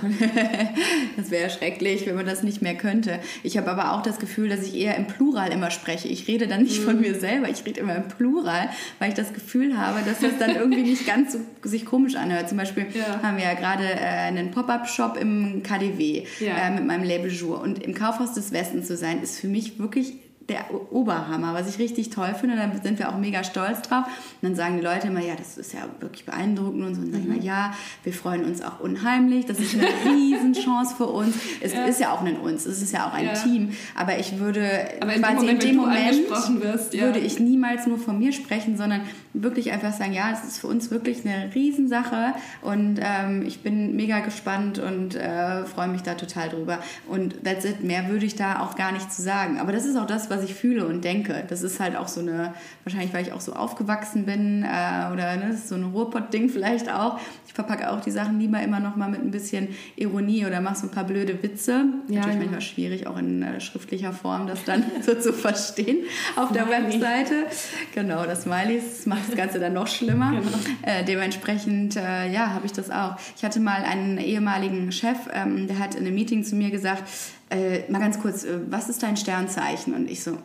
das 1.17 1.30
wäre 1.30 1.51
schrecklich, 1.51 2.08
wenn 2.08 2.15
man 2.15 2.25
das 2.25 2.41
nicht 2.41 2.63
mehr 2.63 2.75
könnte. 2.75 3.19
Ich 3.43 3.58
habe 3.58 3.69
aber 3.69 3.93
auch 3.93 4.01
das 4.01 4.17
Gefühl, 4.17 4.49
dass 4.49 4.63
ich 4.63 4.75
eher 4.75 4.95
im 4.95 5.06
Plural 5.06 5.51
immer 5.51 5.69
spreche. 5.69 6.08
Ich 6.08 6.27
rede 6.27 6.47
dann 6.47 6.63
nicht 6.63 6.82
mhm. 6.82 6.86
von 6.86 6.99
mir 6.99 7.19
selber, 7.19 7.47
ich 7.47 7.63
rede 7.63 7.80
immer 7.80 7.95
im 7.95 8.08
Plural, 8.08 8.69
weil 8.97 9.10
ich 9.10 9.15
das 9.15 9.34
Gefühl 9.34 9.77
habe, 9.77 9.99
dass 10.04 10.19
das 10.19 10.39
dann 10.39 10.56
irgendwie 10.56 10.82
nicht 10.82 11.06
ganz 11.06 11.34
so 11.34 11.39
sich 11.62 11.86
komisch 11.86 12.15
anhört. 12.15 12.49
Zum 12.49 12.58
Beispiel 12.58 12.88
ja. 12.91 13.21
haben 13.21 13.38
wir 13.38 13.43
ja 13.43 13.54
gerade 13.54 13.84
äh, 13.84 13.99
einen 13.99 14.49
Pop-Up-Shop 14.49 15.17
im 15.17 15.62
KDW 15.62 16.25
ja. 16.39 16.58
äh, 16.58 16.71
mit 16.71 16.88
meinem 16.88 17.04
Label 17.04 17.32
Jour. 17.32 17.62
Und 17.62 17.84
im 17.84 17.93
Kaufhaus 17.93 18.34
des 18.34 18.51
Westens 18.51 18.88
zu 18.88 18.97
sein, 18.97 19.21
ist 19.21 19.39
für 19.39 19.47
mich 19.47 19.77
wirklich 19.77 20.13
der 20.49 20.65
Oberhammer, 20.91 21.54
was 21.54 21.69
ich 21.69 21.80
richtig 21.80 22.10
toll 22.10 22.34
finde. 22.39 22.56
Da 22.56 22.69
sind 22.84 22.99
wir 22.99 23.10
auch 23.10 23.17
mega 23.17 23.43
stolz 23.43 23.82
drauf. 23.82 24.06
Und 24.06 24.49
dann 24.49 24.56
sagen 24.56 24.77
die 24.77 24.84
Leute 24.84 25.08
immer, 25.08 25.21
ja, 25.21 25.36
das 25.36 25.58
ist 25.58 25.73
ja 25.73 25.82
wirklich 25.99 26.25
beeindruckend 26.25 26.84
und 26.84 26.95
so. 26.95 27.01
Und 27.01 27.12
dann 27.12 27.21
mhm. 27.21 27.32
ich 27.32 27.38
mal, 27.38 27.45
ja, 27.45 27.73
wir 28.04 28.13
freuen 28.13 28.43
uns 28.43 28.62
auch 28.62 28.80
unheimlich. 28.80 29.45
Das 29.45 29.60
ist 29.60 29.75
eine 29.75 29.88
Riesenchance 30.06 30.95
für 30.95 31.06
uns. 31.06 31.36
Es 31.62 31.73
ja. 31.73 31.86
ist 31.86 31.99
ja 31.99 32.13
auch 32.13 32.21
ein 32.21 32.38
uns, 32.38 32.65
es 32.65 32.82
ist 32.82 32.91
ja 32.91 33.08
auch 33.08 33.13
ein 33.13 33.25
ja. 33.25 33.34
Team. 33.34 33.71
Aber 33.95 34.17
ich 34.17 34.39
würde 34.39 34.67
Aber 34.99 35.13
in 35.13 35.21
quasi 35.21 35.36
dem 35.36 35.45
Moment, 35.45 35.63
in 35.63 35.69
dem 35.69 35.77
Moment 35.77 36.63
wirst, 36.63 36.93
ja. 36.93 37.04
würde 37.04 37.19
ich 37.19 37.39
niemals 37.39 37.88
nur 37.88 37.97
von 37.97 38.17
mir 38.17 38.32
sprechen, 38.32 38.77
sondern 38.77 39.01
wirklich 39.34 39.72
einfach 39.72 39.94
sagen, 39.94 40.13
ja, 40.13 40.32
es 40.32 40.48
ist 40.48 40.60
für 40.60 40.67
uns 40.67 40.91
wirklich 40.91 41.26
eine 41.26 41.54
Riesensache 41.54 42.34
und 42.62 43.00
ähm, 43.02 43.44
ich 43.46 43.62
bin 43.62 43.96
mega 43.96 44.20
gespannt 44.20 44.80
und 44.80 45.15
äh, 45.15 45.65
freue 45.65 45.88
mich 45.88 46.02
da 46.02 46.15
total 46.15 46.50
drüber. 46.50 46.80
Und 47.08 47.44
that's 47.44 47.65
it. 47.65 47.84
Mehr 47.84 48.10
würde 48.10 48.26
ich 48.26 48.36
da 48.36 48.60
auch 48.60 48.76
gar 48.76 48.91
nicht 48.91 49.12
zu 49.12 49.22
sagen. 49.22 49.60
Aber 49.60 49.72
das 49.72 49.86
ist 49.86 49.98
auch 49.98 50.06
das, 50.06 50.30
was 50.30 50.44
ich 50.44 50.54
fühle 50.54 50.86
und 50.86 51.04
denke. 51.04 51.44
Das 51.48 51.63
ist 51.63 51.80
halt 51.80 51.96
auch 51.96 52.08
so 52.08 52.20
eine, 52.20 52.54
wahrscheinlich 52.84 53.13
weil 53.13 53.26
ich 53.26 53.32
auch 53.32 53.41
so 53.41 53.54
aufgewachsen 53.54 54.26
bin 54.26 54.63
äh, 54.63 55.12
oder 55.12 55.38
ne, 55.38 55.58
so 55.58 55.76
ein 55.76 55.84
Ruhrpott-Ding 55.86 56.50
vielleicht 56.54 56.91
auch. 56.91 57.20
Ich 57.48 57.54
verpacke 57.54 57.91
auch 57.91 58.02
die 58.02 58.12
Sachen 58.12 58.39
lieber 58.39 58.62
immer 58.62 58.80
noch 58.80 58.96
mal 58.96 59.10
mit 59.10 59.22
ein 59.22 59.32
bisschen 59.32 59.70
Ironie 59.96 60.46
oder 60.46 60.62
mache 60.62 60.76
so 60.76 60.88
ein 60.88 60.91
paar 60.91 61.06
blöde 61.06 61.41
Witze. 61.41 61.86
Ja, 62.08 62.20
Natürlich 62.20 62.36
ja. 62.36 62.39
manchmal 62.39 62.62
schwierig, 62.62 63.08
auch 63.08 63.17
in 63.17 63.44
äh, 63.44 63.60
schriftlicher 63.62 64.13
Form 64.13 64.48
das 64.48 64.63
dann 64.65 64.84
so 65.02 65.15
zu 65.15 65.32
verstehen 65.32 66.00
auf 66.36 66.52
der 66.52 66.70
Webseite. 66.70 67.46
Genau, 67.94 68.26
das 68.26 68.44
Smileys 68.44 68.91
das 68.91 69.04
macht 69.21 69.29
das 69.29 69.38
Ganze 69.38 69.60
dann 69.60 69.73
noch 69.73 69.88
schlimmer. 69.88 70.31
Genau. 70.31 70.47
Äh, 70.81 71.05
dementsprechend, 71.05 71.95
äh, 71.95 72.31
ja, 72.31 72.49
habe 72.49 72.65
ich 72.65 72.71
das 72.71 72.89
auch. 72.89 73.15
Ich 73.38 73.43
hatte 73.43 73.60
mal 73.60 73.84
einen 73.84 74.17
ehemaligen 74.17 74.91
Chef, 74.91 75.17
ähm, 75.31 75.67
der 75.67 75.79
hat 75.79 75.95
in 75.95 76.05
einem 76.05 76.15
Meeting 76.15 76.43
zu 76.43 76.55
mir 76.55 76.71
gesagt, 76.71 77.03
äh, 77.49 77.89
mal 77.91 77.99
ganz 77.99 78.19
kurz, 78.19 78.43
äh, 78.43 78.60
was 78.69 78.89
ist 78.89 79.03
dein 79.03 79.17
Sternzeichen? 79.17 79.93
Und 79.93 80.10
ich 80.10 80.23
so, 80.23 80.38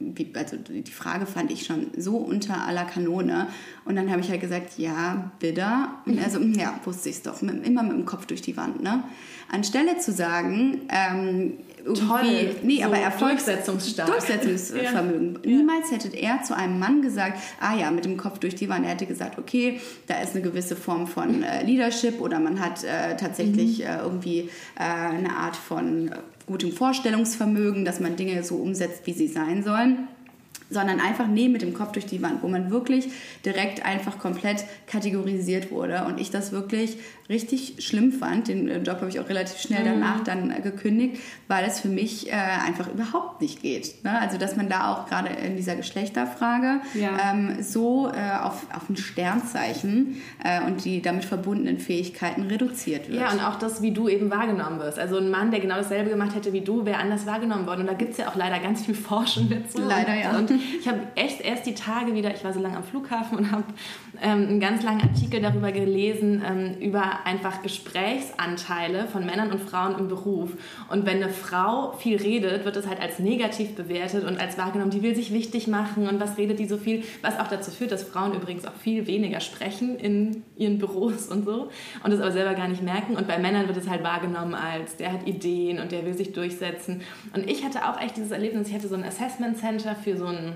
wie, 0.00 0.32
also 0.34 0.56
die 0.56 0.90
Frage 0.90 1.26
fand 1.26 1.50
ich 1.50 1.64
schon 1.64 1.88
so 1.96 2.16
unter 2.16 2.66
aller 2.66 2.84
Kanone. 2.84 3.48
Und 3.84 3.96
dann 3.96 4.10
habe 4.10 4.20
ich 4.20 4.30
halt 4.30 4.40
gesagt, 4.40 4.78
ja, 4.78 5.30
bitte. 5.38 5.66
Und 6.06 6.18
er 6.18 6.30
so, 6.30 6.40
ja, 6.40 6.78
wusste 6.84 7.08
ich 7.08 7.16
es 7.16 7.22
doch, 7.22 7.40
mit, 7.42 7.66
immer 7.66 7.82
mit 7.82 7.92
dem 7.92 8.04
Kopf 8.04 8.26
durch 8.26 8.42
die 8.42 8.56
Wand, 8.56 8.82
ne? 8.82 9.04
Anstelle 9.54 9.98
zu 9.98 10.12
sagen, 10.12 10.82
ähm, 10.88 11.54
Toll. 11.84 12.56
Nee, 12.62 12.78
so 12.78 12.84
aber 12.84 12.96
Durchsetzungsstark. 13.18 14.08
Durchsetzungsvermögen. 14.08 15.38
Ja. 15.44 15.56
Niemals 15.56 15.90
hätte 15.90 16.08
er 16.16 16.42
zu 16.42 16.56
einem 16.56 16.78
Mann 16.78 17.02
gesagt, 17.02 17.38
ah 17.60 17.76
ja, 17.76 17.90
mit 17.90 18.06
dem 18.06 18.16
Kopf 18.16 18.38
durch 18.38 18.54
die 18.54 18.68
Wand. 18.70 18.84
Er 18.86 18.92
hätte 18.92 19.04
gesagt, 19.06 19.38
okay, 19.38 19.80
da 20.06 20.20
ist 20.22 20.34
eine 20.34 20.42
gewisse 20.42 20.76
Form 20.76 21.06
von 21.06 21.42
äh, 21.42 21.62
Leadership 21.62 22.20
oder 22.22 22.40
man 22.40 22.58
hat 22.58 22.82
äh, 22.84 23.16
tatsächlich 23.16 23.80
Mhm. 23.80 23.84
äh, 23.84 23.98
irgendwie 23.98 24.38
äh, 24.78 24.82
eine 24.82 25.36
Art 25.36 25.56
von 25.56 26.08
äh, 26.08 26.16
gutem 26.46 26.72
Vorstellungsvermögen, 26.72 27.84
dass 27.84 28.00
man 28.00 28.16
Dinge 28.16 28.42
so 28.44 28.56
umsetzt, 28.56 29.02
wie 29.04 29.12
sie 29.12 29.28
sein 29.28 29.62
sollen 29.62 30.08
sondern 30.70 31.00
einfach 31.00 31.26
nee 31.26 31.48
mit 31.48 31.62
dem 31.62 31.74
Kopf 31.74 31.92
durch 31.92 32.06
die 32.06 32.22
Wand, 32.22 32.42
wo 32.42 32.48
man 32.48 32.70
wirklich 32.70 33.08
direkt 33.44 33.84
einfach 33.84 34.18
komplett 34.18 34.64
kategorisiert 34.86 35.70
wurde 35.70 36.04
und 36.06 36.20
ich 36.20 36.30
das 36.30 36.52
wirklich 36.52 36.98
richtig 37.28 37.76
schlimm 37.78 38.12
fand. 38.12 38.48
Den 38.48 38.68
äh, 38.68 38.78
Job 38.78 38.96
habe 38.96 39.08
ich 39.08 39.18
auch 39.20 39.28
relativ 39.28 39.58
schnell 39.58 39.84
danach 39.84 40.22
dann 40.24 40.50
äh, 40.50 40.60
gekündigt, 40.60 41.20
weil 41.48 41.64
es 41.64 41.80
für 41.80 41.88
mich 41.88 42.30
äh, 42.30 42.34
einfach 42.34 42.88
überhaupt 42.92 43.40
nicht 43.40 43.62
geht. 43.62 44.04
Ne? 44.04 44.18
Also 44.18 44.36
dass 44.38 44.56
man 44.56 44.68
da 44.68 44.92
auch 44.92 45.08
gerade 45.08 45.30
in 45.30 45.56
dieser 45.56 45.74
Geschlechterfrage 45.76 46.80
Ja. 46.94 47.32
ähm, 47.32 47.62
so 47.62 48.08
äh, 48.08 48.42
auf, 48.42 48.66
auf 48.74 48.88
ein 48.90 48.96
Sternzeichen 48.96 50.20
äh, 50.42 50.62
und 50.66 50.84
die 50.84 51.00
damit 51.00 51.24
verbundenen 51.24 51.78
Fähigkeiten 51.78 52.42
reduziert 52.42 53.08
wird. 53.08 53.20
Ja, 53.20 53.32
und 53.32 53.40
auch 53.40 53.58
das, 53.58 53.80
wie 53.80 53.92
du 53.92 54.08
eben 54.08 54.30
wahrgenommen 54.30 54.78
wirst. 54.80 54.98
Also 54.98 55.16
ein 55.16 55.30
Mann, 55.30 55.50
der 55.50 55.60
genau 55.60 55.76
dasselbe 55.76 56.10
gemacht 56.10 56.34
hätte 56.34 56.52
wie 56.52 56.60
du, 56.60 56.84
wäre 56.84 56.98
anders 56.98 57.26
wahrgenommen 57.26 57.66
worden. 57.66 57.82
Und 57.82 57.86
da 57.86 57.94
gibt 57.94 58.12
es 58.12 58.18
ja 58.18 58.28
auch 58.28 58.36
leider 58.36 58.58
ganz 58.58 58.84
viel 58.84 58.94
Forschung 58.94 59.48
dazu. 59.48 59.80
Leider, 59.86 60.14
ja. 60.14 60.36
Und 60.36 60.50
ich 60.80 60.88
habe 60.88 61.00
echt 61.14 61.40
erst 61.40 61.66
die 61.66 61.74
Tage 61.74 62.14
wieder, 62.14 62.34
ich 62.34 62.44
war 62.44 62.52
so 62.52 62.60
lange 62.60 62.76
am 62.76 62.84
Flughafen 62.84 63.38
und 63.38 63.50
habe 63.50 63.64
ähm, 64.22 64.48
einen 64.48 64.60
ganz 64.60 64.82
langen 64.82 65.02
Artikel 65.02 65.40
darüber 65.40 65.72
gelesen, 65.72 66.42
ähm, 66.46 66.76
über 66.80 67.24
einfach 67.24 67.62
Gesprächsanteile 67.62 69.06
von 69.06 69.26
Männern 69.26 69.50
und 69.50 69.60
Frauen 69.60 69.98
im 69.98 70.08
Beruf. 70.08 70.50
Und 70.90 71.06
wenn 71.06 71.22
eine 71.22 71.30
Frau 71.30 71.92
viel 71.92 72.16
redet, 72.16 72.64
wird 72.64 72.76
es 72.76 72.86
halt 72.86 73.00
als 73.00 73.18
negativ 73.18 73.74
bewertet 73.74 74.24
und 74.24 74.38
als 74.40 74.58
wahrgenommen, 74.58 74.90
die 74.90 75.02
will 75.02 75.14
sich 75.14 75.32
wichtig 75.32 75.66
machen 75.66 76.08
und 76.08 76.20
was 76.20 76.38
redet 76.38 76.58
die 76.58 76.66
so 76.66 76.76
viel, 76.76 77.02
was 77.22 77.38
auch 77.38 77.48
dazu 77.48 77.70
führt, 77.70 77.92
dass 77.92 78.02
Frauen 78.04 78.34
übrigens 78.34 78.66
auch 78.66 78.74
viel 78.74 79.06
weniger 79.06 79.40
sprechen 79.40 79.98
in 79.98 80.42
ihren 80.56 80.78
Büros 80.78 81.28
und 81.28 81.44
so 81.44 81.70
und 82.02 82.12
das 82.12 82.20
aber 82.20 82.32
selber 82.32 82.54
gar 82.54 82.68
nicht 82.68 82.82
merken. 82.82 83.16
Und 83.16 83.26
bei 83.26 83.38
Männern 83.38 83.66
wird 83.66 83.76
es 83.76 83.88
halt 83.88 84.02
wahrgenommen 84.02 84.54
als, 84.54 84.96
der 84.96 85.12
hat 85.12 85.26
Ideen 85.26 85.78
und 85.80 85.92
der 85.92 86.04
will 86.04 86.14
sich 86.14 86.32
durchsetzen. 86.32 87.02
Und 87.34 87.50
ich 87.50 87.64
hatte 87.64 87.88
auch 87.88 88.00
echt 88.00 88.16
dieses 88.16 88.30
Erlebnis, 88.30 88.68
ich 88.68 88.74
hatte 88.74 88.88
so 88.88 88.94
ein 88.94 89.04
Assessment 89.04 89.58
Center 89.58 89.94
für 89.94 90.16
so 90.16 90.26
ein 90.26 90.53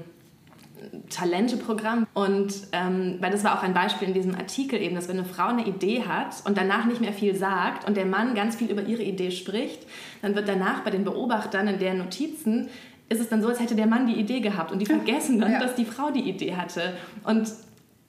Talenteprogramm. 1.10 2.06
Und 2.14 2.54
ähm, 2.72 3.16
weil 3.20 3.30
das 3.30 3.44
war 3.44 3.58
auch 3.58 3.62
ein 3.62 3.74
Beispiel 3.74 4.08
in 4.08 4.14
diesem 4.14 4.34
Artikel 4.34 4.80
eben, 4.80 4.94
dass 4.94 5.08
wenn 5.08 5.18
eine 5.18 5.26
Frau 5.26 5.46
eine 5.48 5.66
Idee 5.66 6.04
hat 6.06 6.36
und 6.44 6.56
danach 6.58 6.84
nicht 6.86 7.00
mehr 7.00 7.12
viel 7.12 7.34
sagt 7.34 7.86
und 7.86 7.96
der 7.96 8.06
Mann 8.06 8.34
ganz 8.34 8.56
viel 8.56 8.70
über 8.70 8.82
ihre 8.82 9.02
Idee 9.02 9.30
spricht, 9.30 9.86
dann 10.22 10.34
wird 10.34 10.48
danach 10.48 10.80
bei 10.84 10.90
den 10.90 11.04
Beobachtern 11.04 11.68
in 11.68 11.78
deren 11.78 11.98
Notizen 11.98 12.68
ist 13.10 13.20
es 13.20 13.28
dann 13.30 13.40
so, 13.40 13.48
als 13.48 13.58
hätte 13.58 13.74
der 13.74 13.86
Mann 13.86 14.06
die 14.06 14.20
Idee 14.20 14.40
gehabt 14.40 14.70
und 14.70 14.80
die 14.80 14.86
vergessen 14.86 15.40
dann, 15.40 15.52
Ja. 15.52 15.60
dass 15.60 15.74
die 15.74 15.86
Frau 15.86 16.10
die 16.10 16.28
Idee 16.28 16.56
hatte. 16.56 16.92
Und 17.24 17.50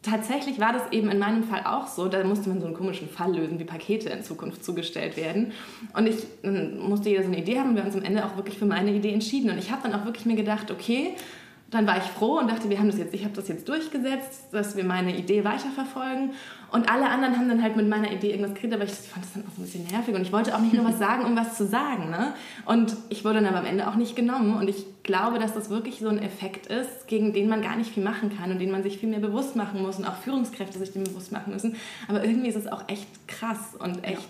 tatsächlich 0.01 0.60
war 0.60 0.73
das 0.73 0.82
eben 0.91 1.10
in 1.10 1.19
meinem 1.19 1.43
Fall 1.43 1.62
auch 1.65 1.88
so. 1.88 2.10
Da 2.10 2.21
musste 2.25 2.49
man 2.49 2.60
so 2.60 2.65
einen 2.67 2.75
komischen 2.75 3.08
Fall 3.08 3.34
lösen, 3.34 3.60
wie 3.60 3.63
Pakete 3.63 4.10
in 4.10 4.23
Zukunft 4.23 4.63
zugestellt 4.65 5.15
werden. 5.15 5.53
Und 5.95 6.08
ich 6.08 6.17
musste 6.79 7.10
jeder 7.10 7.23
so 7.23 7.29
eine 7.29 7.39
Idee 7.39 7.60
haben. 7.60 7.75
Wir 7.75 7.82
haben 7.82 7.88
uns 7.88 7.95
am 7.97 8.03
Ende 8.03 8.25
auch 8.25 8.36
wirklich 8.36 8.58
für 8.58 8.65
meine 8.65 8.91
Idee 8.91 9.13
entschieden. 9.13 9.49
Und 9.51 9.58
ich 9.58 9.71
habe 9.71 9.82
dann 9.88 9.97
auch 9.97 10.05
wirklich 10.05 10.25
mir 10.25 10.36
gedacht, 10.36 10.69
okay, 10.69 11.15
dann 11.71 11.86
war 11.86 11.97
ich 11.97 12.03
froh 12.03 12.39
und 12.39 12.49
dachte, 12.49 12.69
wir 12.69 12.79
haben 12.79 12.89
das 12.89 12.97
jetzt, 12.97 13.13
ich 13.13 13.23
habe 13.23 13.36
das 13.36 13.47
jetzt 13.47 13.67
durchgesetzt, 13.69 14.47
dass 14.51 14.75
wir 14.75 14.84
meine 14.84 15.15
Idee 15.15 15.43
weiterverfolgen. 15.43 16.32
Und 16.71 16.91
alle 16.91 17.10
anderen 17.10 17.36
haben 17.36 17.47
dann 17.47 17.63
halt 17.63 17.75
mit 17.75 17.88
meiner 17.88 18.12
Idee 18.12 18.32
irgendwas 18.32 18.53
geredet, 18.53 18.75
aber 18.75 18.84
ich 18.86 18.91
fand 18.91 19.25
das 19.25 19.34
dann 19.34 19.43
auch 19.43 19.51
so 19.55 19.62
ein 19.62 19.65
bisschen 19.65 19.88
nervig 19.88 20.15
und 20.15 20.21
ich 20.21 20.32
wollte 20.32 20.55
auch 20.55 20.60
nicht 20.60 20.73
nur 20.73 20.86
was 20.86 20.99
sagen, 20.99 21.25
um 21.25 21.36
was 21.36 21.58
zu 21.58 21.65
sagen. 21.65 22.10
Ne? 22.10 22.34
Und 22.65 22.95
ich 23.10 23.23
wurde 23.23 23.41
dann 23.41 23.47
aber 23.47 23.60
am 23.60 23.65
Ende 23.65 23.88
auch 23.88 23.95
nicht 23.95 24.15
genommen. 24.15 24.55
Und 24.55 24.67
ich 24.67 24.86
glaube, 25.03 25.39
dass 25.39 25.53
das 25.53 25.69
wirklich 25.69 25.99
so 25.99 26.10
ein 26.10 26.19
Effekt 26.19 26.67
ist, 26.67 27.08
gegen 27.08 27.34
den 27.34 27.49
man 27.49 27.62
gar 27.62 27.75
nicht 27.75 27.91
viel 27.91 28.03
machen 28.03 28.36
kann 28.36 28.51
und 28.51 28.60
den 28.60 28.71
man 28.71 28.84
sich 28.84 28.97
viel 28.97 29.10
mehr 29.10 29.19
bewusst 29.19 29.55
machen 29.55 29.82
muss 29.82 29.97
und 29.97 30.05
auch 30.05 30.15
Führungskräfte 30.15 30.77
sich 30.77 30.91
dem 30.91 31.03
bewusst 31.03 31.32
machen 31.32 31.53
müssen. 31.53 31.75
Aber 32.08 32.23
irgendwie 32.23 32.49
ist 32.49 32.58
es 32.58 32.67
auch 32.67 32.88
echt 32.88 33.08
krass 33.27 33.75
und 33.77 34.03
echt. 34.03 34.27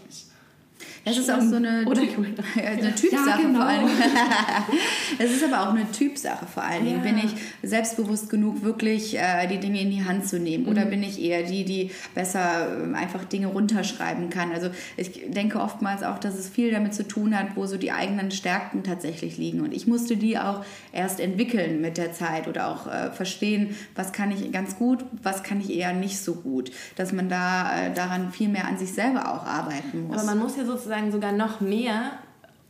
Es 1.10 1.18
ist 1.18 1.32
auch 1.32 1.42
so 1.42 1.56
eine, 1.56 1.84
Oder 1.88 2.02
eine 2.02 2.96
Typsache 2.96 3.30
Ja, 3.30 3.38
genau. 3.38 3.60
vor 3.60 3.68
allen 3.68 3.88
Dingen. 3.88 3.98
es 5.20 5.32
ist 5.32 5.44
aber 5.44 5.64
auch 5.70 5.74
eine 5.74 5.90
Typsache 5.92 6.46
vor 6.46 6.64
allen 6.64 6.86
Dingen. 6.86 7.04
Ja. 7.04 7.12
Bin 7.12 7.18
ich 7.18 7.34
selbstbewusst 7.70 8.30
genug, 8.30 8.64
wirklich 8.64 9.18
äh, 9.18 9.48
die 9.48 9.58
Dinge 9.60 9.82
in 9.82 9.92
die 9.92 10.04
Hand 10.06 10.28
zu 10.28 10.40
nehmen? 10.40 10.68
Oder 10.68 10.86
Mhm. 10.86 10.90
bin 10.90 11.04
ich 11.04 11.22
eher 11.22 11.44
die, 11.44 11.64
die 11.66 11.92
besser 12.16 12.68
ähm, 12.84 12.96
einfach 12.96 13.24
Dinge 13.26 13.48
runterschreiben 13.48 14.30
kann? 14.30 14.52
Also 14.52 14.70
ich 14.98 15.22
denke 15.28 15.60
oftmals 15.60 16.04
auch, 16.04 16.20
dass 16.20 16.36
es 16.38 16.50
viel 16.50 16.72
damit 16.72 16.94
zu 16.94 17.08
tun 17.08 17.38
hat, 17.38 17.56
wo 17.56 17.66
so 17.66 17.78
die 17.78 17.92
eigenen 17.92 18.32
Stärken 18.32 18.84
tatsächlich 18.84 19.38
liegen. 19.38 19.62
Und 19.62 19.74
ich 19.74 19.88
musste 19.88 20.18
die 20.18 20.38
auch 20.38 20.64
erst 20.92 21.20
entwickeln 21.20 21.82
mit 21.82 21.98
der 21.98 22.14
Zeit 22.14 22.48
oder 22.48 22.68
auch 22.68 22.88
äh, 22.88 23.12
verstehen, 23.12 23.76
was 23.96 24.12
kann 24.14 24.32
ich 24.32 24.52
ganz 24.52 24.78
gut, 24.78 25.06
was 25.24 25.44
kann 25.44 25.60
ich 25.62 25.70
eher 25.76 25.94
nicht 25.94 26.20
so 26.20 26.36
gut. 26.36 26.72
Dass 26.96 27.12
man 27.14 27.30
da 27.30 27.86
äh, 27.88 27.94
daran 27.94 28.32
viel 28.32 28.50
mehr 28.50 28.68
an 28.68 28.78
sich 28.78 28.94
selber 28.94 29.34
auch 29.34 29.46
arbeiten 29.46 30.08
muss. 30.08 30.18
Aber 30.18 30.26
man 30.26 30.40
muss 30.40 30.58
ja 30.58 30.66
sozusagen 30.66 30.99
sogar 31.12 31.32
noch 31.32 31.62
mehr 31.62 32.12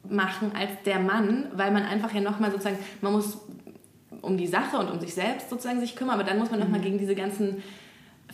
machen 0.08 0.52
als 0.58 0.72
der 0.86 1.00
Mann, 1.00 1.48
weil 1.54 1.72
man 1.72 1.84
einfach 1.84 2.14
ja 2.14 2.22
nochmal 2.22 2.52
sozusagen, 2.52 2.78
man 3.02 3.14
muss 3.14 3.38
um 4.22 4.38
die 4.38 4.48
Sache 4.48 4.78
und 4.78 4.90
um 4.90 5.00
sich 5.00 5.14
selbst 5.14 5.50
sozusagen 5.50 5.80
sich 5.80 5.96
kümmern, 5.96 6.16
aber 6.16 6.24
dann 6.24 6.40
muss 6.40 6.52
man 6.52 6.60
nochmal 6.60 6.82
gegen 6.82 6.98
diese 6.98 7.16
ganzen 7.16 7.64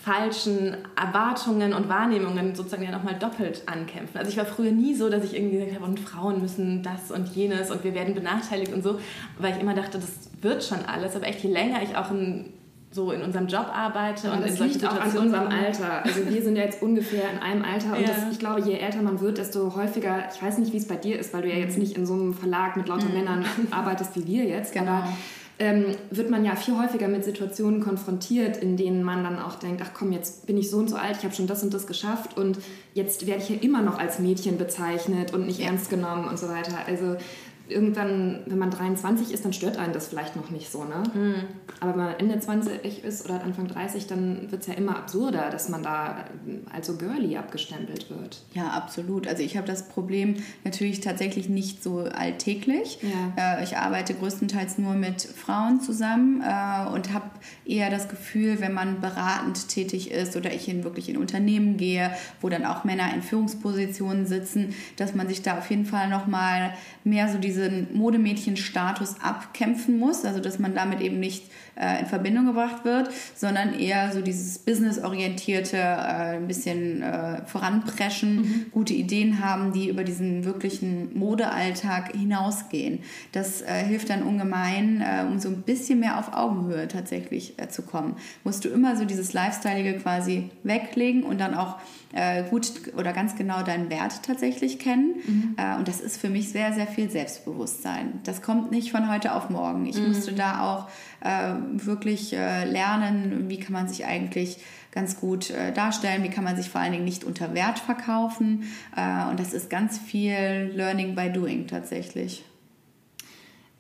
falschen 0.02 0.76
Erwartungen 0.96 1.74
und 1.74 1.88
Wahrnehmungen 1.90 2.54
sozusagen 2.54 2.84
ja 2.84 2.92
nochmal 2.92 3.16
doppelt 3.16 3.64
ankämpfen. 3.66 4.18
Also 4.18 4.30
ich 4.30 4.38
war 4.38 4.46
früher 4.46 4.72
nie 4.72 4.94
so, 4.94 5.10
dass 5.10 5.24
ich 5.24 5.36
irgendwie 5.36 5.58
gesagt 5.58 5.76
habe, 5.76 5.86
und 5.86 6.00
Frauen 6.00 6.42
müssen 6.42 6.84
das 6.84 7.12
und 7.12 7.28
jenes 7.36 7.72
und 7.72 7.84
wir 7.84 7.94
werden 7.94 8.14
benachteiligt 8.14 8.74
und 8.74 8.84
so, 8.84 9.00
weil 9.40 9.54
ich 9.54 9.62
immer 9.62 9.74
dachte, 9.74 9.98
das 9.98 10.30
wird 10.42 10.64
schon 10.64 10.80
alles. 10.86 11.16
Aber 11.16 11.28
echt, 11.28 11.44
je 11.44 11.52
länger 11.52 11.82
ich 11.82 11.96
auch 11.96 12.12
in, 12.12 12.54
so 12.96 13.12
in 13.12 13.22
unserem 13.22 13.48
Job 13.48 13.68
arbeite 13.76 14.28
und 14.32 14.38
Und 14.38 14.44
in 14.44 14.48
das 14.50 14.58
solchen 14.58 14.74
liegt 14.80 14.86
auch 14.88 15.00
an 15.02 15.18
unserem 15.18 15.48
Alter. 15.50 16.04
Also 16.06 16.30
wir 16.30 16.42
sind 16.42 16.56
ja 16.56 16.64
jetzt 16.64 16.82
ungefähr 16.82 17.24
in 17.30 17.40
einem 17.40 17.64
Alter 17.66 17.90
und 17.98 18.02
Ja. 18.02 18.08
das, 18.08 18.32
ich 18.32 18.40
glaube, 18.40 18.62
je 18.62 18.78
älter 18.78 19.02
man 19.02 19.20
wird, 19.20 19.38
desto 19.38 19.76
häufiger, 19.76 20.24
ich 20.34 20.42
weiß 20.42 20.58
nicht, 20.60 20.72
wie 20.72 20.78
es 20.78 20.88
bei 20.88 20.96
dir 20.96 21.20
ist, 21.20 21.34
weil 21.34 21.42
du 21.42 21.50
ja 21.50 21.56
jetzt 21.58 21.78
nicht 21.78 21.98
in 21.98 22.06
so 22.06 22.14
einem 22.14 22.34
Verlag 22.34 22.78
mit 22.78 22.88
lauter 22.88 23.10
Männern 23.10 23.46
arbeitest 23.72 24.16
wie 24.16 24.26
wir 24.26 24.46
jetzt, 24.46 24.72
Genau. 24.74 24.92
aber 24.92 25.10
ähm, 25.60 25.86
wird 26.10 26.30
man 26.30 26.44
ja 26.46 26.56
viel 26.56 26.78
häufiger 26.78 27.08
mit 27.10 27.24
Situationen 27.26 27.82
konfrontiert, 27.82 28.58
in 28.58 28.76
denen 28.78 29.04
man 29.04 29.24
dann 29.26 29.40
auch 29.40 29.56
denkt, 29.56 29.82
ach 29.86 29.92
komm, 29.94 30.12
jetzt 30.14 30.48
bin 30.48 30.58
ich 30.58 30.70
so 30.70 30.78
und 30.78 30.90
so 30.90 30.96
alt, 30.96 31.18
ich 31.18 31.24
habe 31.26 31.34
schon 31.36 31.48
das 31.48 31.64
und 31.64 31.74
das 31.74 31.88
geschafft 31.88 32.38
und 32.38 32.58
jetzt 32.94 33.26
werde 33.28 33.42
ich 33.44 33.50
ja 33.50 33.56
immer 33.62 33.82
noch 33.82 33.98
als 34.00 34.20
Mädchen 34.20 34.58
bezeichnet 34.58 35.34
und 35.34 35.46
nicht 35.48 35.60
ernst 35.62 35.90
genommen 35.90 36.28
und 36.28 36.38
so 36.40 36.48
weiter. 36.50 36.78
Also 36.88 37.16
irgendwann, 37.68 38.44
wenn 38.46 38.58
man 38.58 38.72
23 38.72 39.32
ist, 39.32 39.46
dann 39.46 39.54
stört 39.54 39.78
einen 39.78 39.94
das 39.94 40.08
vielleicht 40.08 40.36
noch 40.36 40.50
nicht 40.50 40.72
so, 40.72 40.84
ne? 40.84 41.04
Aber 41.80 41.92
wenn 41.92 42.06
man 42.06 42.16
Ende 42.20 42.40
20 42.40 43.04
ist 43.04 43.26
oder 43.26 43.44
Anfang 43.44 43.68
30, 43.68 44.08
dann 44.08 44.52
wird 44.52 44.62
es 44.62 44.68
ja 44.68 44.74
immer 44.76 44.98
absurder, 44.98 45.50
dass 45.50 45.70
man 45.70 45.84
da 45.84 46.26
als 46.72 46.88
so 46.88 46.98
girly 46.98 47.38
abgestempelt 47.38 48.10
wird. 48.10 48.44
Ja, 48.54 48.70
absolut. 48.70 49.28
Also 49.28 49.44
ich 49.44 49.58
habe 49.58 49.68
das 49.68 49.88
Problem 49.88 50.36
natürlich 50.64 51.02
tatsächlich 51.02 51.50
nicht 51.50 51.84
so 51.84 52.00
alltäglich. 52.00 53.00
Ja. 53.02 53.60
Äh, 53.60 53.64
ich 53.64 53.78
arbeite 53.78 54.14
größtenteils 54.14 54.78
nur 54.78 54.94
mit 54.94 55.22
Frauen 55.22 55.82
zusammen 55.82 56.42
äh, 56.42 56.90
und 56.90 57.14
habe 57.14 57.30
eher 57.66 57.90
das 57.90 58.08
Gefühl, 58.10 58.60
wenn 58.60 58.74
man 58.74 59.02
beratend 59.02 59.68
tätig 59.70 60.12
ist 60.12 60.36
oder 60.36 60.54
ich 60.54 60.70
in 60.70 60.84
wirklich 60.84 61.10
in 61.10 61.18
Unternehmen 61.18 61.78
gehe, 61.78 62.12
wo 62.42 62.50
dann 62.50 62.66
auch 62.66 62.84
Männer 62.84 63.14
in 63.14 63.22
Führungspositionen 63.22 64.26
sitzen, 64.26 64.74
dass 64.98 65.16
man 65.16 65.28
sich 65.28 65.42
da 65.42 65.58
auf 65.58 65.70
jeden 65.70 65.86
Fall 65.86 66.10
noch 66.10 66.28
mal 66.28 66.74
mehr 67.04 67.30
so 67.30 67.38
diesen 67.56 67.88
Modemädchenstatus 67.98 69.16
abkämpfen 69.22 69.98
muss, 69.98 70.26
also 70.26 70.40
dass 70.40 70.60
man 70.60 70.76
damit 70.76 71.02
eben 71.02 71.20
nicht 71.20 71.44
äh, 71.76 72.02
in 72.02 72.06
Verbindung 72.06 72.46
gebracht 72.46 72.86
wird, 72.86 73.10
sondern 73.36 73.74
eher 73.74 74.12
so 74.12 74.22
dieses 74.22 74.60
businessorientierte, 74.60 75.78
äh, 75.78 76.38
ein 76.38 76.48
bisschen 76.48 77.02
äh, 77.02 77.46
voranpreschen, 77.46 78.68
gute 78.72 78.94
Ideen 78.94 79.44
haben, 79.44 79.74
die 79.74 79.90
über 79.90 80.04
diesen 80.04 80.46
wirklichen 80.46 81.18
Modealltag 81.18 82.14
hinausgehen. 82.14 83.00
Das 83.32 83.62
äh, 83.62 83.84
hilft 83.84 84.10
dann 84.10 84.24
ungemein, 84.24 85.02
äh, 85.02 85.26
um 85.26 85.40
so 85.40 85.50
ein 85.50 85.62
bisschen 85.62 86.00
mehr 86.00 86.20
auf 86.20 86.34
Augenhöhe 86.34 86.88
tatsächlich 86.88 87.58
äh, 87.58 87.70
zu 87.70 87.82
kommen. 87.82 88.16
Musst 88.44 88.66
du 88.66 88.70
immer 88.70 88.96
so 88.96 89.06
dieses 89.06 89.34
Lifestyleige 89.34 89.94
quasi 90.00 90.50
weglegen 90.64 91.24
und 91.24 91.40
dann 91.40 91.54
auch 91.54 91.78
gut 92.50 92.72
oder 92.98 93.12
ganz 93.12 93.36
genau 93.36 93.62
deinen 93.62 93.90
Wert 93.90 94.24
tatsächlich 94.24 94.80
kennen. 94.80 95.56
Äh, 95.58 95.78
und 95.78 95.88
das 95.88 96.02
ist 96.02 96.18
für 96.18 96.30
mich 96.30 96.50
sehr, 96.50 96.74
sehr 96.74 96.88
viel 96.88 97.10
Selbstbewusstsein. 97.10 98.20
Das 98.24 98.42
kommt 98.42 98.72
nicht 98.72 98.92
von 98.92 99.12
heute 99.12 99.34
auf 99.34 99.50
morgen. 99.50 99.86
Ich 99.86 99.98
musste 99.98 100.34
da 100.34 100.62
auch 100.62 100.88
äh, 101.22 101.54
wirklich 101.72 102.34
äh, 102.34 102.66
lernen, 102.66 103.50
wie 103.50 103.60
kann 103.60 103.74
man 103.74 103.88
sich 103.88 104.06
eigentlich 104.06 104.58
ganz 104.92 105.20
gut 105.20 105.50
äh, 105.50 105.74
darstellen, 105.74 106.24
wie 106.24 106.30
kann 106.30 106.44
man 106.44 106.56
sich 106.56 106.70
vor 106.70 106.82
allen 106.82 106.94
Dingen 106.94 107.06
nicht 107.06 107.24
unter 107.24 107.54
Wert 107.54 107.80
verkaufen. 107.80 108.64
Äh, 108.96 109.30
und 109.30 109.40
das 109.40 109.54
ist 109.54 109.70
ganz 109.70 110.00
viel 110.00 110.72
Learning 110.74 111.16
by 111.16 111.32
Doing 111.32 111.68
tatsächlich. 111.68 112.44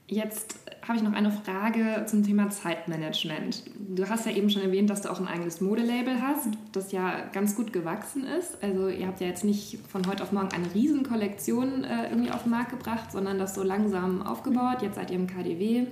Jetzt 0.08 0.60
habe 0.88 1.00
ich 1.00 1.04
noch 1.04 1.14
eine 1.14 1.32
Frage 1.32 2.06
zum 2.06 2.24
Thema 2.24 2.52
Zeitmanagement. 2.52 3.64
Du 3.96 4.08
hast 4.08 4.28
ja 4.28 4.34
eben 4.34 4.52
schon 4.52 4.62
erwähnt, 4.62 4.88
dass 4.90 5.02
du 5.02 5.10
auch 5.10 5.20
ein 5.20 5.28
eigenes 5.28 5.62
Modelabel 5.62 6.22
hast, 6.22 6.50
das 6.74 6.92
ja 6.92 7.22
ganz 7.34 7.56
gut 7.56 7.74
gewachsen 7.74 8.24
ist. 8.24 8.62
Also 8.62 8.90
ihr 8.90 9.08
habt 9.08 9.20
ja 9.20 9.26
jetzt 9.26 9.44
nicht 9.44 9.80
von 9.90 10.06
heute 10.06 10.22
auf 10.22 10.32
morgen 10.32 10.50
eine 10.54 10.72
Riesenkollektion 10.76 11.88
irgendwie 12.12 12.30
auf 12.30 12.44
den 12.44 12.52
Markt 12.52 12.70
gebracht, 12.70 13.12
sondern 13.12 13.40
das 13.40 13.56
so 13.56 13.64
langsam 13.64 14.22
aufgebaut. 14.22 14.84
Jetzt 14.84 14.94
seid 14.94 15.10
ihr 15.10 15.16
im 15.16 15.26
KDW. 15.26 15.88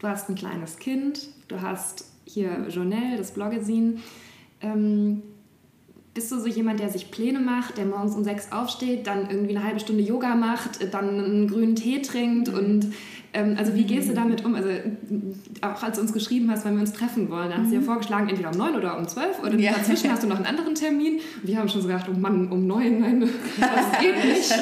Du 0.00 0.08
hast 0.08 0.30
ein 0.30 0.34
kleines 0.34 0.78
Kind, 0.78 1.28
du 1.48 1.60
hast 1.60 2.06
hier 2.24 2.66
Journal, 2.68 3.18
das 3.18 3.32
Bloggesin. 3.32 4.00
Ähm, 4.62 5.22
bist 6.14 6.32
du 6.32 6.40
so 6.40 6.46
jemand, 6.46 6.80
der 6.80 6.88
sich 6.88 7.10
Pläne 7.10 7.38
macht, 7.38 7.76
der 7.76 7.84
morgens 7.84 8.14
um 8.14 8.24
sechs 8.24 8.50
aufsteht, 8.50 9.06
dann 9.06 9.30
irgendwie 9.30 9.54
eine 9.54 9.64
halbe 9.64 9.78
Stunde 9.78 10.02
Yoga 10.02 10.34
macht, 10.34 10.92
dann 10.92 11.20
einen 11.20 11.48
grünen 11.48 11.76
Tee 11.76 12.00
trinkt 12.00 12.48
und 12.48 12.92
ähm, 13.32 13.56
also 13.58 13.74
wie 13.74 13.84
gehst 13.84 14.08
du 14.08 14.14
damit 14.14 14.44
um? 14.44 14.54
Also 14.54 14.68
auch 15.60 15.82
als 15.82 15.96
du 15.96 16.02
uns 16.02 16.12
geschrieben 16.12 16.50
hast, 16.50 16.64
wenn 16.64 16.74
wir 16.74 16.80
uns 16.80 16.92
treffen 16.92 17.30
wollen, 17.30 17.50
dann 17.50 17.62
hast 17.62 17.70
du 17.70 17.74
ja 17.74 17.80
mhm. 17.80 17.84
vorgeschlagen, 17.84 18.28
entweder 18.28 18.50
um 18.50 18.58
neun 18.58 18.74
oder 18.74 18.98
um 18.98 19.06
zwölf 19.06 19.38
oder 19.40 19.56
ja. 19.56 19.72
dazwischen 19.72 20.10
hast 20.10 20.22
du 20.22 20.26
noch 20.26 20.36
einen 20.36 20.46
anderen 20.46 20.74
Termin. 20.74 21.20
Wir 21.42 21.58
haben 21.58 21.68
schon 21.68 21.82
so 21.82 21.88
gedacht, 21.88 22.06
oh 22.12 22.18
Mann, 22.18 22.48
um 22.48 22.66
neun, 22.66 23.00
nein, 23.00 23.20
das 23.60 24.00
geht 24.00 24.24
nicht. 24.24 24.54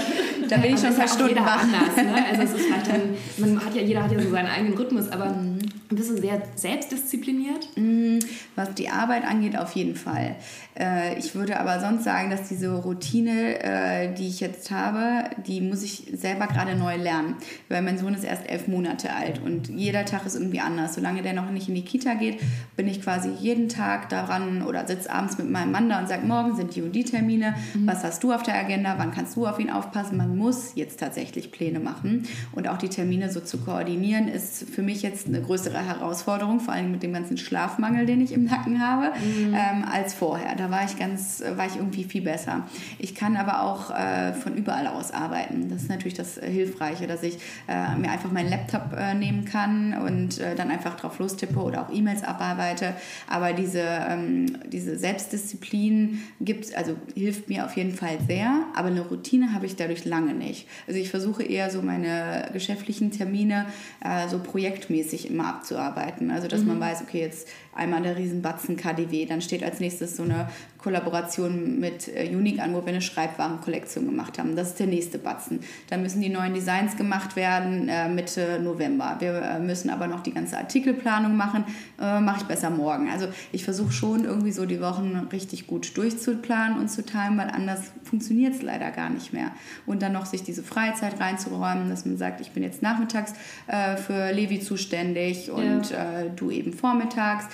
da 0.50 0.56
bin 0.58 0.74
ich 0.74 0.80
schon 0.80 0.92
zwei 0.92 1.06
Stunden 1.06 1.36
wach. 1.36 1.62
anders. 1.62 1.96
Ne? 1.96 2.24
Also 2.30 2.42
es 2.42 2.52
ist 2.52 2.66
vielleicht 2.66 2.88
dann, 2.88 3.00
man 3.38 3.64
hat 3.64 3.74
ja, 3.74 3.82
jeder 3.82 4.02
hat 4.04 4.12
ja 4.12 4.20
so 4.20 4.30
seinen 4.30 4.48
eigenen 4.48 4.74
Rhythmus, 4.74 5.08
aber 5.08 5.30
mhm. 5.30 5.58
bist 5.88 6.10
du 6.10 6.16
sehr 6.18 6.42
selbstdiszipliniert? 6.54 7.68
Mhm. 7.76 8.18
Was 8.54 8.74
die 8.74 8.88
Arbeit 8.88 9.24
angeht, 9.24 9.56
auf 9.58 9.72
jeden 9.72 9.94
Fall. 9.94 10.36
Äh, 10.78 11.18
ich 11.18 11.34
würde 11.34 11.58
aber 11.58 11.80
sonst 11.80 12.04
sagen, 12.04 12.30
dass 12.30 12.48
diese 12.48 12.70
Routine, 12.70 13.62
äh, 13.62 14.14
die 14.14 14.28
ich 14.28 14.40
jetzt 14.40 14.70
habe, 14.70 15.30
die 15.46 15.60
muss 15.60 15.82
ich 15.82 16.06
selber 16.14 16.46
gerade 16.46 16.76
neu 16.76 16.96
lernen. 16.96 17.36
Weil 17.68 17.82
mein 17.82 17.98
Sohn 17.98 18.14
ist 18.14 18.24
erst 18.24 18.48
elf 18.48 18.57
Monate 18.66 19.12
alt 19.12 19.40
und 19.44 19.68
jeder 19.68 20.04
Tag 20.04 20.26
ist 20.26 20.34
irgendwie 20.34 20.60
anders. 20.60 20.94
Solange 20.94 21.22
der 21.22 21.34
noch 21.34 21.50
nicht 21.50 21.68
in 21.68 21.74
die 21.74 21.84
Kita 21.84 22.14
geht, 22.14 22.40
bin 22.76 22.88
ich 22.88 23.02
quasi 23.02 23.30
jeden 23.38 23.68
Tag 23.68 24.08
daran 24.08 24.62
oder 24.62 24.86
sitze 24.86 25.12
abends 25.12 25.38
mit 25.38 25.48
meinem 25.50 25.70
Mann 25.70 25.88
da 25.88 26.00
und 26.00 26.08
sage, 26.08 26.26
morgen 26.26 26.56
sind 26.56 26.74
die 26.74 26.82
und 26.82 26.92
die 26.92 27.04
Termine, 27.04 27.54
mhm. 27.74 27.86
was 27.86 28.02
hast 28.02 28.24
du 28.24 28.32
auf 28.32 28.42
der 28.42 28.54
Agenda, 28.54 28.94
wann 28.98 29.12
kannst 29.12 29.36
du 29.36 29.46
auf 29.46 29.58
ihn 29.58 29.70
aufpassen. 29.70 30.16
Man 30.16 30.36
muss 30.36 30.72
jetzt 30.74 30.98
tatsächlich 30.98 31.52
Pläne 31.52 31.80
machen 31.80 32.26
und 32.52 32.68
auch 32.68 32.78
die 32.78 32.88
Termine 32.88 33.30
so 33.30 33.40
zu 33.40 33.58
koordinieren, 33.58 34.28
ist 34.28 34.68
für 34.68 34.82
mich 34.82 35.02
jetzt 35.02 35.26
eine 35.26 35.40
größere 35.40 35.78
Herausforderung, 35.78 36.60
vor 36.60 36.74
allem 36.74 36.90
mit 36.90 37.02
dem 37.02 37.12
ganzen 37.12 37.36
Schlafmangel, 37.36 38.06
den 38.06 38.20
ich 38.20 38.32
im 38.32 38.44
Nacken 38.44 38.80
habe, 38.84 39.12
mhm. 39.18 39.54
ähm, 39.54 39.84
als 39.90 40.14
vorher. 40.14 40.54
Da 40.56 40.70
war 40.70 40.84
ich 40.84 40.98
ganz, 40.98 41.42
war 41.56 41.66
ich 41.66 41.76
irgendwie 41.76 42.04
viel 42.04 42.22
besser. 42.22 42.66
Ich 42.98 43.14
kann 43.14 43.36
aber 43.36 43.62
auch 43.62 43.90
äh, 43.90 44.32
von 44.32 44.56
überall 44.56 44.86
aus 44.86 45.12
arbeiten. 45.12 45.68
Das 45.68 45.82
ist 45.82 45.88
natürlich 45.88 46.14
das 46.14 46.38
Hilfreiche, 46.38 47.06
dass 47.06 47.22
ich 47.22 47.38
äh, 47.68 47.96
mir 47.96 48.10
einfach 48.10 48.30
meinen 48.48 48.50
Laptop 48.50 48.96
äh, 48.96 49.14
nehmen 49.14 49.44
kann 49.44 49.94
und 49.98 50.38
äh, 50.38 50.54
dann 50.54 50.70
einfach 50.70 50.96
drauf 50.96 51.18
lostippe 51.18 51.58
oder 51.58 51.82
auch 51.82 51.92
E-Mails 51.92 52.22
abarbeite. 52.22 52.94
Aber 53.28 53.52
diese, 53.52 53.82
ähm, 53.82 54.58
diese 54.66 54.96
Selbstdisziplin 54.96 56.20
gibt, 56.40 56.74
also 56.74 56.96
hilft 57.14 57.48
mir 57.48 57.64
auf 57.64 57.76
jeden 57.76 57.94
Fall 57.94 58.18
sehr. 58.26 58.64
Aber 58.74 58.88
eine 58.88 59.02
Routine 59.02 59.52
habe 59.52 59.66
ich 59.66 59.76
dadurch 59.76 60.04
lange 60.04 60.34
nicht. 60.34 60.66
Also 60.86 60.98
ich 60.98 61.10
versuche 61.10 61.42
eher 61.42 61.70
so 61.70 61.82
meine 61.82 62.48
geschäftlichen 62.52 63.10
Termine 63.10 63.66
äh, 64.04 64.28
so 64.28 64.38
projektmäßig 64.38 65.30
immer 65.30 65.48
abzuarbeiten. 65.48 66.30
Also 66.30 66.48
dass 66.48 66.60
mhm. 66.60 66.68
man 66.68 66.80
weiß, 66.80 67.02
okay, 67.02 67.20
jetzt 67.20 67.48
einmal 67.74 68.02
der 68.02 68.16
Riesenbatzen 68.16 68.76
KDW, 68.76 69.26
dann 69.26 69.40
steht 69.40 69.62
als 69.62 69.80
nächstes 69.80 70.16
so 70.16 70.24
eine 70.24 70.48
Kollaboration 70.88 71.78
mit 71.78 72.08
äh, 72.08 72.34
Unique 72.34 72.60
an, 72.60 72.72
wo 72.72 72.80
wir 72.80 72.88
eine 72.88 73.02
Schreibwarenkollektion 73.02 74.06
gemacht 74.06 74.38
haben. 74.38 74.56
Das 74.56 74.68
ist 74.68 74.78
der 74.78 74.86
nächste 74.86 75.18
Batzen. 75.18 75.60
Da 75.90 75.98
müssen 75.98 76.22
die 76.22 76.30
neuen 76.30 76.54
Designs 76.54 76.96
gemacht 76.96 77.36
werden 77.36 77.90
äh, 77.90 78.08
Mitte 78.08 78.58
November. 78.58 79.16
Wir 79.18 79.34
äh, 79.34 79.58
müssen 79.58 79.90
aber 79.90 80.06
noch 80.06 80.22
die 80.22 80.32
ganze 80.32 80.56
Artikelplanung 80.56 81.36
machen. 81.36 81.64
Äh, 82.00 82.20
Mache 82.20 82.38
ich 82.38 82.44
besser 82.44 82.70
morgen. 82.70 83.10
Also 83.10 83.28
ich 83.52 83.64
versuche 83.64 83.92
schon 83.92 84.24
irgendwie 84.24 84.50
so 84.50 84.64
die 84.64 84.80
Wochen 84.80 85.28
richtig 85.30 85.66
gut 85.66 85.94
durchzuplanen 85.94 86.78
und 86.78 86.88
zu 86.88 87.04
timen, 87.04 87.36
weil 87.36 87.50
anders 87.50 87.92
funktioniert 88.02 88.54
es 88.54 88.62
leider 88.62 88.90
gar 88.90 89.10
nicht 89.10 89.34
mehr. 89.34 89.50
Und 89.84 90.00
dann 90.00 90.12
noch 90.12 90.24
sich 90.24 90.42
diese 90.42 90.62
Freizeit 90.62 91.20
reinzuräumen, 91.20 91.90
dass 91.90 92.06
man 92.06 92.16
sagt, 92.16 92.40
ich 92.40 92.52
bin 92.52 92.62
jetzt 92.62 92.80
nachmittags 92.80 93.34
äh, 93.66 93.98
für 93.98 94.32
Levi 94.32 94.60
zuständig 94.60 95.50
und 95.50 95.90
ja. 95.90 96.20
Äh, 96.20 96.30
du 96.34 96.50
eben 96.50 96.72
vormittags. 96.72 97.44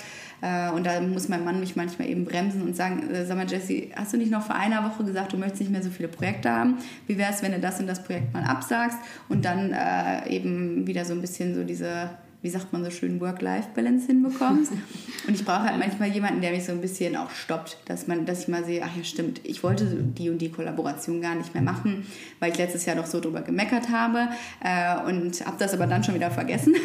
Äh, 0.45 0.69
und 0.69 0.85
da 0.85 1.01
muss 1.01 1.27
mein 1.27 1.43
Mann 1.43 1.59
mich 1.59 1.75
manchmal 1.75 2.07
eben 2.07 2.23
bremsen 2.23 2.61
und 2.61 2.75
sagen, 2.75 3.09
äh, 3.09 3.25
sag 3.25 3.35
mal 3.35 3.47
Jesse, 3.49 3.87
hast 3.95 4.13
du 4.13 4.17
nicht 4.17 4.31
noch 4.31 4.43
vor 4.43 4.55
einer 4.55 4.83
Woche 4.83 5.03
gesagt, 5.03 5.33
du 5.33 5.37
möchtest 5.37 5.61
nicht 5.61 5.71
mehr 5.71 5.81
so 5.81 5.89
viele 5.89 6.07
Projekte 6.07 6.51
haben? 6.51 6.77
Wie 7.07 7.17
wäre 7.17 7.31
es, 7.31 7.41
wenn 7.41 7.51
du 7.51 7.59
das 7.59 7.79
und 7.79 7.87
das 7.87 8.03
Projekt 8.03 8.31
mal 8.31 8.43
absagst 8.43 8.97
und 9.27 9.43
dann 9.43 9.71
äh, 9.71 10.29
eben 10.29 10.85
wieder 10.85 11.03
so 11.03 11.13
ein 11.13 11.21
bisschen 11.21 11.55
so 11.55 11.63
diese 11.63 12.11
wie 12.45 12.49
sagt 12.51 12.71
man 12.71 12.83
so 12.83 12.91
schön, 12.91 13.19
Work-Life-Balance 13.19 14.05
hinbekommst. 14.05 14.71
Und 15.27 15.33
ich 15.33 15.43
brauche 15.43 15.63
halt 15.63 15.79
manchmal 15.79 16.09
jemanden, 16.09 16.41
der 16.41 16.51
mich 16.51 16.63
so 16.63 16.73
ein 16.73 16.79
bisschen 16.79 17.15
auch 17.15 17.31
stoppt, 17.31 17.79
dass, 17.85 18.05
man, 18.05 18.27
dass 18.27 18.41
ich 18.41 18.47
mal 18.47 18.63
sehe, 18.63 18.83
ach 18.85 18.95
ja, 18.95 19.03
stimmt, 19.03 19.41
ich 19.43 19.63
wollte 19.63 19.85
die 19.85 20.29
und 20.29 20.37
die 20.37 20.51
Kollaboration 20.51 21.21
gar 21.21 21.33
nicht 21.33 21.55
mehr 21.55 21.63
machen, 21.63 22.05
weil 22.39 22.51
ich 22.51 22.57
letztes 22.59 22.85
Jahr 22.85 22.95
noch 22.95 23.07
so 23.07 23.19
drüber 23.19 23.41
gemeckert 23.41 23.89
habe 23.89 24.27
äh, 24.63 25.09
und 25.09 25.43
habe 25.43 25.55
das 25.57 25.73
aber 25.73 25.87
dann 25.87 26.03
schon 26.03 26.13
wieder 26.13 26.29
vergessen. 26.29 26.75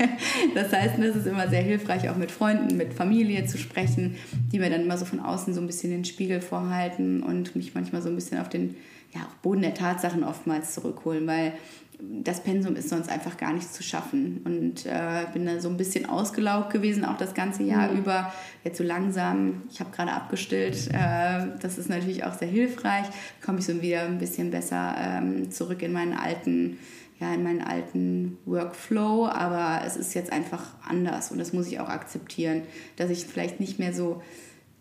das 0.54 0.70
heißt, 0.70 0.98
es 0.98 1.16
ist 1.16 1.26
immer 1.26 1.48
sehr 1.48 1.62
hilfreich, 1.62 2.10
auch 2.10 2.16
mit 2.16 2.30
Freunden, 2.30 2.76
mit 2.76 2.92
Familie 2.92 3.46
zu 3.46 3.56
sprechen, 3.56 4.16
die 4.52 4.58
mir 4.58 4.68
dann 4.68 4.82
immer 4.82 4.98
so 4.98 5.06
von 5.06 5.20
außen 5.20 5.54
so 5.54 5.62
ein 5.62 5.66
bisschen 5.66 5.92
den 5.92 6.04
Spiegel 6.04 6.42
vorhalten 6.42 7.22
und 7.22 7.56
mich 7.56 7.74
manchmal 7.74 8.02
so 8.02 8.10
ein 8.10 8.14
bisschen 8.16 8.38
auf 8.38 8.50
den 8.50 8.76
ja, 9.14 9.26
Boden 9.40 9.62
der 9.62 9.72
Tatsachen 9.72 10.24
oftmals 10.24 10.74
zurückholen, 10.74 11.26
weil 11.26 11.54
das 11.98 12.42
Pensum 12.42 12.76
ist 12.76 12.88
sonst 12.88 13.08
einfach 13.08 13.36
gar 13.36 13.52
nicht 13.52 13.72
zu 13.72 13.82
schaffen. 13.82 14.42
Und 14.44 14.86
äh, 14.86 15.26
bin 15.32 15.46
da 15.46 15.60
so 15.60 15.68
ein 15.68 15.76
bisschen 15.76 16.06
ausgelaugt 16.06 16.72
gewesen, 16.72 17.04
auch 17.04 17.16
das 17.16 17.34
ganze 17.34 17.62
Jahr 17.62 17.90
mhm. 17.90 17.98
über. 17.98 18.32
Jetzt 18.64 18.78
so 18.78 18.84
langsam, 18.84 19.62
ich 19.70 19.80
habe 19.80 19.90
gerade 19.90 20.12
abgestillt, 20.12 20.88
äh, 20.92 21.46
das 21.60 21.78
ist 21.78 21.88
natürlich 21.88 22.24
auch 22.24 22.34
sehr 22.34 22.48
hilfreich. 22.48 23.06
Komme 23.44 23.60
ich 23.60 23.66
so 23.66 23.80
wieder 23.80 24.02
ein 24.02 24.18
bisschen 24.18 24.50
besser 24.50 24.94
ähm, 24.98 25.50
zurück 25.50 25.82
in 25.82 25.92
meinen 25.92 26.12
alten, 26.12 26.78
ja, 27.18 27.32
in 27.32 27.42
meinen 27.42 27.62
alten 27.62 28.38
Workflow. 28.44 29.26
Aber 29.26 29.82
es 29.86 29.96
ist 29.96 30.14
jetzt 30.14 30.32
einfach 30.32 30.64
anders 30.86 31.30
und 31.30 31.38
das 31.38 31.52
muss 31.52 31.66
ich 31.68 31.80
auch 31.80 31.88
akzeptieren, 31.88 32.62
dass 32.96 33.10
ich 33.10 33.24
vielleicht 33.24 33.60
nicht 33.60 33.78
mehr 33.78 33.94
so 33.94 34.22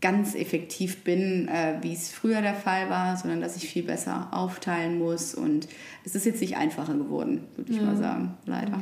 ganz 0.06 0.36
effektiv 0.36 1.04
bin, 1.04 1.48
äh, 1.48 1.80
wie 1.82 1.92
es 1.92 2.12
früher 2.12 2.42
der 2.44 2.54
Fall 2.54 2.92
war, 2.92 3.18
sondern 3.18 3.42
dass 3.42 3.56
ich 3.56 3.68
viel 3.68 3.82
besser 3.82 4.28
aufteilen 4.30 5.00
muss. 5.00 5.34
Und 5.34 5.68
es 6.04 6.14
ist 6.14 6.28
jetzt 6.28 6.42
nicht 6.42 6.58
einfacher 6.58 6.94
geworden, 6.94 7.42
würde 7.56 7.72
ich 7.72 7.78
ja. 7.80 7.84
mal 7.84 7.96
sagen, 7.98 8.36
leider. 8.46 8.82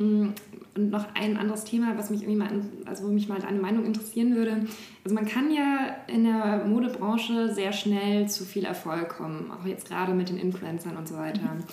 Mm, 0.00 0.28
und 0.76 0.90
noch 0.90 1.06
ein 1.16 1.36
anderes 1.36 1.64
Thema, 1.64 1.98
was 1.98 2.10
mich 2.10 2.22
irgendwie 2.22 2.38
mal, 2.38 2.48
also 2.84 3.02
wo 3.02 3.08
mich 3.08 3.28
mal 3.28 3.40
deine 3.40 3.58
Meinung 3.58 3.84
interessieren 3.84 4.36
würde. 4.36 4.64
Also 5.02 5.12
man 5.12 5.26
kann 5.26 5.50
ja 5.50 5.96
in 6.06 6.22
der 6.22 6.64
Modebranche 6.66 7.52
sehr 7.52 7.72
schnell 7.72 8.28
zu 8.28 8.44
viel 8.44 8.64
Erfolg 8.64 9.08
kommen, 9.08 9.50
auch 9.50 9.66
jetzt 9.66 9.88
gerade 9.88 10.14
mit 10.14 10.28
den 10.28 10.38
Influencern 10.38 10.96
und 10.96 11.08
so 11.08 11.16
weiter. 11.16 11.40
Mhm. 11.42 11.64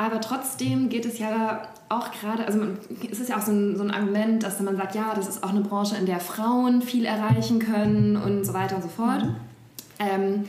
Aber 0.00 0.20
trotzdem 0.20 0.88
geht 0.88 1.04
es 1.04 1.18
ja 1.18 1.62
auch 1.88 2.12
gerade, 2.12 2.46
also 2.46 2.60
man, 2.60 2.78
es 3.10 3.18
ist 3.18 3.28
ja 3.28 3.36
auch 3.36 3.42
so 3.42 3.50
ein, 3.50 3.76
so 3.76 3.82
ein 3.82 3.90
Argument, 3.90 4.44
dass 4.44 4.60
man 4.60 4.76
sagt, 4.76 4.94
ja, 4.94 5.12
das 5.14 5.28
ist 5.28 5.42
auch 5.42 5.50
eine 5.50 5.60
Branche, 5.60 5.96
in 5.96 6.06
der 6.06 6.20
Frauen 6.20 6.82
viel 6.82 7.04
erreichen 7.04 7.58
können 7.58 8.16
und 8.16 8.44
so 8.44 8.54
weiter 8.54 8.76
und 8.76 8.82
so 8.82 8.88
fort. 8.88 9.24
Mhm. 9.24 9.34
Ähm, 9.98 10.44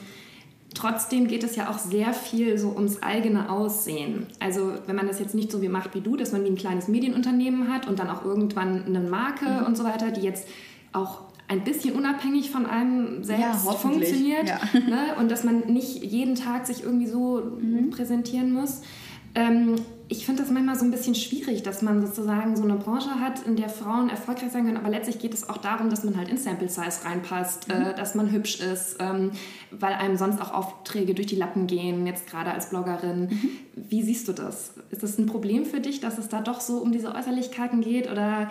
trotzdem 0.76 1.28
geht 1.28 1.44
es 1.44 1.56
ja 1.56 1.72
auch 1.72 1.80
sehr 1.80 2.14
viel 2.14 2.60
so 2.60 2.70
ums 2.76 3.02
eigene 3.02 3.50
Aussehen. 3.50 4.28
Also 4.40 4.74
wenn 4.86 4.96
man 4.96 5.08
das 5.08 5.20
jetzt 5.20 5.34
nicht 5.34 5.52
so 5.52 5.64
wie 5.64 5.70
macht 5.70 5.96
wie 5.96 6.02
du, 6.02 6.16
dass 6.16 6.32
man 6.32 6.44
wie 6.44 6.50
ein 6.50 6.56
kleines 6.56 6.88
Medienunternehmen 6.88 7.74
hat 7.74 7.88
und 7.88 7.98
dann 7.98 8.10
auch 8.10 8.24
irgendwann 8.24 8.86
eine 8.86 9.00
Marke 9.00 9.46
mhm. 9.46 9.66
und 9.66 9.78
so 9.78 9.84
weiter, 9.84 10.12
die 10.12 10.22
jetzt 10.22 10.48
auch 10.94 11.22
ein 11.48 11.64
bisschen 11.64 11.96
unabhängig 11.96 12.52
von 12.52 12.68
einem 12.68 13.24
selbst 13.24 13.66
ja, 13.66 13.72
funktioniert 13.72 14.48
ja. 14.48 14.60
ne? 14.74 15.16
und 15.20 15.32
dass 15.32 15.44
man 15.44 15.62
nicht 15.62 16.04
jeden 16.04 16.36
Tag 16.36 16.68
sich 16.68 16.84
irgendwie 16.84 17.08
so 17.08 17.42
mhm. 17.60 17.90
präsentieren 17.90 18.54
muss. 18.54 18.82
Ähm, 19.36 19.76
ich 20.12 20.26
finde 20.26 20.42
das 20.42 20.52
manchmal 20.52 20.76
so 20.76 20.86
ein 20.86 20.92
bisschen 20.92 21.14
schwierig, 21.14 21.62
dass 21.62 21.84
man 21.84 22.04
sozusagen 22.06 22.56
so 22.56 22.64
eine 22.64 22.76
Branche 22.76 23.20
hat, 23.20 23.46
in 23.46 23.56
der 23.56 23.70
Frauen 23.70 24.10
erfolgreich 24.10 24.52
sein 24.52 24.66
können, 24.66 24.78
aber 24.78 24.90
letztlich 24.90 25.20
geht 25.20 25.36
es 25.36 25.48
auch 25.48 25.58
darum, 25.58 25.92
dass 25.92 26.04
man 26.04 26.18
halt 26.18 26.30
in 26.30 26.38
Sample 26.38 26.68
Size 26.68 27.06
reinpasst, 27.06 27.68
mhm. 27.68 27.76
äh, 27.76 27.94
dass 27.94 28.16
man 28.16 28.32
hübsch 28.32 28.60
ist, 28.60 28.98
ähm, 29.00 29.32
weil 29.70 29.94
einem 29.94 30.18
sonst 30.18 30.42
auch 30.42 30.52
Aufträge 30.52 31.14
durch 31.14 31.28
die 31.28 31.36
Lappen 31.36 31.68
gehen, 31.68 32.08
jetzt 32.08 32.28
gerade 32.28 32.52
als 32.52 32.72
Bloggerin. 32.72 33.22
Mhm. 33.22 33.50
Wie 33.76 34.02
siehst 34.02 34.28
du 34.28 34.34
das? 34.34 34.74
Ist 34.90 35.04
das 35.04 35.20
ein 35.20 35.28
Problem 35.28 35.66
für 35.66 35.80
dich, 35.80 36.00
dass 36.00 36.18
es 36.18 36.28
da 36.28 36.42
doch 36.42 36.60
so 36.60 36.78
um 36.78 36.92
diese 36.92 37.14
Äußerlichkeiten 37.14 37.82
geht 37.82 38.12
oder 38.12 38.50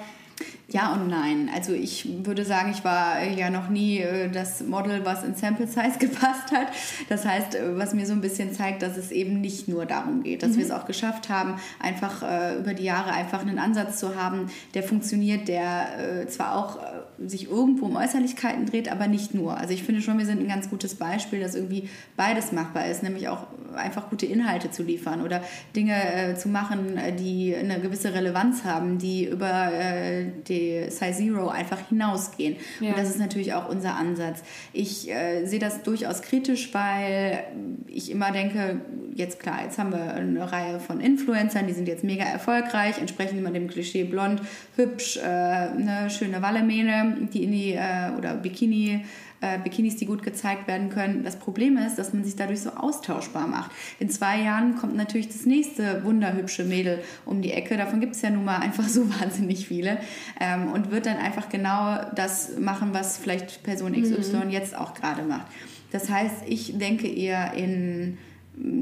ja 0.71 0.93
und 0.93 1.09
nein. 1.09 1.51
Also 1.55 1.73
ich 1.73 2.27
würde 2.27 2.45
sagen, 2.45 2.71
ich 2.71 2.85
war 2.85 3.23
ja 3.23 3.51
noch 3.51 3.69
nie 3.69 3.99
äh, 3.99 4.31
das 4.31 4.63
Model, 4.63 5.05
was 5.05 5.25
in 5.25 5.35
Sample 5.35 5.67
Size 5.67 5.99
gepasst 5.99 6.53
hat. 6.53 6.69
Das 7.09 7.25
heißt, 7.25 7.55
äh, 7.55 7.77
was 7.77 7.95
mir 7.95 8.07
so 8.07 8.13
ein 8.13 8.21
bisschen 8.21 8.53
zeigt, 8.53 8.83
dass 8.83 8.97
es 8.97 9.11
eben 9.11 9.41
nicht 9.41 9.69
nur 9.69 9.87
darum 9.87 10.23
geht, 10.23 10.43
dass 10.43 10.51
mhm. 10.51 10.57
wir 10.57 10.65
es 10.67 10.71
auch 10.71 10.87
geschafft 10.87 11.29
haben, 11.29 11.55
einfach 11.81 12.23
äh, 12.23 12.59
über 12.59 12.75
die 12.75 12.85
Jahre 12.85 13.13
einfach 13.13 13.41
einen 13.41 13.59
Ansatz 13.59 13.99
zu 13.99 14.17
haben, 14.17 14.51
der 14.75 14.83
funktioniert, 14.83 15.49
der 15.49 16.27
zwar 16.29 16.57
auch 16.57 16.79
sich 17.27 17.51
irgendwo 17.51 17.87
um 17.87 17.97
Äußerlichkeiten 17.97 18.67
dreht, 18.67 18.91
aber 18.91 19.07
nicht 19.07 19.35
nur. 19.35 19.57
Also 19.57 19.75
ich 19.75 19.83
finde 19.83 20.03
schon, 20.03 20.19
wir 20.19 20.27
sind 20.27 20.41
ein 20.41 20.49
ganz 20.49 20.71
gutes 20.71 20.95
Beispiel, 20.95 21.41
dass 21.41 21.55
irgendwie 21.55 21.89
beides 22.17 22.53
machbar 22.53 22.87
ist, 22.87 23.03
nämlich 23.03 23.29
auch 23.29 23.47
einfach 23.77 24.09
gute 24.11 24.27
Inhalte 24.27 24.71
zu 24.71 24.83
liefern 24.83 25.23
oder 25.23 25.43
Dinge 25.77 25.95
äh, 25.95 26.35
zu 26.35 26.49
machen, 26.49 26.97
äh, 26.97 27.15
die 27.15 27.55
eine 27.55 27.81
gewisse 27.81 28.15
Relevanz 28.15 28.65
haben, 28.65 28.99
die 28.99 29.27
über 29.27 29.73
äh, 29.73 30.27
die 30.49 30.91
Size 30.91 31.29
Zero 31.29 31.49
einfach 31.49 31.81
hinausgehen. 31.89 32.57
Ja. 32.81 32.91
Und 32.91 32.99
das 32.99 33.11
ist 33.11 33.19
natürlich 33.19 33.55
auch 33.55 33.69
unser 33.69 33.97
Ansatz. 33.97 34.43
Ich 34.73 35.11
äh, 35.11 35.45
sehe 35.47 35.59
das 35.59 35.83
durchaus 35.83 36.23
kritisch, 36.23 36.73
weil 36.73 37.45
ich 37.87 38.11
immer 38.11 38.31
denke, 38.31 38.81
jetzt 39.15 39.41
klar, 39.41 39.65
jetzt 39.65 39.79
haben 39.79 39.93
wir 39.93 40.15
eine 40.15 40.51
Reihe 40.51 40.81
von 40.81 41.01
Influencern, 41.01 41.67
die 41.67 41.73
sind 41.73 41.89
jetzt 41.89 42.05
mega 42.05 42.25
erfolgreich, 42.25 42.99
entsprechend 42.99 43.39
immer 43.39 43.51
dem 43.51 43.69
Klischee 43.69 44.05
blond, 44.05 44.41
hübsch, 44.77 45.17
äh, 45.17 45.21
eine 45.21 46.09
schöne 46.11 46.41
Wallemähne, 46.41 47.08
die 47.33 47.45
in 47.45 47.53
die 47.53 47.73
äh, 47.73 48.11
oder 48.17 48.35
Bikini 48.35 49.05
äh, 49.41 49.59
Bikinis, 49.59 49.97
die 49.97 50.07
gut 50.07 50.23
gezeigt 50.23 50.67
werden 50.67 50.91
können. 50.91 51.23
Das 51.23 51.37
Problem 51.37 51.77
ist, 51.77 51.97
dass 51.97 52.13
man 52.13 52.25
sich 52.25 52.35
dadurch 52.35 52.61
so 52.61 52.71
austauschbar 52.71 53.47
macht. 53.47 53.71
In 54.01 54.11
zwei 54.11 54.43
Jahren 54.43 54.75
kommt 54.75 54.97
natürlich 54.97 55.29
das 55.29 55.47
nächste 55.47 56.03
wunderhübsche 56.05 56.65
Mädel 56.65 57.01
um 57.25 57.41
die 57.41 57.53
Ecke. 57.53 57.77
Davon 57.77 58.01
gibt 58.01 58.17
es 58.17 58.23
ja 58.23 58.31
nun 58.31 58.45
mal 58.45 58.57
einfach 58.57 58.89
so 58.89 59.09
wahnsinnig 59.21 59.69
viele. 59.69 59.99
Ähm, 60.41 60.73
und 60.73 60.91
wird 60.91 61.07
dann 61.07 61.19
einfach 61.19 61.49
genau 61.49 61.99
das 62.15 62.59
machen, 62.59 62.89
was 62.93 63.19
vielleicht 63.19 63.63
Person 63.63 63.93
XY 63.93 64.47
mhm. 64.47 64.51
jetzt 64.51 64.77
auch 64.77 64.95
gerade 64.95 65.23
macht. 65.23 65.47
Das 65.93 66.11
heißt, 66.11 66.43
ich 66.47 66.77
denke 66.77 67.07
eher 67.09 67.55
in 67.55 68.19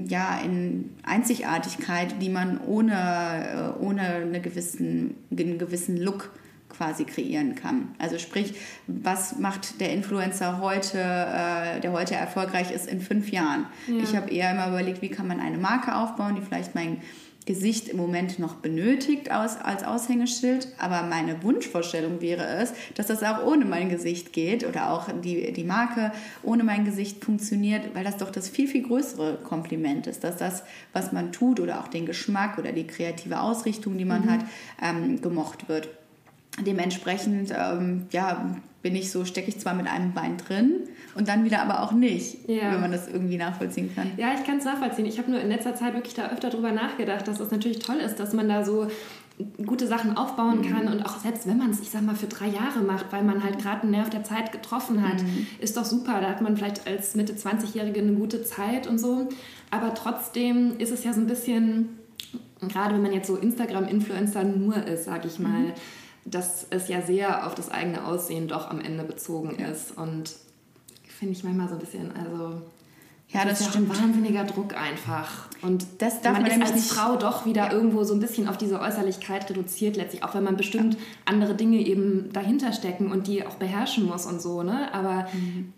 ja, 0.09 0.41
in 0.43 0.91
Einzigartigkeit, 1.03 2.22
die 2.22 2.31
man 2.31 2.59
ohne, 2.66 3.74
äh, 3.79 3.85
ohne 3.85 4.01
eine 4.01 4.41
gewissen, 4.41 5.16
einen 5.31 5.59
gewissen 5.59 5.99
Look 5.99 6.31
quasi 6.77 7.05
kreieren 7.05 7.55
kann. 7.55 7.95
Also 7.99 8.18
sprich, 8.18 8.55
was 8.87 9.39
macht 9.39 9.81
der 9.81 9.93
Influencer 9.93 10.61
heute, 10.61 10.99
äh, 10.99 11.81
der 11.81 11.93
heute 11.93 12.14
erfolgreich 12.14 12.70
ist, 12.70 12.87
in 12.87 13.01
fünf 13.01 13.31
Jahren? 13.31 13.66
Ja. 13.87 14.03
Ich 14.03 14.16
habe 14.16 14.31
eher 14.31 14.51
immer 14.51 14.68
überlegt, 14.68 15.03
wie 15.03 15.09
kann 15.09 15.27
man 15.27 15.41
eine 15.41 15.59
Marke 15.59 15.95
aufbauen, 15.95 16.37
die 16.37 16.43
vielleicht 16.43 16.74
mein 16.74 17.01
Gesicht 17.47 17.89
im 17.89 17.97
Moment 17.97 18.41
noch 18.41 18.57
benötigt 18.57 19.31
aus, 19.31 19.57
als 19.57 19.85
Aushängeschild. 19.85 20.66
Aber 20.79 21.07
meine 21.07 21.45
Wunschvorstellung 21.45 22.20
wäre 22.20 22.45
es, 22.45 22.72
dass 22.95 23.07
das 23.07 23.22
auch 23.22 23.47
ohne 23.47 23.64
mein 23.64 23.89
Gesicht 23.89 24.33
geht 24.33 24.66
oder 24.66 24.91
auch 24.91 25.09
die, 25.22 25.53
die 25.53 25.64
Marke 25.64 26.11
ohne 26.43 26.64
mein 26.64 26.85
Gesicht 26.85 27.24
funktioniert, 27.24 27.95
weil 27.95 28.03
das 28.03 28.16
doch 28.16 28.31
das 28.31 28.49
viel, 28.49 28.66
viel 28.66 28.83
größere 28.83 29.39
Kompliment 29.45 30.09
ist, 30.09 30.24
dass 30.24 30.37
das, 30.37 30.64
was 30.93 31.12
man 31.12 31.31
tut 31.31 31.61
oder 31.61 31.81
auch 31.81 31.89
den 31.89 32.05
Geschmack 32.05 32.59
oder 32.59 32.72
die 32.72 32.87
kreative 32.87 33.41
Ausrichtung, 33.41 33.97
die 33.97 34.05
man 34.05 34.22
mhm. 34.22 34.31
hat, 34.31 34.41
ähm, 34.83 35.20
gemocht 35.20 35.68
wird. 35.68 35.89
Dementsprechend 36.65 37.53
ähm, 37.57 38.07
ja, 38.13 38.57
bin 38.83 38.95
ich 38.95 39.11
so, 39.11 39.25
stecke 39.25 39.49
ich 39.49 39.59
zwar 39.59 39.75
mit 39.75 39.87
einem 39.87 40.13
Bein 40.13 40.37
drin 40.37 40.75
und 41.17 41.29
dann 41.29 41.45
wieder 41.45 41.61
aber 41.61 41.83
auch 41.83 41.93
nicht, 41.93 42.49
ja. 42.49 42.73
wenn 42.73 42.81
man 42.81 42.93
das 42.93 43.09
irgendwie 43.09 43.37
nachvollziehen 43.37 43.91
kann. 43.95 44.13
Ja, 44.17 44.29
ich 44.35 44.45
kann 44.45 44.59
es 44.59 44.65
nachvollziehen. 44.65 45.07
Ich 45.07 45.19
habe 45.19 45.31
nur 45.31 45.41
in 45.41 45.49
letzter 45.49 45.75
Zeit 45.75 45.95
wirklich 45.95 46.15
da 46.15 46.31
öfter 46.31 46.51
drüber 46.51 46.73
nachgedacht, 46.73 47.27
dass 47.27 47.41
es 47.41 47.51
natürlich 47.51 47.81
toll 47.81 47.97
ist, 47.97 48.21
dass 48.21 48.33
man 48.33 48.49
da 48.49 48.65
so 48.65 48.87
gute 49.67 49.87
Sachen 49.87 50.17
aufbauen 50.17 50.61
mhm. 50.61 50.63
kann 50.63 50.89
und 50.89 51.03
auch 51.05 51.19
selbst 51.19 51.47
wenn 51.47 51.59
man 51.59 51.71
es, 51.71 51.81
ich 51.81 51.91
sag 51.91 52.03
mal, 52.03 52.15
für 52.15 52.27
drei 52.27 52.47
Jahre 52.47 52.81
macht, 52.81 53.13
weil 53.13 53.23
man 53.23 53.43
halt 53.43 53.59
gerade 53.59 53.83
einen 53.83 53.91
Nerv 53.91 54.09
der 54.09 54.25
Zeit 54.25 54.53
getroffen 54.53 55.07
hat, 55.07 55.23
mhm. 55.23 55.47
ist 55.59 55.77
doch 55.77 55.85
super. 55.85 56.21
Da 56.21 56.29
hat 56.29 56.41
man 56.41 56.57
vielleicht 56.57 56.87
als 56.87 57.15
Mitte 57.17 57.35
20-Jährige 57.35 58.01
eine 58.01 58.13
gute 58.13 58.45
Zeit 58.45 58.87
und 58.87 58.99
so. 58.99 59.29
Aber 59.71 59.95
trotzdem 59.95 60.79
ist 60.79 60.93
es 60.93 61.05
ja 61.05 61.13
so 61.13 61.21
ein 61.21 61.27
bisschen, 61.27 61.99
gerade 62.61 62.95
wenn 62.95 63.03
man 63.03 63.13
jetzt 63.13 63.27
so 63.27 63.37
Instagram-Influencer 63.37 64.45
nur 64.45 64.87
ist, 64.87 65.05
sag 65.05 65.27
ich 65.27 65.39
mal, 65.39 65.51
mhm 65.61 65.73
dass 66.27 66.66
es 66.70 66.89
ja 66.89 67.03
sehr 67.03 67.47
auf 67.47 67.55
das 67.55 67.70
eigene 67.70 68.05
Aussehen 68.05 68.49
doch 68.49 68.68
am 68.68 68.81
Ende 68.81 69.05
bezogen 69.05 69.57
ist. 69.59 69.97
Und 69.97 70.35
finde 71.07 71.35
ich 71.35 71.45
manchmal 71.45 71.68
so 71.68 71.74
ein 71.74 71.81
bisschen, 71.81 72.12
also. 72.16 72.62
Ja, 73.29 73.45
das, 73.45 73.59
das 73.59 73.61
ist 73.62 73.68
stimmt. 73.70 73.91
ein 73.91 74.03
wahnsinniger 74.03 74.45
Druck 74.45 74.77
einfach. 74.77 75.49
Und 75.62 75.85
das 75.99 76.20
darf 76.20 76.35
man, 76.35 76.43
man 76.43 76.62
ist 76.62 76.72
als 76.72 76.87
Frau 76.87 77.16
doch 77.16 77.45
wieder 77.45 77.64
ja. 77.64 77.72
irgendwo 77.72 78.05
so 78.05 78.14
ein 78.14 78.20
bisschen 78.20 78.49
auf 78.49 78.57
diese 78.57 78.81
Äußerlichkeit 78.81 79.51
reduziert 79.51 79.97
letztlich, 79.97 80.22
auch 80.22 80.35
wenn 80.35 80.45
man 80.45 80.57
bestimmt 80.57 80.95
ja. 80.95 81.01
andere 81.24 81.57
Dinge 81.57 81.79
eben 81.79 82.33
dahinter 82.33 82.72
stecken 82.72 83.11
und 83.11 83.27
die 83.27 83.45
auch 83.45 83.57
beherrschen 83.57 84.07
muss 84.07 84.27
und 84.27 84.41
so, 84.41 84.62
ne? 84.62 84.95
Aber 84.95 85.27
mhm 85.33 85.72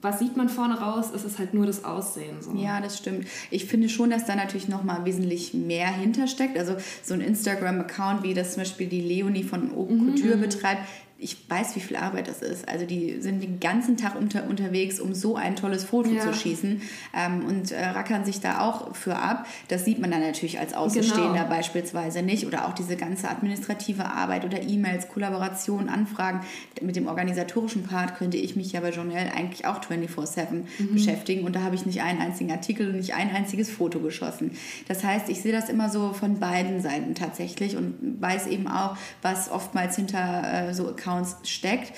was 0.00 0.18
sieht 0.18 0.36
man 0.36 0.48
vorne 0.48 0.78
raus, 0.78 1.10
ist 1.10 1.24
es 1.24 1.38
halt 1.38 1.54
nur 1.54 1.66
das 1.66 1.84
Aussehen. 1.84 2.40
So. 2.40 2.54
Ja, 2.54 2.80
das 2.80 2.98
stimmt. 2.98 3.26
Ich 3.50 3.66
finde 3.66 3.88
schon, 3.88 4.10
dass 4.10 4.26
da 4.26 4.36
natürlich 4.36 4.68
noch 4.68 4.84
mal 4.84 5.04
wesentlich 5.04 5.54
mehr 5.54 5.88
hintersteckt. 5.88 6.58
Also 6.58 6.76
so 7.02 7.14
ein 7.14 7.20
Instagram-Account, 7.20 8.22
wie 8.22 8.34
das 8.34 8.54
zum 8.54 8.62
Beispiel 8.62 8.88
die 8.88 9.00
Leonie 9.00 9.44
von 9.44 9.70
Haute 9.74 9.96
Couture 9.96 10.36
mhm. 10.36 10.40
betreibt, 10.40 10.82
ich 11.22 11.36
weiß, 11.48 11.76
wie 11.76 11.80
viel 11.80 11.96
Arbeit 11.96 12.26
das 12.26 12.42
ist. 12.42 12.68
Also 12.68 12.84
die 12.84 13.20
sind 13.20 13.42
den 13.42 13.60
ganzen 13.60 13.96
Tag 13.96 14.16
unter, 14.16 14.48
unterwegs, 14.48 14.98
um 14.98 15.14
so 15.14 15.36
ein 15.36 15.54
tolles 15.54 15.84
Foto 15.84 16.10
ja. 16.10 16.20
zu 16.20 16.34
schießen 16.34 16.82
ähm, 17.16 17.44
und 17.46 17.70
äh, 17.70 17.84
rackern 17.84 18.24
sich 18.24 18.40
da 18.40 18.60
auch 18.60 18.94
für 18.96 19.16
ab. 19.16 19.46
Das 19.68 19.84
sieht 19.84 20.00
man 20.00 20.10
dann 20.10 20.20
natürlich 20.20 20.58
als 20.58 20.74
Außenstehender 20.74 21.44
genau. 21.44 21.48
beispielsweise 21.48 22.22
nicht. 22.22 22.46
Oder 22.46 22.66
auch 22.66 22.72
diese 22.72 22.96
ganze 22.96 23.28
administrative 23.28 24.04
Arbeit 24.04 24.44
oder 24.44 24.60
E-Mails, 24.62 25.08
Kollaboration, 25.08 25.88
Anfragen. 25.88 26.40
Mit 26.80 26.96
dem 26.96 27.06
organisatorischen 27.06 27.84
Part 27.84 28.16
könnte 28.16 28.36
ich 28.36 28.56
mich 28.56 28.72
ja 28.72 28.80
bei 28.80 28.90
Journal 28.90 29.30
eigentlich 29.34 29.64
auch 29.66 29.80
24-7 29.80 30.50
mhm. 30.50 30.92
beschäftigen 30.92 31.44
und 31.44 31.54
da 31.54 31.62
habe 31.62 31.76
ich 31.76 31.86
nicht 31.86 32.02
einen 32.02 32.20
einzigen 32.20 32.50
Artikel 32.50 32.88
und 32.88 32.96
nicht 32.96 33.14
ein 33.14 33.30
einziges 33.30 33.70
Foto 33.70 34.00
geschossen. 34.00 34.56
Das 34.88 35.04
heißt, 35.04 35.28
ich 35.28 35.40
sehe 35.40 35.52
das 35.52 35.68
immer 35.68 35.88
so 35.88 36.12
von 36.12 36.40
beiden 36.40 36.80
Seiten 36.80 37.14
tatsächlich 37.14 37.76
und 37.76 38.20
weiß 38.20 38.48
eben 38.48 38.66
auch, 38.66 38.96
was 39.22 39.50
oftmals 39.50 39.96
hinter 39.96 40.68
äh, 40.68 40.74
so 40.74 40.88
Accounts 40.88 41.11
Accounts 41.12 41.36
steckt. 41.42 41.92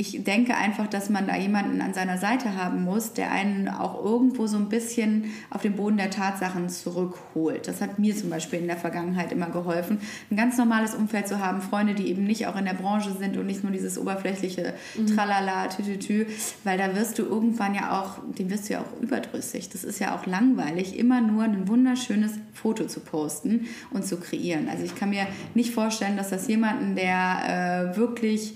Ich 0.00 0.24
denke 0.24 0.56
einfach, 0.56 0.86
dass 0.86 1.10
man 1.10 1.26
da 1.26 1.36
jemanden 1.36 1.82
an 1.82 1.92
seiner 1.92 2.16
Seite 2.16 2.56
haben 2.56 2.84
muss, 2.84 3.12
der 3.12 3.32
einen 3.32 3.68
auch 3.68 4.02
irgendwo 4.02 4.46
so 4.46 4.56
ein 4.56 4.70
bisschen 4.70 5.26
auf 5.50 5.60
den 5.60 5.76
Boden 5.76 5.98
der 5.98 6.08
Tatsachen 6.08 6.70
zurückholt. 6.70 7.68
Das 7.68 7.82
hat 7.82 7.98
mir 7.98 8.16
zum 8.16 8.30
Beispiel 8.30 8.60
in 8.60 8.66
der 8.66 8.78
Vergangenheit 8.78 9.30
immer 9.30 9.50
geholfen, 9.50 10.00
ein 10.30 10.38
ganz 10.38 10.56
normales 10.56 10.94
Umfeld 10.94 11.28
zu 11.28 11.38
haben, 11.38 11.60
Freunde, 11.60 11.92
die 11.92 12.08
eben 12.08 12.24
nicht 12.24 12.46
auch 12.46 12.56
in 12.56 12.64
der 12.64 12.72
Branche 12.72 13.12
sind 13.12 13.36
und 13.36 13.44
nicht 13.44 13.62
nur 13.62 13.72
dieses 13.72 13.98
oberflächliche 13.98 14.72
mhm. 14.96 15.06
Tralala, 15.08 15.66
Tütütü, 15.66 16.24
weil 16.64 16.78
da 16.78 16.96
wirst 16.96 17.18
du 17.18 17.24
irgendwann 17.24 17.74
ja 17.74 18.00
auch, 18.00 18.20
dem 18.38 18.48
wirst 18.48 18.70
du 18.70 18.72
ja 18.72 18.80
auch 18.80 19.02
überdrüssig. 19.02 19.68
Das 19.68 19.84
ist 19.84 19.98
ja 19.98 20.16
auch 20.16 20.24
langweilig, 20.24 20.98
immer 20.98 21.20
nur 21.20 21.42
ein 21.42 21.68
wunderschönes 21.68 22.32
Foto 22.54 22.86
zu 22.86 23.00
posten 23.00 23.66
und 23.90 24.06
zu 24.06 24.16
kreieren. 24.16 24.70
Also 24.70 24.82
ich 24.82 24.94
kann 24.94 25.10
mir 25.10 25.26
nicht 25.52 25.74
vorstellen, 25.74 26.16
dass 26.16 26.30
das 26.30 26.48
jemanden, 26.48 26.96
der 26.96 27.92
äh, 27.92 27.96
wirklich 27.98 28.54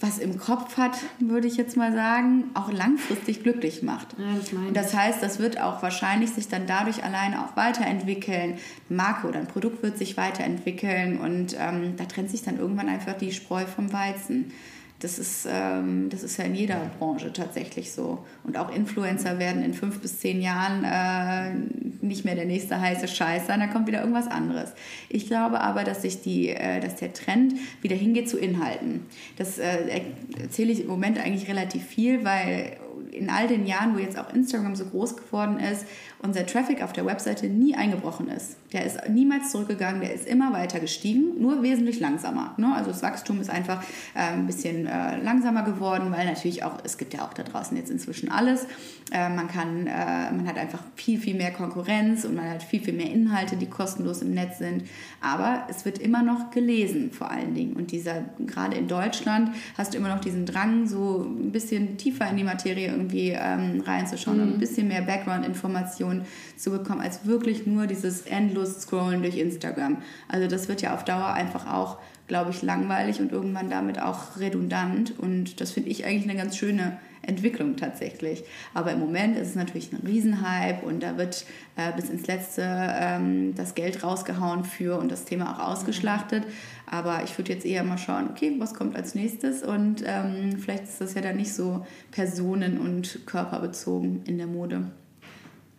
was 0.00 0.18
im 0.18 0.38
Kopf 0.38 0.76
hat, 0.76 0.98
würde 1.20 1.46
ich 1.46 1.56
jetzt 1.56 1.76
mal 1.76 1.92
sagen, 1.92 2.50
auch 2.54 2.70
langfristig 2.70 3.42
glücklich 3.42 3.82
macht. 3.82 4.08
Ja, 4.18 4.34
das, 4.34 4.50
das 4.72 4.94
heißt, 4.94 5.22
das 5.22 5.38
wird 5.38 5.60
auch 5.60 5.82
wahrscheinlich 5.82 6.30
sich 6.30 6.48
dann 6.48 6.66
dadurch 6.66 7.02
alleine 7.02 7.44
auch 7.44 7.56
weiterentwickeln. 7.56 8.58
Eine 8.88 8.96
Marke 8.96 9.26
oder 9.26 9.38
ein 9.38 9.48
Produkt 9.48 9.82
wird 9.82 9.96
sich 9.96 10.16
weiterentwickeln 10.16 11.18
und 11.18 11.56
ähm, 11.58 11.94
da 11.96 12.04
trennt 12.04 12.30
sich 12.30 12.42
dann 12.42 12.58
irgendwann 12.58 12.88
einfach 12.88 13.14
die 13.14 13.32
Spreu 13.32 13.64
vom 13.64 13.92
Weizen. 13.92 14.52
Das 15.00 15.18
ist, 15.18 15.46
ähm, 15.50 16.08
das 16.08 16.22
ist 16.22 16.38
ja 16.38 16.44
in 16.44 16.54
jeder 16.54 16.90
Branche 16.98 17.32
tatsächlich 17.32 17.92
so. 17.92 18.24
Und 18.44 18.56
auch 18.56 18.74
Influencer 18.74 19.38
werden 19.38 19.62
in 19.62 19.74
fünf 19.74 20.00
bis 20.00 20.20
zehn 20.20 20.40
Jahren 20.40 20.84
äh, 20.84 22.04
nicht 22.04 22.24
mehr 22.24 22.34
der 22.34 22.46
nächste 22.46 22.80
heiße 22.80 23.08
Scheiß 23.08 23.46
sein, 23.46 23.60
da 23.60 23.66
kommt 23.66 23.86
wieder 23.86 24.00
irgendwas 24.00 24.28
anderes. 24.28 24.72
Ich 25.08 25.26
glaube 25.26 25.60
aber, 25.60 25.84
dass, 25.84 26.02
sich 26.02 26.22
die, 26.22 26.48
äh, 26.48 26.80
dass 26.80 26.96
der 26.96 27.12
Trend 27.12 27.54
wieder 27.82 27.96
hingeht 27.96 28.28
zu 28.28 28.38
Inhalten. 28.38 29.04
Das 29.36 29.58
äh, 29.58 30.02
erzähle 30.40 30.72
ich 30.72 30.80
im 30.80 30.86
Moment 30.86 31.18
eigentlich 31.18 31.48
relativ 31.48 31.84
viel, 31.84 32.24
weil 32.24 32.78
in 33.16 33.30
all 33.30 33.48
den 33.48 33.66
Jahren, 33.66 33.94
wo 33.94 33.98
jetzt 33.98 34.18
auch 34.18 34.32
Instagram 34.32 34.76
so 34.76 34.84
groß 34.84 35.16
geworden 35.16 35.58
ist, 35.58 35.86
unser 36.20 36.46
Traffic 36.46 36.82
auf 36.82 36.92
der 36.92 37.06
Webseite 37.06 37.46
nie 37.46 37.74
eingebrochen 37.74 38.28
ist. 38.28 38.56
Der 38.72 38.84
ist 38.84 38.98
niemals 39.08 39.52
zurückgegangen, 39.52 40.00
der 40.00 40.12
ist 40.12 40.26
immer 40.26 40.52
weiter 40.52 40.80
gestiegen, 40.80 41.40
nur 41.40 41.62
wesentlich 41.62 42.00
langsamer. 42.00 42.54
Ne? 42.56 42.74
Also 42.74 42.90
das 42.90 43.02
Wachstum 43.02 43.40
ist 43.40 43.50
einfach 43.50 43.82
äh, 44.14 44.32
ein 44.32 44.46
bisschen 44.46 44.86
äh, 44.86 45.16
langsamer 45.22 45.62
geworden, 45.62 46.10
weil 46.10 46.26
natürlich 46.26 46.64
auch, 46.64 46.78
es 46.84 46.98
gibt 46.98 47.14
ja 47.14 47.22
auch 47.22 47.32
da 47.32 47.42
draußen 47.42 47.76
jetzt 47.76 47.90
inzwischen 47.90 48.30
alles. 48.30 48.66
Äh, 49.12 49.28
man 49.28 49.46
kann, 49.46 49.86
äh, 49.86 50.32
man 50.32 50.46
hat 50.48 50.58
einfach 50.58 50.82
viel, 50.96 51.20
viel 51.20 51.36
mehr 51.36 51.52
Konkurrenz 51.52 52.24
und 52.24 52.34
man 52.34 52.50
hat 52.50 52.62
viel, 52.62 52.80
viel 52.80 52.94
mehr 52.94 53.10
Inhalte, 53.10 53.56
die 53.56 53.66
kostenlos 53.66 54.20
im 54.22 54.32
Netz 54.32 54.58
sind. 54.58 54.84
Aber 55.20 55.64
es 55.68 55.84
wird 55.84 55.98
immer 55.98 56.22
noch 56.22 56.50
gelesen, 56.50 57.12
vor 57.12 57.30
allen 57.30 57.54
Dingen. 57.54 57.76
Und 57.76 57.92
dieser, 57.92 58.24
gerade 58.44 58.76
in 58.76 58.88
Deutschland, 58.88 59.50
hast 59.78 59.94
du 59.94 59.98
immer 59.98 60.08
noch 60.08 60.20
diesen 60.20 60.44
Drang, 60.44 60.86
so 60.86 61.24
ein 61.24 61.52
bisschen 61.52 61.98
tiefer 61.98 62.28
in 62.28 62.36
die 62.36 62.44
Materie 62.44 62.88
irgendwie 62.88 63.05
ähm, 63.12 63.82
reinzuschauen 63.84 64.38
mhm. 64.38 64.42
und 64.42 64.52
ein 64.54 64.60
bisschen 64.60 64.88
mehr 64.88 65.02
Background-Informationen 65.02 66.22
zu 66.56 66.70
bekommen, 66.70 67.00
als 67.00 67.26
wirklich 67.26 67.66
nur 67.66 67.86
dieses 67.86 68.22
endlos 68.22 68.82
Scrollen 68.82 69.22
durch 69.22 69.36
Instagram. 69.36 69.98
Also 70.28 70.48
das 70.48 70.68
wird 70.68 70.82
ja 70.82 70.94
auf 70.94 71.04
Dauer 71.04 71.32
einfach 71.32 71.72
auch, 71.72 71.98
glaube 72.26 72.50
ich, 72.50 72.62
langweilig 72.62 73.20
und 73.20 73.32
irgendwann 73.32 73.70
damit 73.70 74.00
auch 74.00 74.38
redundant. 74.38 75.18
Und 75.18 75.60
das 75.60 75.72
finde 75.72 75.90
ich 75.90 76.04
eigentlich 76.04 76.28
eine 76.28 76.38
ganz 76.38 76.56
schöne 76.56 76.98
Entwicklung 77.26 77.76
tatsächlich. 77.76 78.44
Aber 78.74 78.92
im 78.92 79.00
Moment 79.00 79.36
ist 79.36 79.48
es 79.48 79.54
natürlich 79.54 79.92
ein 79.92 80.06
Riesenhype 80.06 80.84
und 80.86 81.02
da 81.02 81.16
wird 81.16 81.44
äh, 81.76 81.92
bis 81.94 82.08
ins 82.08 82.26
Letzte 82.26 82.62
ähm, 82.64 83.54
das 83.54 83.74
Geld 83.74 84.02
rausgehauen 84.02 84.64
für 84.64 84.98
und 84.98 85.10
das 85.10 85.24
Thema 85.24 85.54
auch 85.54 85.72
ausgeschlachtet. 85.72 86.44
Aber 86.86 87.24
ich 87.24 87.36
würde 87.36 87.52
jetzt 87.52 87.66
eher 87.66 87.84
mal 87.84 87.98
schauen, 87.98 88.28
okay, 88.30 88.54
was 88.58 88.74
kommt 88.74 88.96
als 88.96 89.14
nächstes 89.14 89.62
und 89.62 90.02
ähm, 90.06 90.58
vielleicht 90.58 90.84
ist 90.84 91.00
das 91.00 91.14
ja 91.14 91.20
dann 91.20 91.36
nicht 91.36 91.52
so 91.52 91.84
personen- 92.10 92.78
und 92.78 93.26
körperbezogen 93.26 94.22
in 94.24 94.38
der 94.38 94.46
Mode. 94.46 94.90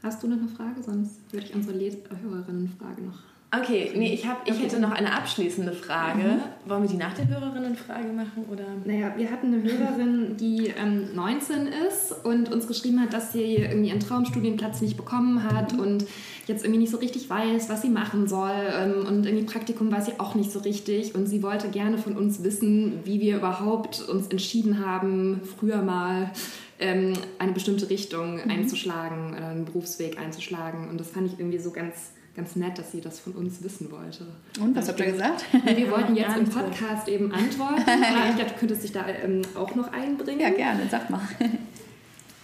Hast 0.03 0.21
du 0.21 0.27
noch 0.27 0.37
eine 0.37 0.47
Frage? 0.47 0.83
Sonst 0.83 1.21
würde 1.31 1.45
ich 1.45 1.55
unsere 1.55 1.77
Hörerinnenfrage 1.77 3.01
noch 3.01 3.26
Okay, 3.49 3.91
nee, 3.95 4.13
ich, 4.13 4.27
hab, 4.27 4.45
ich 4.45 4.55
okay. 4.55 4.63
hätte 4.63 4.79
noch 4.81 4.91
eine 4.91 5.13
abschließende 5.13 5.71
Frage. 5.71 6.21
Mhm. 6.21 6.69
Wollen 6.69 6.83
wir 6.83 6.89
die 6.89 6.97
nach 6.97 7.13
der 7.13 7.29
Hörerinnenfrage 7.29 8.09
machen? 8.09 8.45
Oder? 8.51 8.65
Naja, 8.83 9.13
wir 9.15 9.31
hatten 9.31 9.53
eine 9.53 9.63
Hörerin, 9.63 10.35
die 10.35 10.73
ähm, 10.77 11.15
19 11.15 11.67
ist 11.87 12.25
und 12.25 12.51
uns 12.51 12.67
geschrieben 12.67 12.99
hat, 12.99 13.13
dass 13.13 13.31
sie 13.31 13.55
irgendwie 13.55 13.91
einen 13.91 14.01
Traumstudienplatz 14.01 14.81
nicht 14.81 14.97
bekommen 14.97 15.43
hat 15.43 15.73
mhm. 15.73 15.79
und 15.79 16.05
jetzt 16.45 16.65
irgendwie 16.65 16.81
nicht 16.81 16.91
so 16.91 16.97
richtig 16.97 17.29
weiß, 17.29 17.69
was 17.69 17.81
sie 17.81 17.89
machen 17.89 18.27
soll. 18.27 18.51
Ähm, 18.51 19.05
und 19.07 19.25
irgendwie 19.25 19.45
Praktikum 19.45 19.89
weiß 19.93 20.07
sie 20.07 20.19
auch 20.19 20.35
nicht 20.35 20.51
so 20.51 20.59
richtig. 20.59 21.15
Und 21.15 21.27
sie 21.27 21.41
wollte 21.41 21.69
gerne 21.69 21.97
von 21.97 22.17
uns 22.17 22.43
wissen, 22.43 22.99
wie 23.05 23.21
wir 23.21 23.37
überhaupt 23.37 24.01
uns 24.09 24.27
entschieden 24.27 24.85
haben, 24.85 25.39
früher 25.57 25.81
mal 25.81 26.31
ähm, 26.79 27.13
eine 27.39 27.53
bestimmte 27.53 27.89
Richtung 27.89 28.43
mhm. 28.43 28.51
einzuschlagen 28.51 29.35
oder 29.37 29.47
einen 29.47 29.63
Berufsweg 29.63 30.19
einzuschlagen. 30.19 30.89
Und 30.89 30.99
das 30.99 31.11
fand 31.11 31.31
ich 31.31 31.39
irgendwie 31.39 31.59
so 31.59 31.71
ganz 31.71 32.11
ganz 32.37 32.55
nett, 32.55 32.77
dass 32.77 32.91
sie 32.91 33.01
das 33.01 33.19
von 33.19 33.33
uns 33.33 33.63
wissen 33.63 33.91
wollte. 33.91 34.27
Und 34.61 34.75
was 34.75 34.87
habt 34.87 34.99
ihr 34.99 35.11
gesagt? 35.11 35.43
Wir 35.51 35.91
wollten 35.91 36.15
jetzt 36.15 36.37
im 36.37 36.47
Podcast 36.47 37.07
eben 37.07 37.31
antworten. 37.31 37.81
ich 38.29 38.35
glaube, 38.35 38.51
du 38.51 38.59
könntest 38.59 38.83
dich 38.83 38.91
da 38.91 39.05
ähm, 39.07 39.41
auch 39.55 39.73
noch 39.73 39.91
einbringen. 39.91 40.39
Ja, 40.39 40.51
gerne, 40.51 40.83
sag 40.89 41.09
mal. 41.09 41.21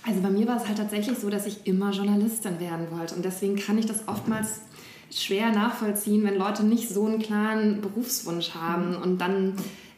Also 0.05 0.19
bei 0.19 0.29
mir 0.29 0.45
war 0.49 0.57
es 0.57 0.67
halt 0.67 0.77
tatsächlich 0.77 1.17
so, 1.17 1.29
dass 1.29 1.45
ich 1.45 1.65
immer 1.65 1.91
Journalistin 1.91 2.59
werden 2.59 2.87
wollte. 2.91 3.15
Und 3.15 3.23
deswegen 3.23 3.55
kann 3.55 3.77
ich 3.77 3.85
das 3.85 4.05
oftmals 4.05 4.59
schwer 5.09 5.51
nachvollziehen, 5.51 6.25
wenn 6.25 6.37
Leute 6.37 6.65
nicht 6.65 6.89
so 6.89 7.05
einen 7.05 7.19
klaren 7.19 7.79
Berufswunsch 7.79 8.53
haben. 8.53 8.97
Und 8.97 9.19
dann, 9.19 9.53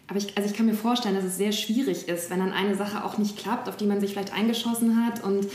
aber 0.07 0.19
ich, 0.19 0.37
also 0.37 0.47
ich 0.47 0.55
kann 0.55 0.67
mir 0.67 0.75
vorstellen, 0.75 1.15
dass 1.15 1.23
es 1.23 1.37
sehr 1.37 1.51
schwierig 1.51 2.07
ist, 2.07 2.29
wenn 2.29 2.37
dann 2.37 2.53
eine 2.53 2.75
Sache 2.75 3.03
auch 3.03 3.17
nicht 3.17 3.35
klappt, 3.35 3.67
auf 3.67 3.77
die 3.77 3.87
man 3.87 3.99
sich 3.99 4.11
vielleicht 4.11 4.31
eingeschossen 4.31 5.03
hat 5.03 5.23
und 5.23 5.47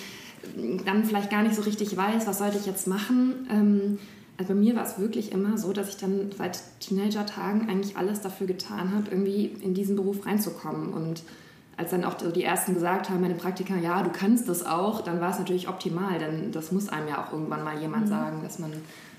dann 0.84 1.04
vielleicht 1.04 1.30
gar 1.30 1.44
nicht 1.44 1.54
so 1.54 1.62
richtig 1.62 1.96
weiß, 1.96 2.26
was 2.26 2.38
sollte 2.38 2.58
ich 2.58 2.66
jetzt 2.66 2.88
machen. 2.88 4.00
Also 4.40 4.54
bei 4.54 4.58
mir 4.58 4.74
war 4.74 4.84
es 4.84 4.98
wirklich 4.98 5.32
immer 5.32 5.58
so, 5.58 5.74
dass 5.74 5.90
ich 5.90 5.98
dann 5.98 6.30
seit 6.34 6.62
Teenager-Tagen 6.80 7.68
eigentlich 7.68 7.98
alles 7.98 8.22
dafür 8.22 8.46
getan 8.46 8.94
habe, 8.94 9.10
irgendwie 9.10 9.54
in 9.60 9.74
diesen 9.74 9.96
Beruf 9.96 10.24
reinzukommen. 10.24 10.94
Und 10.94 11.22
als 11.76 11.90
dann 11.90 12.04
auch 12.04 12.14
die 12.14 12.42
ersten 12.42 12.72
gesagt 12.72 13.10
haben, 13.10 13.20
meine 13.20 13.34
Praktiker, 13.34 13.76
ja, 13.76 14.02
du 14.02 14.08
kannst 14.08 14.48
das 14.48 14.64
auch, 14.64 15.02
dann 15.02 15.20
war 15.20 15.28
es 15.28 15.38
natürlich 15.38 15.68
optimal, 15.68 16.18
denn 16.18 16.52
das 16.52 16.72
muss 16.72 16.88
einem 16.88 17.08
ja 17.08 17.22
auch 17.22 17.34
irgendwann 17.34 17.62
mal 17.62 17.78
jemand 17.82 18.06
mhm. 18.06 18.08
sagen, 18.08 18.40
dass 18.42 18.58
man 18.58 18.72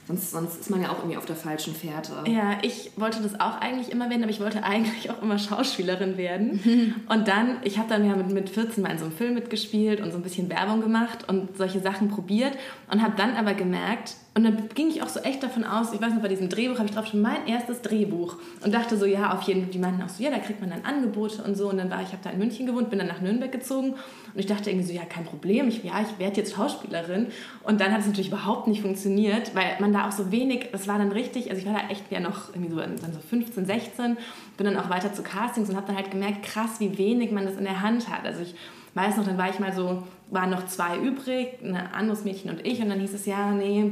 Sonst, 0.08 0.32
sonst 0.32 0.60
ist 0.60 0.70
man 0.70 0.82
ja 0.82 0.90
auch 0.90 0.98
irgendwie 0.98 1.18
auf 1.18 1.26
der 1.26 1.36
falschen 1.36 1.76
Fährte. 1.76 2.12
Ja, 2.26 2.58
ich 2.64 2.92
wollte 2.98 3.22
das 3.22 3.40
auch 3.40 3.62
eigentlich 3.62 3.92
immer 3.92 4.10
werden, 4.10 4.24
aber 4.24 4.32
ich 4.32 4.40
wollte 4.40 4.64
eigentlich 4.64 5.12
auch 5.12 5.22
immer 5.22 5.38
Schauspielerin 5.38 6.18
werden. 6.18 6.96
Und 7.08 7.28
dann, 7.28 7.58
ich 7.64 7.78
habe 7.78 7.88
dann 7.88 8.06
ja 8.06 8.16
mit, 8.16 8.32
mit 8.32 8.50
14 8.50 8.82
mal 8.84 8.90
in 8.90 8.98
so 8.98 9.06
einem 9.06 9.14
Film 9.14 9.36
mitgespielt 9.36 10.02
und 10.02 10.12
so 10.12 10.18
ein 10.18 10.24
bisschen 10.24 10.50
Werbung 10.50 10.82
gemacht 10.82 11.28
und 11.28 11.58
solche 11.58 11.80
Sachen 11.80 12.10
probiert 12.10 12.58
und 12.92 13.02
habe 13.02 13.14
dann 13.16 13.36
aber 13.36 13.54
gemerkt, 13.54 14.16
und 14.34 14.46
dann 14.46 14.70
ging 14.70 14.88
ich 14.88 15.04
auch 15.04 15.10
so 15.10 15.20
echt 15.20 15.44
davon 15.44 15.66
aus, 15.66 15.92
ich 15.92 16.02
weiß 16.02 16.14
noch, 16.14 16.22
bei 16.22 16.30
diesem 16.30 16.48
Drehbuch 16.48 16.78
habe 16.78 16.88
ich 16.88 16.96
drauf 16.96 17.06
schon 17.08 17.22
mein 17.22 17.48
erstes 17.48 17.82
Drehbuch 17.82 18.38
und 18.64 18.74
dachte 18.74 18.96
so, 18.96 19.06
ja, 19.06 19.34
auf 19.34 19.42
jeden 19.42 19.64
Fall, 19.64 19.72
die 19.72 19.78
meinten 19.78 20.02
auch 20.02 20.08
so, 20.08 20.24
ja, 20.24 20.30
da 20.30 20.38
kriegt 20.38 20.62
man 20.62 20.70
dann 20.70 20.86
Angebote 20.86 21.44
und 21.44 21.58
so. 21.58 21.70
Und 21.70 21.78
dann 21.78 21.90
war 21.90 22.02
ich, 22.02 22.14
habe 22.14 22.20
da 22.24 22.30
in 22.30 22.40
München 22.40 22.66
gewohnt, 22.66 22.90
bin 22.90 23.00
dann 23.00 23.10
nach 23.10 23.20
Nürnberg 23.20 23.52
gezogen 23.52 23.90
und 23.92 24.40
ich 24.40 24.46
dachte 24.46 24.70
irgendwie 24.70 24.88
so, 24.88 24.94
ja, 24.94 25.04
kein 25.04 25.26
Problem, 25.26 25.68
ich, 25.68 25.84
ja, 25.84 26.00
ich 26.00 26.18
werde 26.18 26.38
jetzt 26.38 26.56
Schauspielerin. 26.56 27.28
Und 27.64 27.82
dann 27.82 27.92
hat 27.92 28.00
es 28.00 28.08
natürlich 28.08 28.30
überhaupt 28.30 28.68
nicht 28.68 28.82
funktioniert, 28.82 29.54
weil 29.54 29.76
man 29.82 29.92
da 29.92 30.08
auch 30.08 30.14
so 30.14 30.32
wenig, 30.32 30.70
das 30.72 30.88
war 30.88 30.98
dann 30.98 31.12
richtig, 31.12 31.50
also 31.50 31.62
ich 31.62 31.68
war 31.68 31.74
da 31.74 31.90
echt 31.90 32.10
ja 32.10 32.22
noch 32.22 32.56
irgendwie 32.56 32.72
so, 32.72 32.78
dann 32.78 32.98
so 33.12 33.20
15, 33.30 33.66
16, 33.66 34.18
bin 34.56 34.66
dann 34.66 34.78
auch 34.78 34.90
weiter 34.90 35.14
zu 35.14 35.24
Castings 35.24 35.70
und 35.70 35.76
habe 35.76 35.88
dann 35.88 35.98
halt 35.98 36.10
gemerkt, 36.10 36.44
krass, 36.44 36.80
wie 36.80 36.98
wenig 36.98 37.32
man 37.32 37.46
das 37.46 37.58
in 37.58 37.66
der 37.66 37.82
Hand 37.82 38.08
hat. 38.08 38.26
Also 38.26 38.44
ich 38.44 38.56
weiß 38.94 39.18
noch, 39.18 39.26
dann 39.26 39.38
war 39.38 39.50
ich 39.50 39.60
mal 39.60 39.74
so, 39.74 40.04
waren 40.30 40.50
noch 40.50 40.68
zwei 40.68 40.98
übrig, 40.98 41.50
ein 41.62 41.76
anderes 41.76 42.24
Mädchen 42.24 42.50
und 42.50 42.66
ich 42.66 42.82
und 42.82 42.88
dann 42.88 43.02
hieß 43.02 43.14
es, 43.14 43.26
ja, 43.26 43.52
nee, 43.52 43.92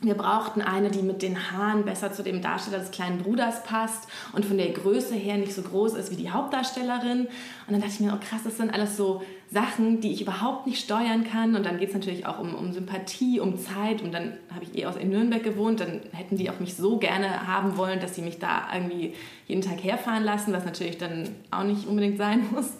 wir 0.00 0.14
brauchten 0.14 0.60
eine, 0.60 0.90
die 0.90 1.02
mit 1.02 1.22
den 1.22 1.50
Haaren 1.50 1.84
besser 1.84 2.12
zu 2.12 2.22
dem 2.22 2.42
Darsteller 2.42 2.78
des 2.78 2.90
kleinen 2.90 3.18
Bruders 3.18 3.62
passt 3.62 4.08
und 4.32 4.44
von 4.44 4.58
der 4.58 4.70
Größe 4.70 5.14
her 5.14 5.36
nicht 5.36 5.54
so 5.54 5.62
groß 5.62 5.94
ist 5.94 6.10
wie 6.10 6.16
die 6.16 6.30
Hauptdarstellerin. 6.30 7.20
Und 7.20 7.72
dann 7.72 7.80
dachte 7.80 7.94
ich 7.94 8.00
mir, 8.00 8.12
oh 8.12 8.18
krass, 8.22 8.42
das 8.44 8.56
sind 8.56 8.72
alles 8.72 8.96
so 8.96 9.22
Sachen, 9.50 10.00
die 10.00 10.12
ich 10.12 10.20
überhaupt 10.20 10.66
nicht 10.66 10.82
steuern 10.82 11.24
kann. 11.24 11.54
Und 11.54 11.64
dann 11.64 11.78
geht 11.78 11.88
es 11.88 11.94
natürlich 11.94 12.26
auch 12.26 12.38
um, 12.38 12.54
um 12.54 12.72
Sympathie, 12.72 13.40
um 13.40 13.56
Zeit. 13.56 14.02
Und 14.02 14.12
dann 14.12 14.34
habe 14.52 14.64
ich 14.64 14.76
eh 14.76 14.86
aus 14.86 14.96
in 14.96 15.10
Nürnberg 15.10 15.42
gewohnt. 15.42 15.80
Dann 15.80 16.00
hätten 16.12 16.36
die 16.36 16.50
auch 16.50 16.60
mich 16.60 16.74
so 16.74 16.98
gerne 16.98 17.46
haben 17.46 17.76
wollen, 17.76 18.00
dass 18.00 18.14
sie 18.14 18.22
mich 18.22 18.38
da 18.38 18.66
irgendwie 18.74 19.14
jeden 19.46 19.62
Tag 19.62 19.82
herfahren 19.82 20.24
lassen, 20.24 20.52
was 20.52 20.64
natürlich 20.64 20.98
dann 20.98 21.28
auch 21.50 21.64
nicht 21.64 21.86
unbedingt 21.86 22.18
sein 22.18 22.44
muss. 22.52 22.76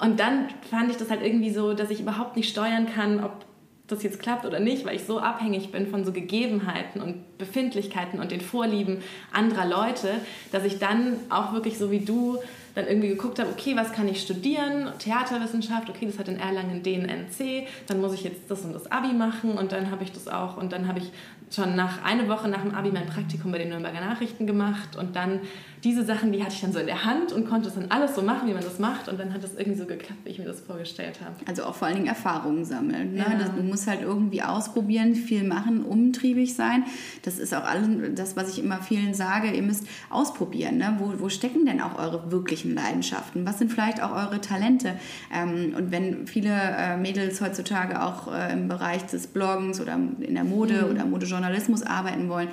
Und 0.00 0.20
dann 0.20 0.48
fand 0.70 0.90
ich 0.90 0.96
das 0.96 1.10
halt 1.10 1.22
irgendwie 1.22 1.50
so, 1.50 1.72
dass 1.72 1.90
ich 1.90 2.00
überhaupt 2.00 2.36
nicht 2.36 2.50
steuern 2.50 2.86
kann, 2.86 3.24
ob 3.24 3.47
das 3.88 4.02
jetzt 4.02 4.20
klappt 4.20 4.44
oder 4.44 4.60
nicht, 4.60 4.84
weil 4.84 4.96
ich 4.96 5.04
so 5.04 5.18
abhängig 5.18 5.72
bin 5.72 5.86
von 5.88 6.04
so 6.04 6.12
Gegebenheiten 6.12 7.00
und 7.00 7.38
Befindlichkeiten 7.38 8.20
und 8.20 8.30
den 8.30 8.40
Vorlieben 8.40 8.98
anderer 9.32 9.66
Leute, 9.66 10.10
dass 10.52 10.64
ich 10.64 10.78
dann 10.78 11.16
auch 11.30 11.52
wirklich 11.52 11.78
so 11.78 11.90
wie 11.90 12.00
du 12.00 12.38
dann 12.74 12.86
irgendwie 12.86 13.08
geguckt 13.08 13.38
habe, 13.40 13.50
okay, 13.50 13.74
was 13.76 13.92
kann 13.92 14.06
ich 14.06 14.22
studieren? 14.22 14.88
Theaterwissenschaft, 14.98 15.88
okay, 15.90 16.06
das 16.06 16.18
hat 16.18 16.28
in 16.28 16.38
Erlangen 16.38 16.82
den 16.82 17.06
NC, 17.06 17.66
dann 17.86 18.00
muss 18.00 18.12
ich 18.12 18.22
jetzt 18.22 18.48
das 18.48 18.62
und 18.62 18.72
das 18.72 18.90
Abi 18.92 19.12
machen 19.14 19.52
und 19.52 19.72
dann 19.72 19.90
habe 19.90 20.04
ich 20.04 20.12
das 20.12 20.28
auch 20.28 20.56
und 20.56 20.72
dann 20.72 20.86
habe 20.86 21.00
ich 21.00 21.10
schon 21.50 21.74
nach 21.74 22.04
eine 22.04 22.28
Woche 22.28 22.48
nach 22.48 22.62
dem 22.62 22.74
Abi 22.74 22.90
mein 22.90 23.06
Praktikum 23.06 23.52
bei 23.52 23.58
den 23.58 23.70
Nürnberger 23.70 24.00
Nachrichten 24.00 24.46
gemacht 24.46 24.96
und 24.96 25.16
dann 25.16 25.40
diese 25.84 26.04
Sachen, 26.04 26.32
die 26.32 26.42
hatte 26.42 26.54
ich 26.54 26.60
dann 26.60 26.72
so 26.72 26.78
in 26.78 26.86
der 26.86 27.04
Hand 27.04 27.32
und 27.32 27.48
konnte 27.48 27.68
es 27.68 27.74
dann 27.74 27.90
alles 27.90 28.14
so 28.14 28.22
machen, 28.22 28.48
wie 28.48 28.52
man 28.52 28.62
das 28.62 28.78
macht 28.78 29.08
und 29.08 29.18
dann 29.18 29.32
hat 29.32 29.44
es 29.44 29.54
irgendwie 29.54 29.78
so 29.78 29.86
geklappt, 29.86 30.20
wie 30.24 30.30
ich 30.30 30.38
mir 30.38 30.44
das 30.44 30.60
vorgestellt 30.60 31.20
habe. 31.24 31.34
Also 31.46 31.64
auch 31.64 31.74
vor 31.74 31.86
allen 31.86 31.96
Dingen 31.96 32.08
Erfahrungen 32.08 32.64
sammeln. 32.64 33.14
Ne? 33.14 33.18
Ja. 33.18 33.48
du 33.48 33.62
musst 33.62 33.86
halt 33.86 34.02
irgendwie 34.02 34.42
ausprobieren, 34.42 35.14
viel 35.14 35.44
machen, 35.44 35.84
umtriebig 35.84 36.54
sein. 36.54 36.84
Das 37.22 37.38
ist 37.38 37.54
auch 37.54 37.64
alles 37.64 37.88
das, 38.14 38.36
was 38.36 38.50
ich 38.50 38.62
immer 38.62 38.78
vielen 38.78 39.14
sage, 39.14 39.50
ihr 39.50 39.62
müsst 39.62 39.86
ausprobieren. 40.10 40.78
Ne? 40.78 40.96
Wo, 40.98 41.12
wo 41.18 41.28
stecken 41.28 41.64
denn 41.66 41.80
auch 41.80 41.98
eure 41.98 42.30
wirklichen 42.30 42.74
Leidenschaften? 42.74 43.46
Was 43.46 43.58
sind 43.58 43.72
vielleicht 43.72 44.02
auch 44.02 44.12
eure 44.12 44.40
Talente? 44.40 44.94
Ähm, 45.32 45.74
und 45.76 45.90
wenn 45.90 46.26
viele 46.26 46.50
äh, 46.50 46.96
Mädels 46.96 47.40
heutzutage 47.40 48.02
auch 48.02 48.32
äh, 48.32 48.52
im 48.52 48.68
Bereich 48.68 49.06
des 49.06 49.28
Bloggens 49.28 49.80
oder 49.80 49.94
in 49.94 50.34
der 50.34 50.44
Mode 50.44 50.82
mhm. 50.82 50.90
oder 50.90 51.04
Modejournalismus 51.04 51.82
arbeiten 51.82 52.28
wollen, 52.28 52.48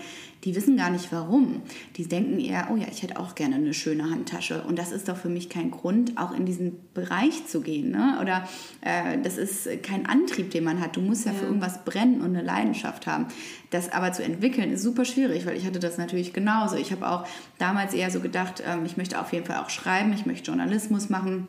die 0.46 0.56
wissen 0.56 0.78
gar 0.78 0.92
nicht 0.92 1.12
warum. 1.12 1.64
Die 1.98 2.08
denken 2.08 2.40
eher, 2.40 2.70
oh 2.72 2.76
ja, 2.76 2.86
ich 2.92 3.02
hätte 3.02 3.20
auch 3.20 3.34
gerne 3.34 3.56
eine 3.56 3.74
schöne 3.74 4.10
Handtasche. 4.10 4.62
Und 4.64 4.78
das 4.78 4.92
ist 4.92 5.10
doch 5.10 5.18
für 5.18 5.30
mich 5.30 5.50
kein 5.50 5.72
Grund, 5.72 6.18
auch 6.18 6.34
in 6.34 6.46
diesen 6.46 6.78
Bereich 6.94 7.48
zu 7.48 7.62
gehen. 7.62 7.92
Ne? 7.92 8.20
Oder 8.22 8.48
äh, 8.82 9.18
das 9.22 9.38
ist 9.38 9.68
kein 9.82 10.06
Antrieb, 10.06 10.52
den 10.52 10.64
man 10.64 10.80
hat. 10.80 10.96
Du 10.96 11.02
musst 11.02 11.26
ja, 11.26 11.32
ja, 11.32 11.40
für 11.40 11.46
irgendwas 11.46 11.84
brennen 11.84 12.22
und 12.22 12.36
eine 12.36 12.44
Leidenschaft 12.44 13.08
haben. 13.08 13.26
Das 13.72 13.92
aber 13.92 14.14
zu 14.14 14.24
entwickeln 14.24 14.72
ist 14.72 14.84
super 14.84 15.04
schwierig, 15.04 15.46
weil 15.48 15.58
ich 15.58 15.66
hatte 15.66 15.80
das 15.80 15.98
natürlich 15.98 16.32
genauso. 16.32 16.76
Ich 16.76 16.92
habe 16.92 17.10
auch 17.10 17.28
damals 17.58 17.94
eher 17.94 18.12
so 18.12 18.20
gedacht, 18.20 18.64
ähm, 18.66 18.86
ich 18.86 18.98
möchte 18.98 19.20
auf 19.20 19.34
jeden 19.34 19.46
Fall 19.46 19.58
auch 19.58 19.72
schreiben, 19.72 20.14
ich 20.14 20.28
möchte 20.28 20.52
Journalismus 20.52 21.10
machen 21.10 21.48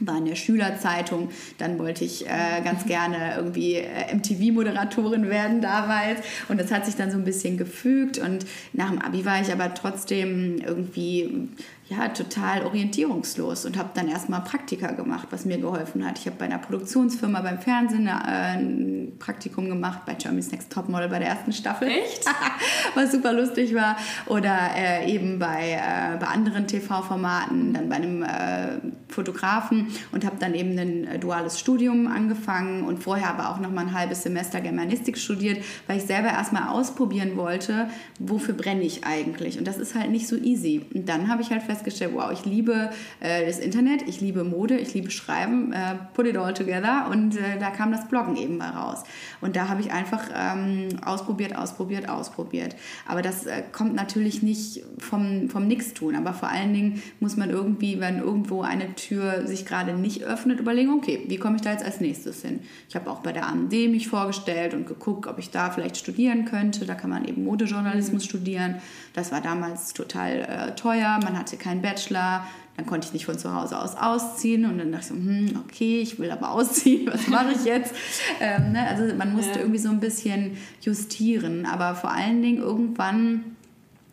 war 0.00 0.18
in 0.18 0.26
der 0.26 0.36
Schülerzeitung. 0.36 1.30
Dann 1.58 1.78
wollte 1.78 2.04
ich 2.04 2.26
äh, 2.26 2.62
ganz 2.64 2.84
gerne 2.86 3.34
irgendwie 3.36 3.76
äh, 3.76 4.14
MTV-Moderatorin 4.14 5.28
werden 5.30 5.60
damals. 5.60 6.20
Und 6.48 6.60
das 6.60 6.70
hat 6.70 6.86
sich 6.86 6.96
dann 6.96 7.10
so 7.10 7.16
ein 7.16 7.24
bisschen 7.24 7.56
gefügt. 7.56 8.18
Und 8.18 8.46
nach 8.72 8.90
dem 8.90 9.00
Abi 9.00 9.24
war 9.24 9.40
ich 9.40 9.52
aber 9.52 9.72
trotzdem 9.74 10.58
irgendwie 10.58 11.48
ja, 11.88 12.08
total 12.08 12.64
orientierungslos 12.64 13.64
und 13.64 13.78
habe 13.78 13.90
dann 13.94 14.08
erstmal 14.08 14.40
Praktika 14.40 14.90
gemacht, 14.90 15.28
was 15.30 15.44
mir 15.44 15.58
geholfen 15.58 16.04
hat. 16.04 16.18
Ich 16.18 16.26
habe 16.26 16.36
bei 16.36 16.46
einer 16.46 16.58
Produktionsfirma 16.58 17.40
beim 17.42 17.60
Fernsehen 17.60 18.08
äh, 18.08 18.10
ein 18.10 19.12
Praktikum 19.20 19.68
gemacht, 19.68 20.00
bei 20.04 20.14
Germany's 20.14 20.50
Next 20.50 20.72
Topmodel 20.72 21.08
bei 21.08 21.20
der 21.20 21.28
ersten 21.28 21.52
Staffel. 21.52 21.86
Echt? 21.86 22.24
was 22.96 23.12
super 23.12 23.32
lustig 23.32 23.72
war. 23.72 23.96
Oder 24.26 24.70
äh, 24.76 25.12
eben 25.12 25.38
bei, 25.38 25.74
äh, 25.74 26.16
bei 26.18 26.26
anderen 26.26 26.66
TV-Formaten, 26.66 27.74
dann 27.74 27.88
bei 27.88 27.96
einem 27.96 28.24
äh, 28.24 28.80
Fotografen 29.08 29.86
und 30.10 30.24
habe 30.24 30.36
dann 30.40 30.54
eben 30.54 30.76
ein 30.76 31.06
äh, 31.06 31.18
duales 31.20 31.60
Studium 31.60 32.08
angefangen 32.08 32.82
und 32.82 33.04
vorher 33.04 33.30
aber 33.30 33.50
auch 33.50 33.60
noch 33.60 33.70
mal 33.70 33.82
ein 33.82 33.94
halbes 33.94 34.24
Semester 34.24 34.60
Germanistik 34.60 35.18
studiert, 35.18 35.64
weil 35.86 35.98
ich 35.98 36.04
selber 36.04 36.30
erstmal 36.30 36.68
ausprobieren 36.68 37.36
wollte, 37.36 37.88
wofür 38.18 38.54
brenne 38.54 38.82
ich 38.82 39.04
eigentlich. 39.04 39.56
Und 39.56 39.68
das 39.68 39.78
ist 39.78 39.94
halt 39.94 40.10
nicht 40.10 40.26
so 40.26 40.34
easy. 40.34 40.84
Und 40.92 41.08
dann 41.08 41.28
habe 41.28 41.42
ich 41.42 41.50
halt 41.50 41.62
festgestellt, 41.62 41.75
festgestellt, 41.76 42.12
wow, 42.14 42.30
ich 42.32 42.44
liebe 42.44 42.90
äh, 43.20 43.46
das 43.46 43.58
Internet, 43.58 44.02
ich 44.06 44.20
liebe 44.20 44.44
Mode, 44.44 44.76
ich 44.78 44.94
liebe 44.94 45.10
Schreiben, 45.10 45.72
äh, 45.72 45.94
put 46.14 46.26
it 46.26 46.36
all 46.36 46.54
together 46.54 47.08
und 47.10 47.36
äh, 47.36 47.58
da 47.58 47.70
kam 47.70 47.92
das 47.92 48.08
Bloggen 48.08 48.36
eben 48.36 48.56
mal 48.56 48.70
raus. 48.70 49.04
Und 49.40 49.56
da 49.56 49.68
habe 49.68 49.80
ich 49.80 49.92
einfach 49.92 50.22
ähm, 50.34 50.88
ausprobiert, 51.04 51.56
ausprobiert, 51.56 52.08
ausprobiert. 52.08 52.76
Aber 53.06 53.22
das 53.22 53.46
äh, 53.46 53.62
kommt 53.72 53.94
natürlich 53.94 54.42
nicht 54.42 54.82
vom, 54.98 55.48
vom 55.48 55.66
Nix 55.66 55.94
tun, 55.94 56.16
aber 56.16 56.32
vor 56.32 56.48
allen 56.48 56.72
Dingen 56.72 57.02
muss 57.20 57.36
man 57.36 57.50
irgendwie, 57.50 58.00
wenn 58.00 58.18
irgendwo 58.18 58.62
eine 58.62 58.94
Tür 58.94 59.46
sich 59.46 59.66
gerade 59.66 59.92
nicht 59.94 60.22
öffnet, 60.22 60.60
überlegen, 60.60 60.92
okay, 60.92 61.24
wie 61.28 61.36
komme 61.36 61.56
ich 61.56 61.62
da 61.62 61.72
jetzt 61.72 61.84
als 61.84 62.00
nächstes 62.00 62.42
hin? 62.42 62.60
Ich 62.88 62.96
habe 62.96 63.10
auch 63.10 63.20
bei 63.20 63.32
der 63.32 63.46
AMD 63.46 63.72
mich 63.90 64.08
vorgestellt 64.08 64.74
und 64.74 64.86
geguckt, 64.86 65.26
ob 65.26 65.38
ich 65.38 65.50
da 65.50 65.70
vielleicht 65.70 65.96
studieren 65.96 66.44
könnte. 66.44 66.86
Da 66.86 66.94
kann 66.94 67.10
man 67.10 67.24
eben 67.24 67.44
Modejournalismus 67.44 68.24
mhm. 68.24 68.28
studieren. 68.28 68.74
Das 69.14 69.32
war 69.32 69.40
damals 69.40 69.92
total 69.92 70.40
äh, 70.40 70.74
teuer, 70.74 71.18
man 71.22 71.38
hatte 71.38 71.56
keinen 71.66 71.82
Bachelor. 71.82 72.46
Dann 72.76 72.84
konnte 72.84 73.06
ich 73.06 73.12
nicht 73.14 73.24
von 73.24 73.38
zu 73.38 73.54
Hause 73.54 73.78
aus 73.78 73.96
ausziehen 73.96 74.66
und 74.66 74.78
dann 74.78 74.92
dachte 74.92 75.04
ich 75.04 75.08
so, 75.08 75.14
hm, 75.14 75.60
okay, 75.64 76.00
ich 76.00 76.18
will 76.18 76.30
aber 76.30 76.50
ausziehen, 76.52 77.10
was 77.10 77.26
mache 77.28 77.52
ich 77.52 77.64
jetzt? 77.64 77.94
ähm, 78.40 78.72
ne? 78.72 78.86
Also 78.86 79.14
man 79.14 79.32
musste 79.32 79.54
ja. 79.54 79.60
irgendwie 79.60 79.78
so 79.78 79.88
ein 79.88 80.00
bisschen 80.00 80.56
justieren, 80.82 81.66
aber 81.66 81.94
vor 81.94 82.12
allen 82.12 82.42
Dingen 82.42 82.58
irgendwann 82.58 83.56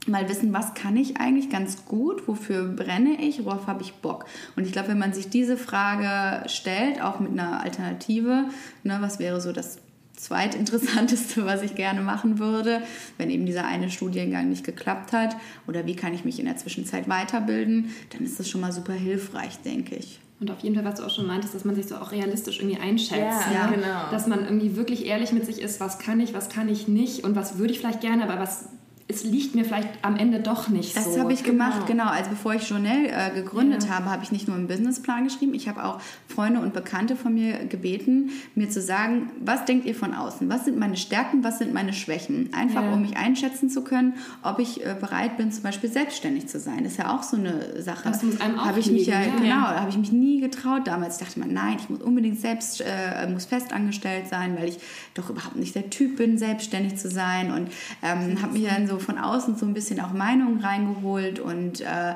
mal 0.08 0.28
wissen, 0.28 0.54
was 0.54 0.74
kann 0.74 0.97
ich 0.97 1.18
eigentlich 1.18 1.49
ganz 1.49 1.86
gut, 1.86 2.28
wofür 2.28 2.66
brenne 2.66 3.22
ich, 3.22 3.45
worauf 3.45 3.68
habe 3.68 3.84
ich 3.84 3.93
Bock. 3.95 4.26
Und 4.56 4.66
ich 4.66 4.74
glaube, 4.74 4.89
wenn 4.89 4.99
man 4.99 5.14
sich 5.14 5.30
diese 5.30 5.56
Frage 5.56 6.47
stellt, 6.49 7.01
auch 7.01 7.20
mit 7.20 7.32
einer 7.32 7.62
Alternative, 7.62 8.45
ne, 8.84 8.97
was 8.99 9.20
wäre 9.20 9.39
so 9.39 9.51
das 9.54 9.78
zweitinteressanteste, 10.24 11.45
was 11.45 11.61
ich 11.61 11.76
gerne 11.76 12.01
machen 12.01 12.39
würde, 12.39 12.82
wenn 13.17 13.30
eben 13.30 13.45
dieser 13.45 13.65
eine 13.65 13.89
Studiengang 13.89 14.49
nicht 14.49 14.63
geklappt 14.63 15.11
hat, 15.11 15.36
oder 15.67 15.86
wie 15.86 15.95
kann 15.95 16.13
ich 16.13 16.26
mich 16.26 16.39
in 16.39 16.45
der 16.45 16.57
Zwischenzeit 16.57 17.09
weiterbilden, 17.09 17.93
dann 18.11 18.24
ist 18.24 18.39
das 18.39 18.49
schon 18.49 18.61
mal 18.61 18.71
super 18.71 18.93
hilfreich, 18.93 19.59
denke 19.59 19.95
ich. 19.95 20.19
Und 20.39 20.51
auf 20.51 20.59
jeden 20.59 20.76
Fall, 20.76 20.84
was 20.84 20.99
du 20.99 21.05
auch 21.05 21.09
schon 21.09 21.28
meintest, 21.28 21.55
dass 21.55 21.63
man 21.63 21.76
sich 21.76 21.88
so 21.88 21.95
auch 21.95 22.11
realistisch 22.11 22.59
irgendwie 22.59 22.80
einschätzt. 22.80 23.47
Ja, 23.49 23.53
ja, 23.53 23.67
genau. 23.67 24.11
Dass 24.11 24.28
man 24.28 24.43
irgendwie 24.43 24.76
wirklich 24.76 25.05
ehrlich 25.05 25.32
mit 25.32 25.45
sich 25.45 25.61
ist, 25.61 25.80
was 25.80 25.99
kann 25.99 26.19
ich, 26.19 26.34
was 26.34 26.49
kann 26.49 26.67
ich 26.67 26.88
nicht 26.88 27.24
und 27.24 27.36
was 27.36 27.57
würde 27.57 27.71
ich 27.71 27.80
vielleicht 27.80 28.01
gerne, 28.01 28.24
aber 28.24 28.39
was 28.41 28.65
es 29.10 29.24
liegt 29.24 29.54
mir 29.54 29.66
vielleicht 29.66 29.89
am 30.01 30.16
Ende 30.16 30.39
doch 30.39 30.70
nicht 30.70 30.95
das 30.95 31.06
so. 31.06 31.12
Das 31.12 31.20
habe 31.20 31.34
ich 31.34 31.43
gemacht, 31.43 31.88
genau. 31.88 32.06
genau. 32.06 32.18
Also 32.18 32.30
bevor 32.30 32.54
ich 32.54 32.68
Journal 32.68 33.06
äh, 33.06 33.32
gegründet 33.36 33.84
ja. 33.84 33.89
habe, 33.89 34.06
habe 34.10 34.24
ich 34.24 34.32
nicht 34.32 34.47
nur 34.47 34.56
einen 34.56 34.68
Businessplan 34.68 35.26
geschrieben, 35.26 35.54
ich 35.54 35.68
habe 35.68 35.84
auch 35.84 35.99
Freunde 36.28 36.62
und 36.62 36.74
Bekannte 36.74 37.16
von 37.16 37.34
mir 37.34 37.66
gebeten, 37.66 38.32
mir 38.56 38.70
zu 38.70 38.82
sagen, 38.82 39.32
was 39.39 39.66
denkt 39.66 39.86
ihr 39.86 39.93
von 39.93 40.14
außen? 40.14 40.49
Was 40.49 40.66
sind 40.66 40.80
meine 40.80 40.95
Stärken, 40.95 41.43
was 41.43 41.60
sind 41.60 41.74
meine 41.74 41.91
Schwächen? 41.91 42.49
Einfach, 42.54 42.84
ja. 42.84 42.93
um 42.93 43.01
mich 43.01 43.18
einschätzen 43.18 43.70
zu 43.70 43.84
können, 43.84 44.14
ob 44.41 44.60
ich 44.60 44.86
äh, 44.86 44.95
bereit 44.99 45.36
bin, 45.38 45.51
zum 45.51 45.64
Beispiel 45.64 45.91
selbstständig 45.91 46.47
zu 46.47 46.60
sein. 46.60 46.84
Das 46.84 46.93
ist 46.93 46.97
ja 46.97 47.14
auch 47.14 47.24
so 47.24 47.36
eine 47.36 47.82
Sache. 47.82 48.10
Das 48.10 48.24
muss 48.24 48.39
einem 48.39 48.58
auch 48.58 48.66
habe 48.66 48.80
ich 48.80 48.89
mich 48.89 49.08
ja, 49.08 49.22
ja, 49.22 49.36
genau, 49.36 49.56
habe 49.56 49.89
ich 49.89 49.97
mich 49.97 50.14
nie 50.14 50.39
getraut 50.39 50.88
damals. 50.88 51.20
Ich 51.20 51.28
dachte 51.28 51.39
mir, 51.39 51.47
nein, 51.47 51.78
ich 51.78 51.89
muss 51.89 52.01
unbedingt 52.01 52.39
selbst, 52.39 52.82
äh, 52.82 53.28
muss 53.28 53.45
festangestellt 53.45 54.28
sein, 54.30 54.56
weil 54.58 54.70
ich 54.70 54.80
doch 55.14 55.30
überhaupt 55.30 55.58
nicht 55.58 55.76
der 55.76 55.89
Typ 55.89 56.18
bin, 56.18 56.38
selbstständig 56.38 56.95
zu 56.95 57.10
sein 57.10 57.51
und 57.51 57.70
ähm, 58.01 58.41
habe 58.41 58.54
mich 58.54 58.68
dann 58.68 58.88
so 58.88 58.92
von 58.99 59.17
außen 59.17 59.55
so 59.55 59.65
ein 59.65 59.73
bisschen 59.73 59.99
auch 59.99 60.11
Meinungen 60.11 60.59
reingeholt 60.59 61.39
und 61.39 61.81
äh, 61.81 62.15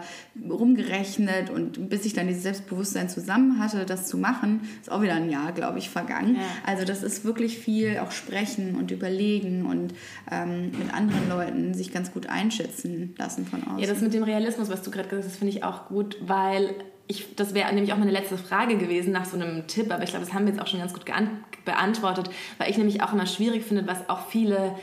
rumgerechnet 0.49 1.49
und 1.49 1.89
bis 1.89 2.05
ich 2.05 2.13
dann 2.13 2.27
dieses 2.27 2.43
Selbstbewusstsein 2.43 3.09
zusammen 3.09 3.59
hatte, 3.59 3.85
das 3.85 4.07
zu 4.07 4.17
machen, 4.17 4.61
ist 4.81 4.91
auch 4.91 5.01
wieder 5.01 5.15
ein 5.15 5.29
Jahr, 5.29 5.51
glaube 5.51 5.79
ich, 5.79 5.89
vergangen. 5.89 6.35
Ja. 6.35 6.41
Also 6.65 6.85
das 6.85 7.03
ist 7.03 7.25
wirklich 7.25 7.57
viel 7.57 7.99
auch 7.99 8.11
sprechen 8.11 8.75
und 8.75 8.91
überlegen 8.91 9.65
und 9.65 9.93
ähm, 10.31 10.71
mit 10.77 10.93
anderen 10.93 11.29
Leuten 11.29 11.73
sich 11.73 11.91
ganz 11.91 12.11
gut 12.11 12.27
einschätzen 12.27 13.15
lassen 13.17 13.45
von 13.45 13.63
außen. 13.63 13.79
Ja, 13.79 13.87
das 13.87 14.01
mit 14.01 14.13
dem 14.13 14.23
Realismus, 14.23 14.69
was 14.69 14.81
du 14.81 14.91
gerade 14.91 15.09
gesagt 15.09 15.27
hast, 15.27 15.37
finde 15.37 15.53
ich 15.53 15.63
auch 15.63 15.87
gut, 15.87 16.17
weil 16.21 16.75
ich, 17.07 17.35
das 17.35 17.53
wäre 17.53 17.73
nämlich 17.73 17.93
auch 17.93 17.97
meine 17.97 18.11
letzte 18.11 18.37
Frage 18.37 18.77
gewesen 18.77 19.13
nach 19.13 19.25
so 19.25 19.37
einem 19.37 19.65
Tipp, 19.67 19.91
aber 19.91 20.03
ich 20.03 20.09
glaube, 20.09 20.25
das 20.25 20.33
haben 20.33 20.45
wir 20.45 20.53
jetzt 20.53 20.61
auch 20.61 20.67
schon 20.67 20.79
ganz 20.79 20.93
gut 20.93 21.05
beantwortet, 21.65 22.29
weil 22.57 22.69
ich 22.69 22.77
nämlich 22.77 23.01
auch 23.01 23.13
immer 23.13 23.25
schwierig 23.25 23.63
finde, 23.63 23.87
was 23.87 24.09
auch 24.09 24.27
viele 24.27 24.75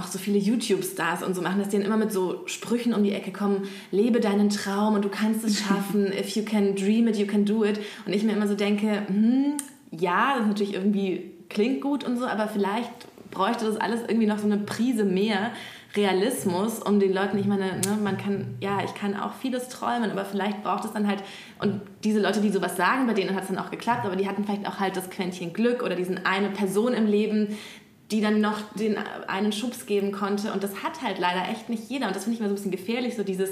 auch 0.00 0.06
so 0.06 0.18
viele 0.18 0.38
YouTube-Stars 0.38 1.22
und 1.22 1.34
so 1.34 1.42
machen, 1.42 1.58
dass 1.58 1.68
die 1.68 1.76
dann 1.76 1.86
immer 1.86 1.96
mit 1.96 2.12
so 2.12 2.42
Sprüchen 2.46 2.94
um 2.94 3.04
die 3.04 3.12
Ecke 3.12 3.32
kommen, 3.32 3.68
lebe 3.90 4.20
deinen 4.20 4.48
Traum 4.48 4.94
und 4.94 5.04
du 5.04 5.08
kannst 5.08 5.44
es 5.44 5.60
schaffen, 5.66 6.12
if 6.12 6.30
you 6.30 6.44
can 6.44 6.74
dream 6.74 7.06
it, 7.06 7.16
you 7.16 7.26
can 7.26 7.44
do 7.44 7.64
it. 7.64 7.80
Und 8.06 8.12
ich 8.12 8.22
mir 8.24 8.32
immer 8.32 8.48
so 8.48 8.54
denke, 8.54 9.02
hm, 9.06 9.56
ja, 9.90 10.36
das 10.38 10.46
natürlich 10.46 10.74
irgendwie 10.74 11.32
klingt 11.48 11.80
gut 11.80 12.04
und 12.04 12.18
so, 12.18 12.26
aber 12.26 12.48
vielleicht 12.48 12.90
bräuchte 13.30 13.64
das 13.64 13.76
alles 13.76 14.00
irgendwie 14.08 14.26
noch 14.26 14.38
so 14.38 14.46
eine 14.46 14.58
Prise 14.58 15.04
mehr 15.04 15.52
Realismus, 15.96 16.80
um 16.80 17.00
den 17.00 17.12
Leuten, 17.12 17.36
ich 17.38 17.46
meine, 17.46 17.80
ne, 17.80 17.98
man 18.02 18.16
kann, 18.16 18.54
ja, 18.60 18.78
ich 18.84 18.94
kann 18.94 19.18
auch 19.18 19.34
vieles 19.34 19.68
träumen, 19.68 20.10
aber 20.10 20.24
vielleicht 20.24 20.62
braucht 20.62 20.84
es 20.84 20.92
dann 20.92 21.08
halt, 21.08 21.22
und 21.58 21.80
diese 22.04 22.20
Leute, 22.20 22.40
die 22.40 22.50
sowas 22.50 22.76
sagen, 22.76 23.08
bei 23.08 23.14
denen 23.14 23.34
hat 23.34 23.42
es 23.42 23.48
dann 23.48 23.58
auch 23.58 23.72
geklappt, 23.72 24.06
aber 24.06 24.14
die 24.14 24.28
hatten 24.28 24.44
vielleicht 24.44 24.68
auch 24.68 24.78
halt 24.78 24.96
das 24.96 25.10
Quäntchen 25.10 25.52
Glück 25.52 25.82
oder 25.82 25.96
diesen 25.96 26.24
eine 26.24 26.50
Person 26.50 26.94
im 26.94 27.06
Leben, 27.06 27.58
die 28.10 28.20
dann 28.20 28.40
noch 28.40 28.60
den 28.74 28.96
einen 29.28 29.52
Schubs 29.52 29.86
geben 29.86 30.12
konnte. 30.12 30.52
Und 30.52 30.62
das 30.62 30.82
hat 30.82 31.02
halt 31.02 31.18
leider 31.18 31.48
echt 31.50 31.68
nicht 31.68 31.88
jeder. 31.88 32.08
Und 32.08 32.16
das 32.16 32.24
finde 32.24 32.34
ich 32.34 32.40
mal 32.40 32.48
so 32.48 32.52
ein 32.52 32.56
bisschen 32.56 32.70
gefährlich, 32.72 33.16
so 33.16 33.22
dieses 33.22 33.50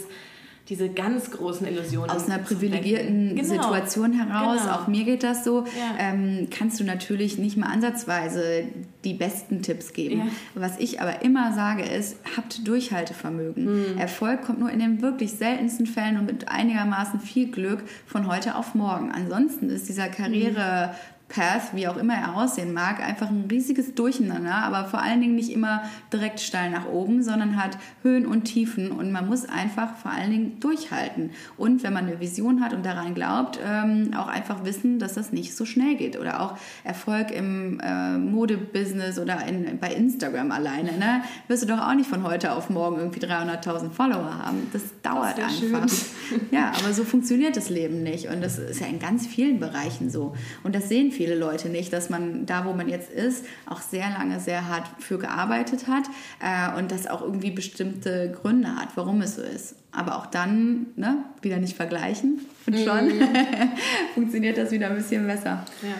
diese 0.68 0.90
ganz 0.90 1.30
großen 1.30 1.66
Illusionen. 1.66 2.10
Aus 2.10 2.26
einer 2.26 2.38
privilegierten 2.38 3.34
genau. 3.34 3.48
Situation 3.48 4.12
heraus, 4.12 4.60
genau. 4.62 4.74
auch 4.74 4.86
mir 4.86 5.04
geht 5.04 5.22
das 5.22 5.42
so, 5.42 5.64
ja. 5.64 5.96
ähm, 5.98 6.48
kannst 6.50 6.78
du 6.78 6.84
natürlich 6.84 7.38
nicht 7.38 7.56
mal 7.56 7.68
ansatzweise 7.68 8.64
die 9.04 9.14
besten 9.14 9.62
Tipps 9.62 9.94
geben. 9.94 10.18
Ja. 10.18 10.26
Was 10.54 10.78
ich 10.78 11.00
aber 11.00 11.22
immer 11.22 11.54
sage 11.54 11.84
ist, 11.84 12.16
habt 12.36 12.68
Durchhaltevermögen. 12.68 13.92
Mhm. 13.94 13.98
Erfolg 13.98 14.42
kommt 14.42 14.60
nur 14.60 14.70
in 14.70 14.80
den 14.80 15.00
wirklich 15.00 15.32
seltensten 15.32 15.86
Fällen 15.86 16.18
und 16.18 16.26
mit 16.26 16.48
einigermaßen 16.48 17.20
viel 17.20 17.50
Glück 17.50 17.82
von 18.06 18.26
heute 18.26 18.56
auf 18.56 18.74
morgen. 18.74 19.10
Ansonsten 19.10 19.70
ist 19.70 19.88
dieser 19.88 20.08
Karriere... 20.08 20.88
Mhm 20.92 21.17
Path, 21.28 21.74
wie 21.74 21.88
auch 21.88 21.96
immer 21.96 22.14
er 22.14 22.36
aussehen 22.36 22.72
mag, 22.72 23.00
einfach 23.00 23.28
ein 23.28 23.46
riesiges 23.50 23.94
Durcheinander, 23.94 24.54
aber 24.54 24.86
vor 24.86 25.02
allen 25.02 25.20
Dingen 25.20 25.34
nicht 25.34 25.52
immer 25.52 25.82
direkt 26.12 26.40
steil 26.40 26.70
nach 26.70 26.86
oben, 26.86 27.22
sondern 27.22 27.62
hat 27.62 27.78
Höhen 28.02 28.26
und 28.26 28.44
Tiefen 28.44 28.90
und 28.90 29.12
man 29.12 29.28
muss 29.28 29.46
einfach 29.46 29.94
vor 29.96 30.10
allen 30.10 30.30
Dingen 30.30 30.60
durchhalten. 30.60 31.30
Und 31.56 31.82
wenn 31.82 31.92
man 31.92 32.06
eine 32.06 32.20
Vision 32.20 32.62
hat 32.62 32.72
und 32.72 32.84
daran 32.86 33.14
glaubt, 33.14 33.58
ähm, 33.64 34.12
auch 34.16 34.28
einfach 34.28 34.64
wissen, 34.64 34.98
dass 34.98 35.14
das 35.14 35.32
nicht 35.32 35.54
so 35.54 35.64
schnell 35.64 35.96
geht. 35.96 36.18
Oder 36.18 36.40
auch 36.40 36.56
Erfolg 36.84 37.30
im 37.30 37.80
äh, 37.80 38.16
Modebusiness 38.16 39.18
oder 39.18 39.46
in, 39.46 39.78
bei 39.78 39.92
Instagram 39.92 40.50
alleine. 40.50 40.92
Ne? 40.92 41.22
Wirst 41.48 41.62
du 41.62 41.66
doch 41.66 41.80
auch 41.80 41.94
nicht 41.94 42.08
von 42.08 42.22
heute 42.22 42.52
auf 42.52 42.70
morgen 42.70 42.98
irgendwie 42.98 43.20
300.000 43.20 43.90
Follower 43.90 44.38
haben. 44.44 44.68
Das 44.72 44.82
dauert 45.02 45.36
das 45.38 45.62
einfach. 45.62 45.88
Schön. 45.88 46.40
Ja, 46.50 46.72
aber 46.78 46.92
so 46.92 47.04
funktioniert 47.04 47.56
das 47.56 47.70
Leben 47.70 48.02
nicht. 48.02 48.28
Und 48.28 48.42
das 48.42 48.58
ist 48.58 48.80
ja 48.80 48.86
in 48.86 48.98
ganz 48.98 49.26
vielen 49.26 49.60
Bereichen 49.60 50.10
so. 50.10 50.34
Und 50.62 50.74
das 50.74 50.88
sehen 50.88 51.10
viele 51.18 51.34
Leute 51.34 51.68
nicht, 51.68 51.92
dass 51.92 52.10
man 52.10 52.46
da, 52.46 52.64
wo 52.64 52.72
man 52.72 52.88
jetzt 52.88 53.10
ist, 53.10 53.44
auch 53.66 53.80
sehr 53.80 54.08
lange 54.08 54.38
sehr 54.38 54.68
hart 54.68 54.86
für 55.00 55.18
gearbeitet 55.18 55.88
hat 55.88 56.04
äh, 56.40 56.78
und 56.78 56.92
das 56.92 57.08
auch 57.08 57.22
irgendwie 57.22 57.50
bestimmte 57.50 58.30
Gründe 58.30 58.76
hat, 58.76 58.90
warum 58.94 59.20
es 59.20 59.34
so 59.34 59.42
ist. 59.42 59.74
Aber 59.90 60.16
auch 60.16 60.26
dann 60.26 60.86
ne, 60.94 61.24
wieder 61.42 61.56
nicht 61.56 61.76
vergleichen 61.76 62.40
und 62.66 62.78
schon 62.78 63.06
mhm. 63.06 63.28
funktioniert 64.14 64.56
das 64.58 64.70
wieder 64.70 64.90
ein 64.90 64.94
bisschen 64.94 65.26
besser. 65.26 65.64
Ja. 65.82 65.96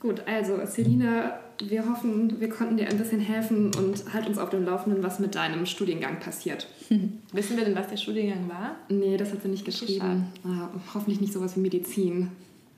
Gut, 0.00 0.22
also 0.26 0.58
Selina, 0.64 1.38
wir 1.62 1.86
hoffen, 1.86 2.40
wir 2.40 2.48
konnten 2.48 2.78
dir 2.78 2.88
ein 2.88 2.96
bisschen 2.96 3.20
helfen 3.20 3.72
und 3.74 4.14
halt 4.14 4.26
uns 4.26 4.38
auf 4.38 4.48
dem 4.48 4.64
Laufenden, 4.64 5.02
was 5.02 5.18
mit 5.18 5.34
deinem 5.34 5.66
Studiengang 5.66 6.18
passiert. 6.18 6.66
Wissen 7.32 7.58
wir 7.58 7.66
denn, 7.66 7.76
was 7.76 7.88
der 7.88 7.98
Studiengang 7.98 8.48
war? 8.48 8.76
Nee, 8.88 9.18
das 9.18 9.32
hat 9.32 9.42
sie 9.42 9.48
nicht 9.48 9.66
geschrieben. 9.66 10.28
Ah, 10.44 10.70
hoffentlich 10.94 11.20
nicht 11.20 11.34
sowas 11.34 11.56
wie 11.56 11.60
Medizin. 11.60 12.30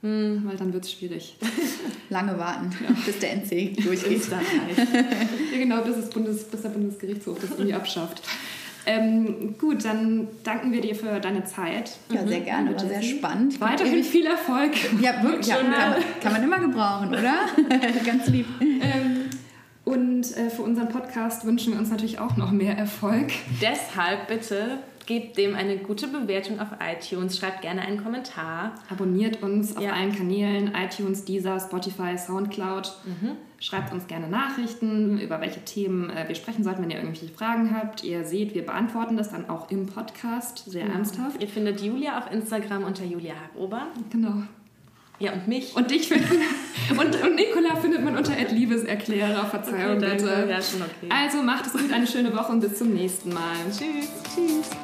Hm, 0.05 0.43
weil 0.45 0.59
dann 0.59 0.75
wird 0.75 0.85
es 0.85 0.93
schwierig. 0.93 1.35
Lange 2.11 2.39
warten, 2.39 2.71
ja. 2.79 2.95
bis 3.07 3.19
der 3.21 3.33
NC 3.37 3.75
durchgeht. 3.83 4.29
ja, 4.31 5.59
genau, 5.59 5.81
bis, 5.81 5.97
das 5.97 6.11
Bundes, 6.11 6.45
bis 6.45 6.61
der 6.61 6.69
Bundesgerichtshof 6.69 7.39
das 7.41 7.53
irgendwie 7.53 7.73
abschafft. 7.73 8.21
Ähm, 8.85 9.55
gut, 9.59 9.83
dann 9.87 10.29
danken 10.43 10.73
wir 10.73 10.83
dir 10.83 10.95
für 10.95 11.19
deine 11.21 11.47
Zeit. 11.47 11.93
Ja, 12.11 12.27
sehr 12.27 12.41
mhm. 12.41 12.45
gerne, 12.45 12.73
war 12.73 12.81
sehr 12.81 13.03
spannend. 13.03 13.59
Weiterhin 13.63 14.05
viel 14.05 14.27
Erfolg. 14.27 14.73
Ja, 15.01 15.23
wirklich. 15.23 15.47
Ja, 15.47 15.57
kann, 15.57 15.71
man, 15.71 15.95
kann, 16.21 16.33
man 16.33 16.43
immer 16.43 16.59
gebrauchen, 16.59 17.09
oder? 17.09 17.49
Ganz 18.05 18.27
lieb. 18.29 18.47
Ähm, 18.61 19.31
und 19.87 20.37
äh, 20.37 20.51
für 20.51 20.61
unseren 20.61 20.91
Podcast 20.91 21.47
wünschen 21.47 21.73
wir 21.73 21.81
uns 21.81 21.91
natürlich 21.91 22.19
auch 22.19 22.37
noch 22.37 22.51
mehr 22.51 22.77
Erfolg. 22.77 23.33
Deshalb 23.63 24.29
bitte 24.29 24.81
gebt 25.07 25.37
dem 25.37 25.55
eine 25.55 25.79
gute 25.79 26.09
Bewertung 26.09 26.61
auf 26.61 26.69
iTunes, 26.81 27.39
schreibt 27.39 27.63
gerne 27.63 27.83
einen 27.83 28.03
Kommentar. 28.03 28.75
Abonniert 28.91 29.43
uns 29.43 29.77
auf 29.77 29.83
ja. 29.83 29.93
allen 29.93 30.15
Kanälen, 30.15 30.73
iTunes, 30.75 31.25
Deezer, 31.25 31.61
Spotify, 31.61 32.17
Soundcloud. 32.17 32.93
Mhm. 33.05 33.33
Schreibt 33.59 33.93
uns 33.93 34.07
gerne 34.07 34.29
Nachrichten, 34.29 35.19
über 35.19 35.41
welche 35.41 35.65
Themen 35.65 36.11
äh, 36.11 36.29
wir 36.29 36.35
sprechen 36.35 36.65
sollten, 36.65 36.83
wenn 36.83 36.91
ihr 36.91 36.97
irgendwelche 36.97 37.33
Fragen 37.33 37.75
habt. 37.75 38.05
Ihr 38.05 38.25
seht, 38.25 38.55
wir 38.55 38.67
beantworten 38.67 39.17
das 39.17 39.31
dann 39.31 39.49
auch 39.49 39.71
im 39.71 39.87
Podcast, 39.87 40.71
sehr 40.71 40.85
mhm. 40.85 40.93
ernsthaft. 40.93 41.41
Ihr 41.41 41.49
findet 41.49 41.81
Julia 41.81 42.19
auf 42.19 42.31
Instagram 42.31 42.85
unter 42.85 43.05
Julia 43.05 43.35
Hagober. 43.35 43.87
Genau. 44.11 44.43
Ja, 45.19 45.33
und 45.33 45.47
mich. 45.47 45.75
Und 45.77 45.91
dich 45.91 46.09
findet 46.09 46.31
und, 46.91 47.23
und 47.23 47.35
Nicola 47.37 47.77
findet 47.77 48.05
man 48.05 48.17
unter 48.17 48.33
Liebeserklärer. 48.37 49.47
Verzeihung 49.47 49.99
okay, 49.99 50.11
bitte. 50.11 50.47
Ja, 50.49 50.61
schon 50.61 50.83
okay. 50.83 51.09
Also 51.09 51.43
macht 51.43 51.67
es 51.67 51.73
gut, 51.73 51.93
eine 51.93 52.07
schöne 52.07 52.35
Woche 52.35 52.53
und 52.53 52.61
bis 52.61 52.77
zum 52.77 52.93
nächsten 52.93 53.33
Mal. 53.33 53.57
Tschüss. 53.71 54.11
Tschüss. 54.35 54.84